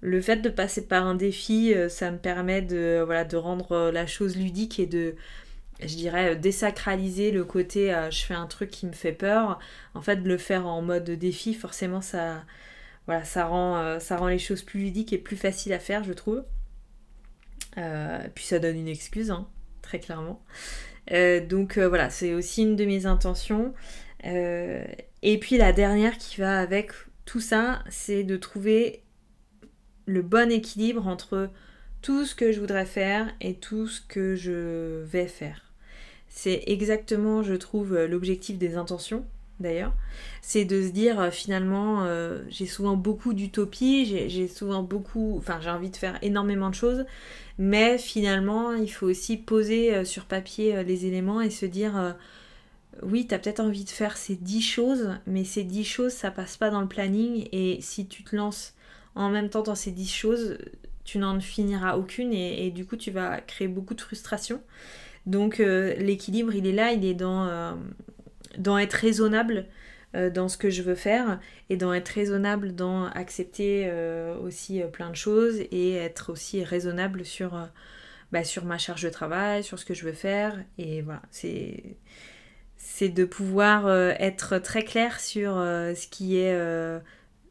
le 0.00 0.20
fait 0.20 0.36
de 0.36 0.50
passer 0.50 0.86
par 0.86 1.06
un 1.06 1.14
défi, 1.14 1.74
ça 1.88 2.10
me 2.10 2.18
permet 2.18 2.60
de, 2.62 3.36
rendre 3.36 3.90
la 3.90 4.06
chose 4.06 4.36
ludique 4.36 4.78
et 4.78 4.86
de, 4.86 5.14
je 5.80 5.96
dirais, 5.96 6.36
désacraliser 6.36 7.30
le 7.30 7.44
côté 7.44 7.92
euh, 7.92 8.10
je 8.10 8.22
fais 8.24 8.34
un 8.34 8.46
truc 8.46 8.70
qui 8.70 8.86
me 8.86 8.92
fait 8.92 9.12
peur. 9.12 9.58
En 9.94 10.02
fait, 10.02 10.16
de 10.16 10.28
le 10.28 10.38
faire 10.38 10.66
en 10.66 10.82
mode 10.82 11.10
défi, 11.10 11.54
forcément, 11.54 12.00
ça, 12.00 12.44
voilà, 13.06 13.22
euh, 13.22 14.00
ça 14.00 14.16
rend 14.16 14.28
les 14.28 14.38
choses 14.38 14.62
plus 14.62 14.80
ludiques 14.80 15.12
et 15.12 15.18
plus 15.18 15.36
faciles 15.36 15.72
à 15.72 15.78
faire, 15.78 16.04
je 16.04 16.12
trouve. 16.12 16.44
Euh, 17.78 18.18
puis 18.34 18.44
ça 18.44 18.58
donne 18.58 18.76
une 18.76 18.88
excuse, 18.88 19.30
hein, 19.30 19.48
très 19.82 20.00
clairement. 20.00 20.42
donc 21.48 21.78
voilà, 21.78 22.10
c'est 22.10 22.34
aussi 22.34 22.62
une 22.62 22.76
de 22.76 22.84
mes 22.84 23.06
intentions. 23.06 23.74
et 24.24 25.38
puis 25.40 25.56
la 25.58 25.72
dernière 25.72 26.18
qui 26.18 26.40
va 26.40 26.60
avec 26.60 26.92
tout 27.24 27.40
ça, 27.40 27.82
c'est 27.90 28.24
de 28.24 28.36
trouver 28.36 29.02
le 30.06 30.22
bon 30.22 30.50
équilibre 30.50 31.06
entre 31.06 31.50
tout 32.02 32.26
ce 32.26 32.34
que 32.34 32.52
je 32.52 32.60
voudrais 32.60 32.84
faire 32.84 33.34
et 33.40 33.54
tout 33.54 33.86
ce 33.86 34.00
que 34.00 34.34
je 34.34 35.02
vais 35.04 35.26
faire. 35.26 35.72
C'est 36.28 36.64
exactement, 36.66 37.42
je 37.42 37.54
trouve, 37.54 37.96
l'objectif 38.04 38.58
des 38.58 38.76
intentions, 38.76 39.24
d'ailleurs. 39.60 39.92
C'est 40.42 40.64
de 40.64 40.82
se 40.82 40.88
dire, 40.88 41.20
euh, 41.20 41.30
finalement, 41.30 42.04
euh, 42.04 42.42
j'ai 42.48 42.66
souvent 42.66 42.96
beaucoup 42.96 43.34
d'utopie, 43.34 44.04
j'ai 44.28 44.48
souvent 44.48 44.82
beaucoup, 44.82 45.36
enfin 45.38 45.58
j'ai 45.60 45.70
envie 45.70 45.90
de 45.90 45.96
faire 45.96 46.18
énormément 46.22 46.70
de 46.70 46.74
choses, 46.74 47.04
mais 47.58 47.98
finalement, 47.98 48.72
il 48.74 48.90
faut 48.90 49.06
aussi 49.06 49.36
poser 49.36 49.94
euh, 49.94 50.04
sur 50.04 50.24
papier 50.24 50.82
les 50.84 51.06
éléments 51.06 51.40
et 51.40 51.50
se 51.50 51.66
dire, 51.66 52.16
oui, 53.02 53.26
tu 53.26 53.34
as 53.34 53.38
peut-être 53.38 53.60
envie 53.60 53.84
de 53.84 53.90
faire 53.90 54.16
ces 54.16 54.36
dix 54.36 54.62
choses, 54.62 55.10
mais 55.26 55.44
ces 55.44 55.64
dix 55.64 55.84
choses, 55.84 56.12
ça 56.12 56.30
passe 56.30 56.56
pas 56.56 56.70
dans 56.70 56.80
le 56.80 56.88
planning, 56.88 57.48
et 57.52 57.78
si 57.80 58.06
tu 58.06 58.24
te 58.24 58.34
lances 58.34 58.74
en 59.14 59.30
même 59.30 59.48
temps 59.50 59.62
dans 59.62 59.74
ces 59.74 59.92
dix 59.92 60.12
choses, 60.12 60.58
tu 61.04 61.18
n'en 61.18 61.38
finiras 61.38 61.96
aucune 61.96 62.32
et, 62.32 62.70
du 62.70 62.86
coup 62.86 62.96
tu 62.96 63.10
vas 63.10 63.40
créer 63.40 63.68
beaucoup 63.68 63.94
de 63.94 64.00
frustration. 64.00 64.60
Donc 65.26 65.58
l'équilibre 65.58 66.54
il 66.54 66.66
est 66.66 66.72
là, 66.72 66.92
il 66.92 67.04
est 67.04 67.14
dans, 67.14 67.76
dans 68.58 68.78
être 68.78 68.94
raisonnable 68.94 69.66
euh, 70.14 70.30
dans 70.30 70.48
ce 70.48 70.56
que 70.56 70.70
je 70.70 70.82
veux 70.82 70.94
faire 70.94 71.40
et 71.70 71.76
dans 71.76 71.92
être 71.92 72.08
raisonnable 72.08 72.74
dans 72.74 73.06
accepter 73.06 73.90
aussi 74.42 74.82
plein 74.92 75.10
de 75.10 75.16
choses 75.16 75.60
et 75.70 75.94
être 75.94 76.32
aussi 76.32 76.64
raisonnable 76.64 77.24
sur, 77.24 77.68
bah, 78.32 78.44
sur 78.44 78.64
ma 78.64 78.78
charge 78.78 79.02
de 79.02 79.10
travail, 79.10 79.64
sur 79.64 79.78
ce 79.78 79.84
que 79.84 79.94
je 79.94 80.04
veux 80.04 80.12
faire 80.12 80.58
et 80.78 81.02
voilà, 81.02 81.22
c'est 81.30 81.96
c'est 82.76 83.08
de 83.08 83.24
pouvoir 83.24 83.90
être 84.20 84.58
très 84.58 84.84
clair 84.84 85.18
sur 85.18 85.54
ce 85.54 86.06
qui 86.06 86.36
est 86.36 86.54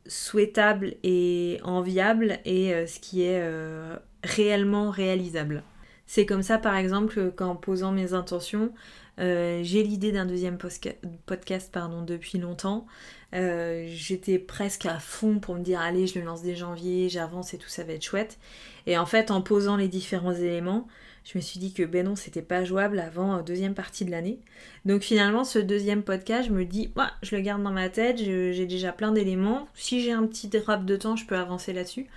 souhaitable 0.07 0.95
et 1.03 1.59
enviable 1.63 2.39
et 2.45 2.73
euh, 2.73 2.87
ce 2.87 2.99
qui 2.99 3.23
est 3.23 3.41
euh, 3.41 3.95
réellement 4.23 4.89
réalisable. 4.89 5.63
C'est 6.05 6.25
comme 6.25 6.43
ça 6.43 6.57
par 6.57 6.75
exemple 6.75 7.31
qu'en 7.31 7.55
posant 7.55 7.91
mes 7.91 8.13
intentions, 8.13 8.71
euh, 9.19 9.61
j'ai 9.63 9.83
l'idée 9.83 10.11
d'un 10.11 10.25
deuxième 10.25 10.57
podcast 10.57 11.71
pardon, 11.71 12.01
depuis 12.01 12.37
longtemps. 12.37 12.85
J'étais 13.31 14.37
presque 14.37 14.85
à 14.85 14.99
fond 14.99 15.39
pour 15.39 15.55
me 15.55 15.63
dire 15.63 15.79
allez 15.79 16.05
je 16.05 16.19
le 16.19 16.25
lance 16.25 16.43
dès 16.43 16.55
janvier, 16.55 17.09
j'avance 17.09 17.53
et 17.53 17.57
tout 17.57 17.69
ça 17.69 17.83
va 17.83 17.93
être 17.93 18.03
chouette. 18.03 18.37
Et 18.85 18.97
en 18.97 19.05
fait 19.05 19.31
en 19.31 19.41
posant 19.41 19.75
les 19.75 19.87
différents 19.87 20.33
éléments, 20.33 20.87
je 21.23 21.37
me 21.37 21.41
suis 21.41 21.59
dit 21.59 21.73
que 21.73 21.83
ben 21.83 22.05
non, 22.05 22.15
c'était 22.15 22.41
pas 22.41 22.65
jouable 22.65 22.99
avant 22.99 23.37
euh, 23.37 23.41
deuxième 23.41 23.73
partie 23.73 24.03
de 24.03 24.11
l'année. 24.11 24.39
Donc 24.85 25.01
finalement, 25.01 25.43
ce 25.43 25.59
deuxième 25.59 26.03
podcast, 26.03 26.49
je 26.49 26.53
me 26.53 26.65
dis, 26.65 26.91
je 27.21 27.35
le 27.35 27.41
garde 27.41 27.63
dans 27.63 27.71
ma 27.71 27.89
tête, 27.89 28.17
j'ai 28.17 28.65
déjà 28.65 28.91
plein 28.91 29.11
d'éléments. 29.11 29.67
Si 29.73 30.01
j'ai 30.01 30.11
un 30.11 30.25
petit 30.27 30.49
drap 30.49 30.77
de 30.77 30.95
temps, 30.95 31.15
je 31.15 31.25
peux 31.25 31.37
avancer 31.37 31.71
là-dessus. 31.71 32.07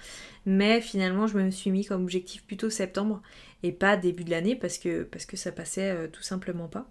Mais 0.45 0.81
finalement, 0.81 1.27
je 1.27 1.39
me 1.39 1.51
suis 1.51 1.71
mis 1.71 1.85
comme 1.85 2.03
objectif 2.03 2.45
plutôt 2.45 2.71
septembre 2.71 3.23
et 3.63 3.73
pas 3.73 3.97
début 3.97 4.25
de 4.25 4.31
l'année 4.31 4.57
parce 4.57 4.79
que, 4.79 5.03
parce 5.05 5.27
que 5.27 5.37
ça 5.37 5.53
passait 5.53 5.91
euh, 5.91 6.09
tout 6.09 6.23
simplement 6.23 6.69
pas. 6.69 6.91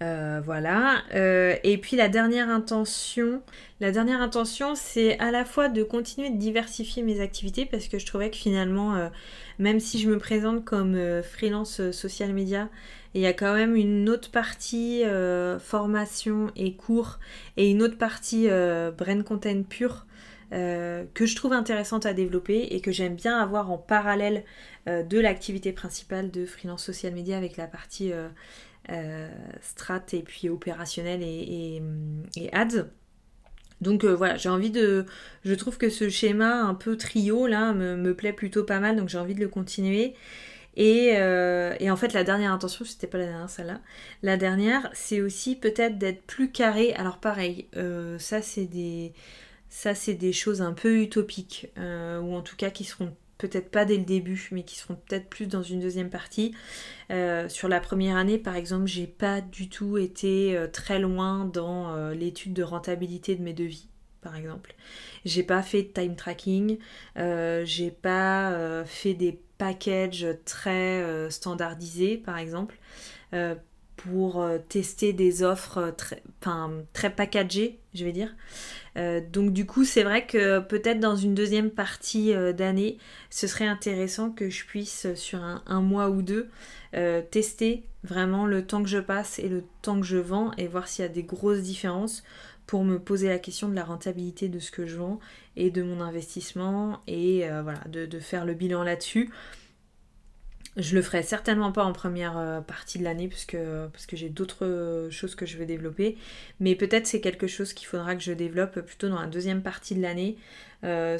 Euh, 0.00 0.40
voilà. 0.44 1.02
et 1.12 1.78
puis 1.78 1.96
la 1.96 2.08
dernière 2.08 2.48
intention, 2.48 3.42
la 3.80 3.90
dernière 3.90 4.22
intention, 4.22 4.76
c'est 4.76 5.18
à 5.18 5.32
la 5.32 5.44
fois 5.44 5.68
de 5.68 5.82
continuer 5.82 6.30
de 6.30 6.36
diversifier 6.36 7.02
mes 7.02 7.20
activités 7.20 7.66
parce 7.66 7.88
que 7.88 7.98
je 7.98 8.06
trouvais 8.06 8.30
que 8.30 8.36
finalement 8.36 9.10
même 9.58 9.80
si 9.80 9.98
je 9.98 10.08
me 10.08 10.18
présente 10.18 10.64
comme 10.64 10.94
euh, 10.94 11.22
freelance 11.22 11.80
euh, 11.80 11.92
social 11.92 12.32
media, 12.32 12.68
il 13.14 13.20
y 13.20 13.26
a 13.26 13.32
quand 13.32 13.54
même 13.54 13.74
une 13.74 14.08
autre 14.08 14.30
partie 14.30 15.02
euh, 15.04 15.58
formation 15.58 16.50
et 16.56 16.74
cours 16.74 17.18
et 17.56 17.70
une 17.70 17.82
autre 17.82 17.98
partie 17.98 18.48
brain 18.98 19.22
content 19.22 19.62
pur 19.62 20.06
que 20.50 21.26
je 21.26 21.36
trouve 21.36 21.52
intéressante 21.52 22.06
à 22.06 22.14
développer 22.14 22.60
et 22.70 22.80
que 22.80 22.90
j'aime 22.90 23.14
bien 23.14 23.38
avoir 23.38 23.70
en 23.70 23.78
parallèle 23.78 24.44
de 24.86 25.18
l'activité 25.18 25.72
principale 25.72 26.30
de 26.30 26.46
freelance 26.46 26.84
social 26.84 27.12
media 27.12 27.36
avec 27.36 27.56
la 27.56 27.66
partie 27.66 28.12
strat 29.60 30.04
et 30.12 30.22
puis 30.22 30.48
opérationnelle 30.48 31.22
et 31.22 31.82
ads. 32.52 32.86
Donc 33.80 34.04
euh, 34.04 34.14
voilà, 34.14 34.36
j'ai 34.36 34.48
envie 34.48 34.70
de. 34.70 35.06
Je 35.44 35.54
trouve 35.54 35.78
que 35.78 35.88
ce 35.90 36.08
schéma 36.08 36.62
un 36.62 36.74
peu 36.74 36.96
trio 36.96 37.46
là 37.46 37.72
me, 37.72 38.12
plaît 38.14 38.32
plutôt 38.32 38.64
pas 38.64 38.80
mal, 38.80 38.96
donc 38.96 39.08
j'ai 39.08 39.18
envie 39.18 39.34
de 39.34 39.40
le 39.40 39.48
continuer. 39.48 40.14
Et, 40.76 41.14
euh, 41.16 41.74
en 41.90 41.96
fait, 41.96 42.12
la 42.12 42.22
dernière 42.22 42.52
intention, 42.52 42.84
c'était 42.84 43.08
pas 43.08 43.18
la 43.18 43.26
dernière, 43.26 43.50
celle-là. 43.50 43.80
La 44.22 44.36
dernière, 44.36 44.88
c'est 44.92 45.20
aussi 45.20 45.56
peut-être 45.56 45.98
d'être 45.98 46.22
plus 46.22 46.52
carré. 46.52 46.92
Alors 46.94 47.18
pareil, 47.18 47.66
euh, 47.76 48.18
ça 48.18 48.42
c'est 48.42 48.66
des, 48.66 49.12
ça 49.68 49.94
c'est 49.94 50.14
des 50.14 50.32
choses 50.32 50.62
un 50.62 50.72
peu 50.72 51.00
utopiques, 51.02 51.68
ou 51.76 52.34
en 52.34 52.42
tout 52.42 52.56
cas 52.56 52.70
qui 52.70 52.84
seront 52.84 53.14
peut-être 53.38 53.70
pas 53.70 53.84
dès 53.84 53.96
le 53.96 54.04
début, 54.04 54.48
mais 54.52 54.64
qui 54.64 54.76
seront 54.76 54.96
peut-être 54.96 55.28
plus 55.28 55.46
dans 55.46 55.62
une 55.62 55.80
deuxième 55.80 56.10
partie. 56.10 56.54
Euh, 57.10 57.48
sur 57.48 57.68
la 57.68 57.80
première 57.80 58.16
année, 58.16 58.36
par 58.36 58.56
exemple, 58.56 58.86
j'ai 58.86 59.06
pas 59.06 59.40
du 59.40 59.68
tout 59.68 59.96
été 59.96 60.56
euh, 60.56 60.66
très 60.66 60.98
loin 60.98 61.44
dans 61.44 61.94
euh, 61.94 62.14
l'étude 62.14 62.52
de 62.52 62.64
rentabilité 62.64 63.36
de 63.36 63.42
mes 63.42 63.54
devis, 63.54 63.88
par 64.20 64.36
exemple. 64.36 64.74
J'ai 65.24 65.44
pas 65.44 65.62
fait 65.62 65.84
de 65.84 65.88
time 65.88 66.16
tracking, 66.16 66.78
j'ai 67.16 67.90
pas 67.90 68.84
fait 68.84 69.14
des 69.14 69.40
packages 69.58 70.26
très 70.44 71.30
standardisés, 71.30 72.16
par 72.16 72.38
exemple 72.38 72.78
pour 73.98 74.44
tester 74.68 75.12
des 75.12 75.42
offres 75.42 75.94
très, 75.96 76.22
très 76.92 77.10
packagées, 77.10 77.78
je 77.94 78.04
vais 78.04 78.12
dire. 78.12 78.34
Euh, 78.98 79.20
donc 79.32 79.52
du 79.52 79.64
coup, 79.64 79.84
c'est 79.84 80.02
vrai 80.02 80.26
que 80.26 80.60
peut-être 80.60 81.00
dans 81.00 81.16
une 81.16 81.34
deuxième 81.34 81.70
partie 81.70 82.34
euh, 82.34 82.52
d'année, 82.52 82.98
ce 83.30 83.46
serait 83.46 83.66
intéressant 83.66 84.30
que 84.30 84.50
je 84.50 84.64
puisse, 84.64 85.06
euh, 85.06 85.14
sur 85.14 85.40
un, 85.42 85.80
mois 85.80 86.10
ou 86.10 86.22
deux, 86.22 86.48
tester 87.30 87.84
vraiment 88.02 88.46
le 88.46 88.66
temps 88.66 88.82
que 88.82 88.88
je 88.88 88.98
passe 88.98 89.38
et 89.38 89.48
le 89.48 89.62
temps 89.82 90.00
que 90.00 90.06
je 90.06 90.16
vends 90.16 90.52
et 90.56 90.66
voir 90.66 90.88
s'il 90.88 91.02
y 91.02 91.06
a 91.06 91.10
des 91.10 91.22
grosses 91.22 91.60
différences 91.60 92.24
pour 92.66 92.82
me 92.82 92.98
poser 92.98 93.28
la 93.28 93.38
question 93.38 93.68
de 93.68 93.74
la 93.74 93.84
rentabilité 93.84 94.48
de 94.48 94.58
ce 94.58 94.70
que 94.70 94.86
je 94.86 94.96
vends 94.96 95.20
et 95.56 95.70
de 95.70 95.82
mon 95.82 96.00
investissement 96.00 97.00
et 97.06 97.46
voilà, 97.62 97.80
de, 97.88 98.18
faire 98.18 98.46
le 98.46 98.54
bilan 98.54 98.82
là-dessus. 98.84 99.30
Je 100.76 100.94
le 100.94 101.02
ferai 101.02 101.22
certainement 101.22 101.72
pas 101.72 101.84
en 101.84 101.92
première 101.92 102.38
euh, 102.38 102.60
partie 102.60 102.98
de 102.98 103.04
l'année 103.04 103.28
parce 103.28 103.46
que 103.46 104.16
j'ai 104.16 104.28
d'autres 104.28 105.08
choses 105.10 105.34
que 105.34 105.46
je 105.46 105.56
veux 105.56 105.66
développer. 105.66 106.16
Mais 106.60 106.76
peut-être 106.76 107.06
c'est 107.06 107.20
quelque 107.20 107.46
chose 107.46 107.72
qu'il 107.72 107.86
faudra 107.86 108.14
que 108.14 108.22
je 108.22 108.32
développe 108.32 108.80
plutôt 108.80 109.08
dans 109.08 109.20
la 109.20 109.26
deuxième 109.26 109.62
partie 109.62 109.94
de 109.94 110.02
l'année. 110.02 110.36
Euh, 110.84 111.18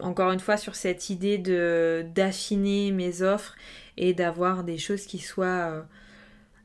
encore 0.00 0.30
une 0.30 0.38
fois 0.38 0.56
sur 0.56 0.76
cette 0.76 1.10
idée 1.10 1.36
de 1.38 2.04
d'affiner 2.14 2.92
mes 2.92 3.22
offres 3.22 3.56
et 3.96 4.14
d'avoir 4.14 4.62
des 4.62 4.78
choses 4.78 5.06
qui 5.06 5.18
soient 5.18 5.46
euh, 5.46 5.82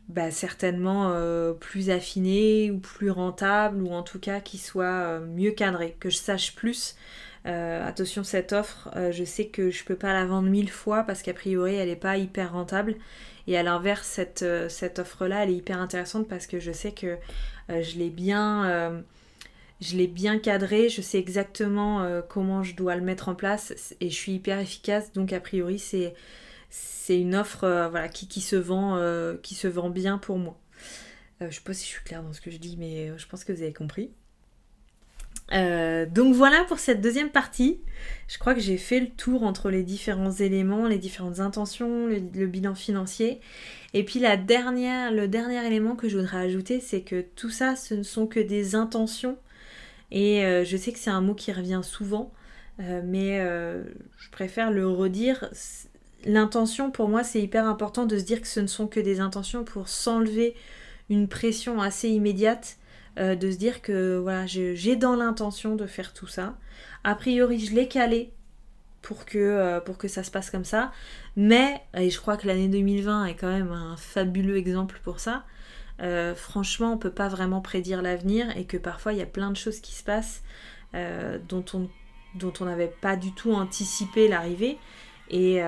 bah, 0.10 0.30
certainement 0.30 1.16
plus 1.60 1.90
affinées 1.90 2.70
ou 2.70 2.78
plus 2.78 3.10
rentables 3.10 3.82
ou 3.82 3.92
en 3.92 4.04
tout 4.04 4.20
cas 4.20 4.40
qui 4.40 4.60
soient 4.60 5.20
mieux 5.20 5.52
cadrées, 5.52 5.96
que 6.00 6.12
je 6.12 6.18
sache 6.18 6.54
plus 6.56 6.96
euh, 7.46 7.88
attention, 7.88 8.24
cette 8.24 8.54
offre, 8.54 8.90
euh, 8.96 9.12
je 9.12 9.24
sais 9.24 9.48
que 9.48 9.70
je 9.70 9.84
peux 9.84 9.96
pas 9.96 10.14
la 10.14 10.26
vendre 10.26 10.50
mille 10.50 10.70
fois 10.70 11.04
parce 11.04 11.22
qu'a 11.22 11.34
priori, 11.34 11.76
elle 11.76 11.90
n'est 11.90 11.96
pas 11.96 12.18
hyper 12.18 12.54
rentable. 12.54 12.96
Et 13.48 13.58
à 13.58 13.64
l'inverse, 13.64 14.08
cette, 14.08 14.42
euh, 14.42 14.68
cette 14.70 14.98
offre-là, 14.98 15.44
elle 15.44 15.52
est 15.52 15.56
hyper 15.56 15.80
intéressante 15.80 16.28
parce 16.28 16.48
que 16.48 16.60
je 16.60 16.72
sais 16.72 16.92
que 16.92 17.18
je 17.70 17.98
l'ai 17.98 18.10
bien, 18.10 19.04
je 19.82 19.98
l'ai 19.98 20.08
bien 20.08 20.38
cadré, 20.38 20.90
je 20.90 21.02
sais 21.02 21.18
exactement 21.18 22.22
comment 22.30 22.62
je 22.62 22.76
dois 22.76 22.96
le 22.96 23.02
mettre 23.02 23.28
en 23.28 23.36
place 23.36 23.96
et 24.02 24.10
je 24.10 24.16
suis 24.16 24.34
hyper 24.34 24.60
efficace. 24.60 25.12
Donc 25.14 25.34
a 25.34 25.40
priori, 25.40 25.80
c'est 25.80 26.14
une 27.10 27.36
offre 27.36 27.88
voilà, 27.90 28.08
qui, 28.08 28.42
se 28.42 28.56
vend, 28.56 29.00
qui 29.42 29.56
se 29.56 29.68
vend 29.68 29.90
bien 29.90 30.20
pour 30.20 30.38
moi. 30.38 30.60
je 31.42 31.50
sais 31.50 31.62
pas 31.62 31.74
si 31.74 31.86
je 31.86 31.90
suis 31.90 32.04
claire 32.04 32.22
dans 32.22 32.34
ce 32.34 32.42
que 32.42 32.52
je 32.52 32.58
dis, 32.58 32.78
mais 32.78 33.12
je 33.18 33.28
pense 33.28 33.44
que 33.44 33.52
vous 33.52 33.64
avez 33.64 33.74
compris. 33.74 34.12
Euh, 35.54 36.06
donc 36.08 36.34
voilà 36.34 36.64
pour 36.66 36.80
cette 36.80 37.02
deuxième 37.02 37.30
partie. 37.30 37.80
Je 38.28 38.38
crois 38.38 38.56
que 38.56 38.60
j'ai 38.60 38.78
fait 38.78 39.00
le 39.00 39.10
tour 39.10 39.44
entre 39.44 39.70
les 39.70 39.84
différents 39.84 40.32
éléments, 40.32 40.88
les 40.88 40.98
différentes 40.98 41.40
intentions, 41.40 42.08
le, 42.08 42.48
bilan 42.48 42.76
financier. 42.76 43.40
Et 43.94 44.04
puis 44.04 44.20
la 44.20 44.38
dernière, 44.38 45.12
le 45.12 45.28
dernier 45.28 45.66
élément 45.66 45.96
que 45.96 46.10
je 46.10 46.18
voudrais 46.18 46.38
ajouter, 46.38 46.80
c'est 46.80 47.02
que 47.02 47.22
tout 47.36 47.50
ça, 47.50 47.76
ce 47.76 47.94
ne 47.94 48.04
sont 48.04 48.28
que 48.28 48.40
des 48.40 48.76
intentions. 48.76 49.38
Et 50.12 50.46
euh, 50.46 50.64
je 50.64 50.78
sais 50.78 50.92
que 50.92 51.00
c'est 51.00 51.10
un 51.10 51.22
mot 51.22 51.36
qui 51.36 51.52
revient 51.52 51.82
souvent, 51.84 52.32
euh, 52.80 53.02
mais 53.04 53.40
je 54.18 54.30
préfère 54.32 54.72
le 54.72 54.88
redire. 54.88 55.50
L'intention, 56.26 56.90
pour 56.90 57.08
moi, 57.08 57.24
c'est 57.24 57.42
hyper 57.42 57.66
important 57.68 58.06
de 58.06 58.18
se 58.18 58.24
dire 58.24 58.42
que 58.42 58.48
ce 58.48 58.60
ne 58.60 58.68
sont 58.68 58.88
que 58.88 59.00
des 59.00 59.20
intentions 59.20 59.64
pour 59.64 59.90
s'enlever 59.90 60.56
une 61.10 61.28
pression 61.28 61.82
assez 61.82 62.10
immédiate 62.10 62.78
euh, 63.18 63.36
de 63.36 63.50
se 63.50 63.56
dire 63.56 63.82
que 63.82 64.18
voilà, 64.18 64.46
j'ai 64.46 64.96
dans 64.98 65.16
l'intention 65.16 65.76
de 65.76 65.86
faire 65.86 66.14
tout 66.14 66.28
ça. 66.28 66.58
A 67.06 67.16
priori, 67.16 67.60
je 67.60 67.74
l'ai 67.74 67.88
calé 67.88 68.34
pour 69.02 69.26
que, 69.26 69.38
euh, 69.38 69.80
pour 69.80 69.98
que 69.98 70.10
ça 70.10 70.24
se 70.24 70.32
passe 70.32 70.50
comme 70.50 70.66
ça. 70.66 70.92
Mais, 71.38 71.82
et 71.96 72.10
je 72.10 72.20
crois 72.20 72.36
que 72.36 72.46
l'année 72.46 72.68
2020 72.68 73.26
est 73.26 73.36
quand 73.36 73.52
même 73.52 73.72
un 73.72 73.96
fabuleux 73.96 74.58
exemple 74.58 75.00
pour 75.04 75.22
ça, 75.22 75.46
euh, 76.02 76.36
franchement, 76.36 76.92
on 76.94 76.98
peut 76.98 77.12
pas 77.12 77.30
vraiment 77.30 77.62
prédire 77.62 78.02
l'avenir 78.02 78.48
et 78.58 78.66
que 78.66 78.76
parfois 78.76 79.14
il 79.14 79.20
y 79.20 79.22
a 79.22 79.26
plein 79.26 79.50
de 79.50 79.56
choses 79.56 79.80
qui 79.80 79.94
se 79.94 80.04
passent 80.04 80.44
dont 81.50 81.66
on 81.74 81.90
dont 82.36 82.54
on 82.62 82.66
n'avait 82.66 82.94
pas 83.02 83.18
du 83.18 83.34
tout 83.34 83.54
anticipé 83.54 84.30
l'arrivée. 84.30 84.78
Et, 85.30 85.62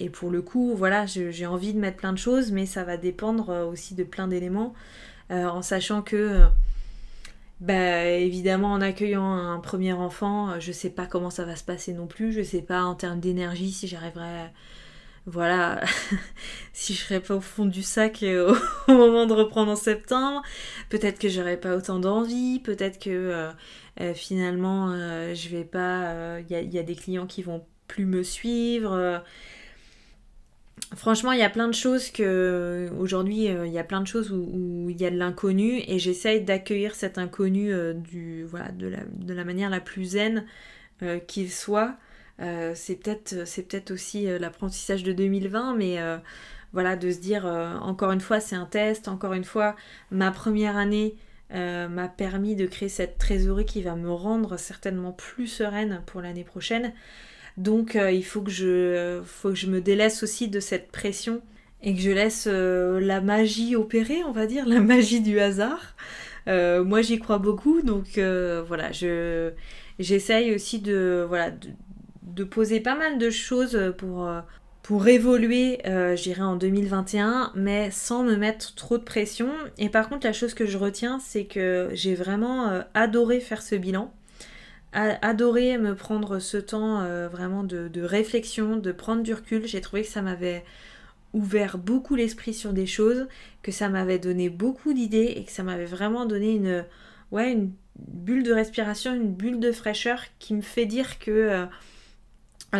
et, 0.00 0.08
pour 0.10 0.30
le 0.30 0.40
coup, 0.40 0.74
voilà, 0.74 1.04
j'ai 1.06 1.46
envie 1.46 1.74
de 1.74 1.78
mettre 1.78 1.98
plein 1.98 2.12
de 2.12 2.18
choses, 2.18 2.50
mais 2.50 2.64
ça 2.64 2.84
va 2.84 2.96
dépendre 2.96 3.66
aussi 3.70 3.94
de 3.94 4.04
plein 4.04 4.26
d'éléments, 4.26 4.74
en 5.30 5.60
sachant 5.60 6.00
que 6.00 6.46
bah 7.60 8.04
évidemment 8.04 8.72
en 8.72 8.80
accueillant 8.80 9.32
un 9.32 9.60
premier 9.60 9.92
enfant, 9.92 10.50
euh, 10.50 10.60
je 10.60 10.72
sais 10.72 10.90
pas 10.90 11.06
comment 11.06 11.30
ça 11.30 11.44
va 11.44 11.56
se 11.56 11.64
passer 11.64 11.92
non 11.92 12.06
plus, 12.06 12.32
je 12.32 12.42
sais 12.42 12.62
pas 12.62 12.82
en 12.84 12.94
termes 12.94 13.20
d'énergie 13.20 13.70
si 13.72 13.86
j'arriverai 13.88 14.50
voilà 15.26 15.80
si 16.74 16.94
je 16.94 17.00
serais 17.00 17.20
pas 17.20 17.36
au 17.36 17.40
fond 17.40 17.64
du 17.64 17.82
sac 17.82 18.22
euh, 18.22 18.54
au, 18.88 18.92
moment 18.92 19.26
de 19.26 19.32
reprendre 19.32 19.72
en 19.72 19.76
septembre, 19.76 20.42
peut-être 20.90 21.18
que 21.18 21.28
j'aurais 21.28 21.56
pas 21.56 21.76
autant 21.76 21.98
d'envie, 22.00 22.60
peut-être 22.60 22.98
que 22.98 23.52
euh, 24.00 24.14
finalement 24.14 24.88
je 25.34 25.48
vais 25.48 25.64
pas 25.64 26.40
il 26.40 26.50
y, 26.50 26.74
y, 26.74 26.78
a 26.78 26.82
des 26.82 26.96
clients 26.96 27.26
qui 27.26 27.42
vont 27.42 27.64
plus 27.86 28.06
me 28.06 28.22
suivre 28.22 29.22
Franchement, 30.96 31.32
il 31.32 31.40
y 31.40 31.42
a 31.42 31.50
plein 31.50 31.66
de 31.66 31.74
choses 31.74 32.10
que 32.10 32.90
aujourd'hui, 32.98 33.48
euh, 33.48 33.66
il 33.66 33.72
y 33.72 33.78
a 33.78 33.84
plein 33.84 34.00
de 34.00 34.06
choses 34.06 34.30
où, 34.30 34.88
il 34.90 35.00
y 35.00 35.06
a 35.06 35.10
de 35.10 35.16
l'inconnu 35.16 35.82
et 35.86 35.98
j'essaye 35.98 36.42
d'accueillir 36.42 36.94
cet 36.94 37.18
inconnu 37.18 37.72
euh, 37.72 37.94
du 37.94 38.44
voilà 38.44 38.68
de 38.70 39.32
la, 39.32 39.44
manière 39.44 39.70
la 39.70 39.80
plus 39.80 40.04
zen 40.04 40.44
euh, 41.02 41.18
qu'il 41.18 41.50
soit. 41.50 41.96
c'est 42.38 42.96
peut-être 42.96 43.46
c'est 43.46 43.62
peut-être 43.62 43.90
aussi 43.90 44.26
l'apprentissage 44.38 45.02
de 45.02 45.12
2020, 45.12 45.74
mais 45.74 45.98
voilà 46.72 46.96
de 46.96 47.10
se 47.10 47.18
dire 47.18 47.44
encore 47.46 48.12
une 48.12 48.20
fois 48.20 48.40
c'est 48.40 48.56
un 48.56 48.66
test, 48.66 49.08
encore 49.08 49.32
une 49.34 49.44
fois 49.44 49.76
ma 50.10 50.30
première 50.30 50.76
année 50.76 51.14
m'a 51.50 52.08
permis 52.08 52.56
de 52.56 52.66
créer 52.66 52.88
cette 52.88 53.18
trésorerie 53.18 53.66
qui 53.66 53.82
va 53.82 53.94
me 53.94 54.10
rendre 54.10 54.56
certainement 54.56 55.12
plus 55.12 55.46
sereine 55.46 56.02
pour 56.06 56.20
l'année 56.20 56.44
prochaine. 56.44 56.92
Donc 57.56 57.94
euh, 57.94 58.10
il 58.10 58.24
faut 58.24 58.40
que, 58.40 58.50
je, 58.50 59.22
je 59.52 59.66
me 59.66 59.80
délaisse 59.80 60.22
aussi 60.22 60.48
de 60.48 60.60
cette 60.60 60.90
pression 60.90 61.40
et 61.82 61.94
que 61.94 62.00
je 62.00 62.10
laisse 62.10 62.48
euh, 62.50 62.98
la 63.00 63.20
magie 63.20 63.76
opérer, 63.76 64.24
on 64.24 64.32
va 64.32 64.46
dire, 64.46 64.66
la 64.68 64.80
magie 64.80 65.20
du 65.20 65.38
hasard. 65.38 65.94
Euh, 66.46 66.84
moi 66.84 67.00
j'y 67.02 67.18
crois 67.18 67.38
beaucoup, 67.38 67.80
donc 67.82 68.18
voilà, 68.18 68.92
je, 68.92 69.52
j'essaye 69.98 70.54
aussi 70.54 70.80
de, 70.80 71.24
voilà, 71.28 71.52
de, 72.22 72.44
poser 72.44 72.80
pas 72.80 72.96
mal 72.96 73.18
de 73.18 73.30
choses 73.30 73.94
pour, 73.96 74.28
pour 74.82 75.08
évoluer, 75.08 75.78
j'irai 76.16 76.42
en 76.42 76.56
2021, 76.56 77.52
mais 77.54 77.90
sans 77.90 78.24
me 78.24 78.36
mettre 78.36 78.74
trop 78.74 78.98
de 78.98 79.04
pression. 79.04 79.48
Et 79.78 79.88
par 79.88 80.10
contre, 80.10 80.26
la 80.26 80.34
chose 80.34 80.52
que 80.52 80.66
je 80.66 80.76
retiens, 80.76 81.18
c'est 81.18 81.44
que 81.44 81.88
j'ai 81.92 82.14
vraiment 82.14 82.82
adoré 82.92 83.40
faire 83.40 83.62
ce 83.62 83.76
bilan 83.76 84.12
adoré 84.94 85.76
me 85.76 85.94
prendre 85.94 86.38
ce 86.38 86.56
temps 86.56 87.00
euh, 87.02 87.28
vraiment 87.28 87.64
de, 87.64 88.02
réflexion, 88.02 88.76
de 88.76 88.92
prendre 88.92 89.22
du 89.22 89.34
recul. 89.34 89.66
J'ai 89.66 89.80
trouvé 89.80 90.02
que 90.02 90.08
ça 90.08 90.22
m'avait 90.22 90.64
ouvert 91.32 91.78
beaucoup 91.78 92.14
l'esprit 92.14 92.54
sur 92.54 92.72
des 92.72 92.86
choses, 92.86 93.26
que 93.62 93.72
ça 93.72 93.88
m'avait 93.88 94.20
donné 94.20 94.48
beaucoup 94.48 94.92
d'idées 94.92 95.34
et 95.36 95.44
que 95.44 95.50
ça 95.50 95.64
m'avait 95.64 95.84
vraiment 95.84 96.26
donné 96.26 96.54
une, 96.54 96.84
ouais, 97.32 97.52
une 97.52 97.72
bulle 97.98 98.44
de 98.44 98.52
respiration, 98.52 99.12
une 99.14 99.32
bulle 99.32 99.58
de 99.58 99.72
fraîcheur 99.72 100.22
qui 100.38 100.54
me 100.54 100.62
fait 100.62 100.86
dire 100.86 101.18
que 101.18 101.30
euh, 101.30 101.66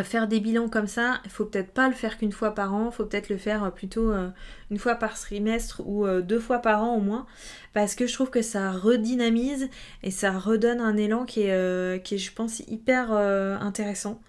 faire 0.02 0.26
des 0.26 0.40
bilans 0.40 0.68
comme 0.68 0.86
ça, 0.86 1.20
il 1.24 1.30
faut 1.30 1.44
peut-être 1.44 1.72
pas 1.72 1.88
le 1.88 1.94
faire 1.94 2.18
qu'une 2.18 2.32
fois 2.32 2.54
par 2.54 2.74
an, 2.74 2.90
faut 2.90 3.04
peut-être 3.04 3.28
le 3.28 3.36
faire 3.36 3.64
euh, 3.64 3.70
plutôt 3.70 4.10
euh, 4.10 4.28
une 4.70 4.78
fois 4.78 4.96
par 4.96 5.14
trimestre 5.14 5.82
ou 5.84 6.06
euh, 6.06 6.20
deux 6.20 6.40
fois 6.40 6.58
par 6.58 6.82
an 6.82 6.96
au 6.96 7.00
moins, 7.00 7.26
parce 7.72 7.94
que 7.94 8.06
je 8.06 8.14
trouve 8.14 8.30
que 8.30 8.42
ça 8.42 8.72
redynamise 8.72 9.68
et 10.02 10.10
ça 10.10 10.32
redonne 10.32 10.80
un 10.80 10.96
élan 10.96 11.24
qui 11.24 11.42
est, 11.42 12.02
qui 12.02 12.14
est 12.16 12.18
je 12.18 12.32
pense, 12.32 12.60
hyper 12.60 13.12
intéressant. 13.12 14.20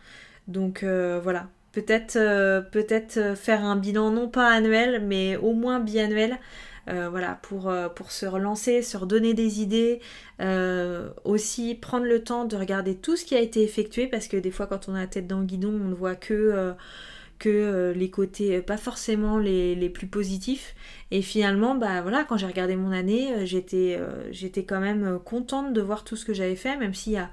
Donc 0.48 0.84
voilà, 0.84 1.48
peut-être 1.72 2.14
peut-être 2.72 3.36
faire 3.36 3.64
un 3.64 3.76
bilan 3.76 4.12
non 4.12 4.28
pas 4.28 4.50
annuel, 4.50 5.04
mais 5.06 5.38
au 5.38 5.54
moins 5.54 5.80
biannuel. 5.80 6.38
Euh, 6.88 7.10
voilà, 7.10 7.40
pour, 7.42 7.70
euh, 7.70 7.90
pour 7.90 8.12
se 8.12 8.26
relancer, 8.26 8.82
se 8.84 8.96
redonner 8.96 9.34
des 9.34 9.62
idées, 9.62 10.02
euh, 10.40 11.10
aussi 11.24 11.74
prendre 11.74 12.06
le 12.06 12.24
temps 12.24 12.46
de 12.46 12.56
regarder 12.56 12.96
tout 12.96 13.16
ce 13.16 13.26
qui 13.26 13.36
a 13.36 13.40
été 13.40 13.64
effectué, 13.64 14.08
parce 14.08 14.28
que 14.28 14.38
des 14.38 14.52
fois 14.52 14.68
quand 14.68 14.88
on 14.88 14.94
a 14.94 15.00
la 15.00 15.08
tête 15.08 15.26
dans 15.26 15.40
le 15.40 15.46
guidon, 15.46 15.70
on 15.70 15.88
ne 15.88 15.96
voit 15.96 16.16
que 16.16 16.76
les 17.46 18.10
côtés 18.10 18.62
pas 18.62 18.78
forcément 18.78 19.40
les, 19.40 19.90
plus 19.90 20.08
positifs. 20.08 20.76
Et 21.12 21.22
finalement, 21.22 21.76
bah 21.76 22.02
voilà, 22.02 22.24
quand 22.24 22.38
j'ai 22.38 22.48
regardé 22.48 22.76
mon 22.76 22.92
année, 22.92 23.46
j'étais 23.46 24.00
j'étais 24.32 24.64
quand 24.64 24.80
même 24.80 25.20
contente 25.24 25.74
de 25.74 25.82
voir 25.82 26.04
tout 26.04 26.16
ce 26.16 26.26
que 26.26 26.34
j'avais 26.34 26.56
fait, 26.56 26.78
même 26.78 26.94
s'il 26.94 27.14
y 27.14 27.18
a 27.18 27.30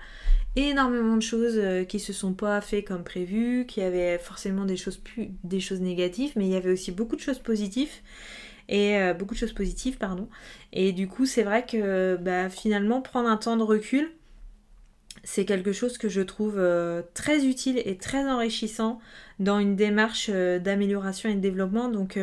énormément 0.57 1.17
de 1.17 1.23
choses 1.23 1.61
qui 1.89 1.99
se 1.99 2.13
sont 2.13 2.35
pas 2.35 2.61
fait 2.61 2.83
comme 2.83 3.05
prévu, 3.05 3.67
qu'il 3.67 3.83
y 3.83 3.87
avait 3.87 4.19
forcément 4.19 4.65
des 4.65 4.77
choses 4.77 5.03
des 5.45 5.61
choses 5.61 5.81
négatives, 5.81 6.33
mais 6.37 6.47
il 6.47 6.53
y 6.53 6.57
avait 6.57 6.73
aussi 6.73 6.93
beaucoup 6.93 7.17
de 7.17 7.21
choses 7.21 7.39
positives 7.39 8.01
et 8.69 8.97
euh, 8.99 9.15
beaucoup 9.15 9.35
de 9.35 9.39
choses 9.39 9.53
positives, 9.53 9.99
pardon. 9.99 10.29
Et 10.73 10.93
du 10.93 11.09
coup, 11.09 11.27
c'est 11.27 11.43
vrai 11.43 11.65
que 11.65 12.17
bah, 12.17 12.49
finalement, 12.49 13.01
prendre 13.01 13.29
un 13.29 13.37
temps 13.37 13.57
de 13.57 13.63
recul, 13.63 14.11
c'est 15.25 15.45
quelque 15.45 15.73
chose 15.73 15.99
que 15.99 16.09
je 16.09 16.21
trouve 16.21 16.59
euh, 16.59 17.03
très 17.15 17.45
utile 17.45 17.81
et 17.85 17.97
très 17.97 18.29
enrichissant 18.29 19.01
dans 19.39 19.59
une 19.59 19.77
démarche 19.77 20.31
euh, 20.33 20.59
d'amélioration 20.59 21.31
et 21.31 21.35
de 21.35 21.41
développement. 21.41 21.89
Donc, 21.89 22.19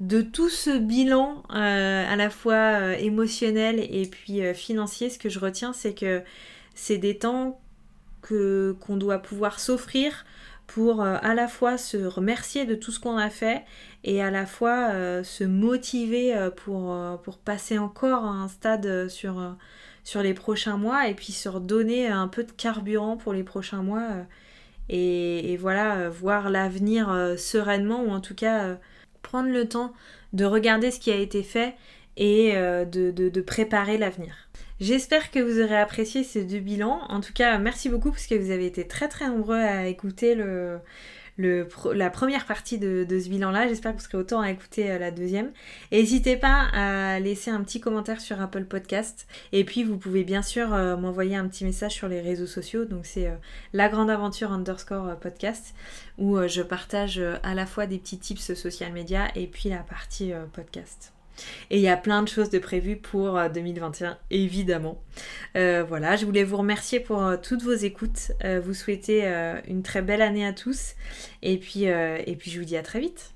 de 0.00 0.22
tout 0.22 0.48
ce 0.48 0.78
bilan 0.78 1.42
à 1.50 2.16
la 2.16 2.30
fois 2.30 2.96
émotionnel 2.96 3.78
et 3.78 4.06
puis 4.06 4.40
financier, 4.54 5.10
ce 5.10 5.18
que 5.18 5.28
je 5.28 5.38
retiens, 5.38 5.74
c'est 5.74 5.92
que 5.92 6.22
c'est 6.74 6.96
des 6.96 7.18
temps 7.18 7.60
qu'on 8.22 8.96
doit 8.96 9.18
pouvoir 9.18 9.60
s'offrir 9.60 10.24
pour 10.70 11.02
à 11.02 11.34
la 11.34 11.48
fois 11.48 11.76
se 11.78 11.96
remercier 11.96 12.64
de 12.64 12.76
tout 12.76 12.92
ce 12.92 13.00
qu'on 13.00 13.16
a 13.16 13.28
fait 13.28 13.64
et 14.04 14.22
à 14.22 14.30
la 14.30 14.46
fois 14.46 14.90
euh, 14.90 15.24
se 15.24 15.42
motiver 15.42 16.36
euh, 16.36 16.48
pour, 16.48 16.92
euh, 16.92 17.16
passer 17.44 17.76
encore 17.76 18.24
un 18.24 18.46
stade 18.46 19.08
sur, 19.08 19.56
les 20.22 20.32
prochains 20.32 20.76
mois 20.76 21.08
et 21.08 21.14
puis 21.14 21.32
se 21.32 21.48
redonner 21.48 22.06
un 22.06 22.28
peu 22.28 22.44
de 22.44 22.52
carburant 22.52 23.16
pour 23.16 23.32
les 23.32 23.42
prochains 23.42 23.82
mois 23.82 24.10
et, 24.88 25.56
voilà, 25.56 26.08
voir 26.08 26.50
l'avenir 26.50 27.34
sereinement 27.36 28.04
ou 28.04 28.10
en 28.10 28.20
tout 28.20 28.36
cas 28.36 28.76
prendre 29.22 29.50
le 29.50 29.68
temps 29.68 29.92
de 30.32 30.44
regarder 30.44 30.92
ce 30.92 31.00
qui 31.00 31.10
a 31.10 31.16
été 31.16 31.42
fait 31.42 31.74
et 32.16 32.54
de 32.54 33.40
préparer 33.40 33.98
l'avenir. 33.98 34.34
J'espère 34.80 35.30
que 35.30 35.38
vous 35.38 35.60
aurez 35.62 35.76
apprécié 35.76 36.24
ces 36.24 36.44
deux 36.44 36.58
bilans. 36.58 37.02
En 37.08 37.20
tout 37.20 37.34
cas, 37.34 37.58
merci 37.58 37.90
beaucoup 37.90 38.10
parce 38.10 38.26
que 38.26 38.34
vous 38.34 38.50
avez 38.50 38.64
été 38.64 38.86
très 38.86 39.08
très 39.08 39.28
nombreux 39.28 39.58
à 39.58 39.86
écouter 39.86 40.34
le, 40.34 40.80
la 41.92 42.10
première 42.10 42.46
partie 42.46 42.78
de, 42.78 43.06
ce 43.08 43.28
bilan-là. 43.28 43.68
J'espère 43.68 43.92
que 43.92 43.98
vous 43.98 44.04
serez 44.04 44.18
autant 44.18 44.40
à 44.40 44.50
écouter 44.50 44.90
euh, 44.90 44.98
la 44.98 45.10
deuxième. 45.10 45.52
N'hésitez 45.92 46.36
pas 46.36 46.68
à 46.72 47.20
laisser 47.20 47.50
un 47.50 47.62
petit 47.62 47.80
commentaire 47.80 48.20
sur 48.20 48.40
Apple 48.40 48.64
Podcast. 48.64 49.26
Et 49.52 49.64
puis, 49.64 49.84
vous 49.84 49.98
pouvez 49.98 50.24
bien 50.24 50.42
sûr 50.42 50.72
euh, 50.72 50.96
m'envoyer 50.96 51.36
un 51.36 51.46
petit 51.46 51.64
message 51.64 51.92
sur 51.92 52.08
les 52.08 52.20
réseaux 52.20 52.46
sociaux. 52.46 52.84
Donc, 52.84 53.06
c'est 53.06 53.26
euh, 53.26 53.36
la 53.72 53.88
grande 53.88 54.10
aventure 54.10 54.52
underscore 54.52 55.16
podcast 55.16 55.74
où 56.18 56.38
je 56.46 56.62
partage 56.62 57.20
à 57.42 57.54
la 57.54 57.66
fois 57.66 57.86
des 57.86 57.98
petits 57.98 58.18
tips 58.18 58.54
social 58.54 58.92
media 58.92 59.28
et 59.34 59.46
puis 59.46 59.68
la 59.68 59.78
partie 59.78 60.32
podcast. 60.52 61.12
Et 61.70 61.76
il 61.76 61.82
y 61.82 61.88
a 61.88 61.96
plein 61.96 62.22
de 62.22 62.28
choses 62.28 62.50
de 62.50 62.58
prévues 62.58 62.96
pour 62.96 63.40
2021, 63.52 64.10
euh, 64.10 64.14
évidemment. 64.30 65.02
Euh, 65.56 65.84
voilà, 65.86 66.16
je 66.16 66.26
voulais 66.26 66.44
vous 66.44 66.56
remercier 66.56 67.00
pour 67.00 67.22
euh, 67.22 67.36
toutes 67.36 67.62
vos 67.62 67.74
écoutes, 67.74 68.32
vous 68.62 68.74
souhaiter 68.74 69.26
une 69.68 69.82
très 69.82 70.02
belle 70.02 70.22
année 70.22 70.46
à 70.46 70.52
tous, 70.52 70.94
et 71.42 71.58
puis, 71.58 71.84
et 71.84 72.36
puis 72.38 72.50
je 72.50 72.58
vous 72.58 72.64
dis 72.64 72.76
à 72.76 72.82
très 72.82 73.00
vite. 73.00 73.32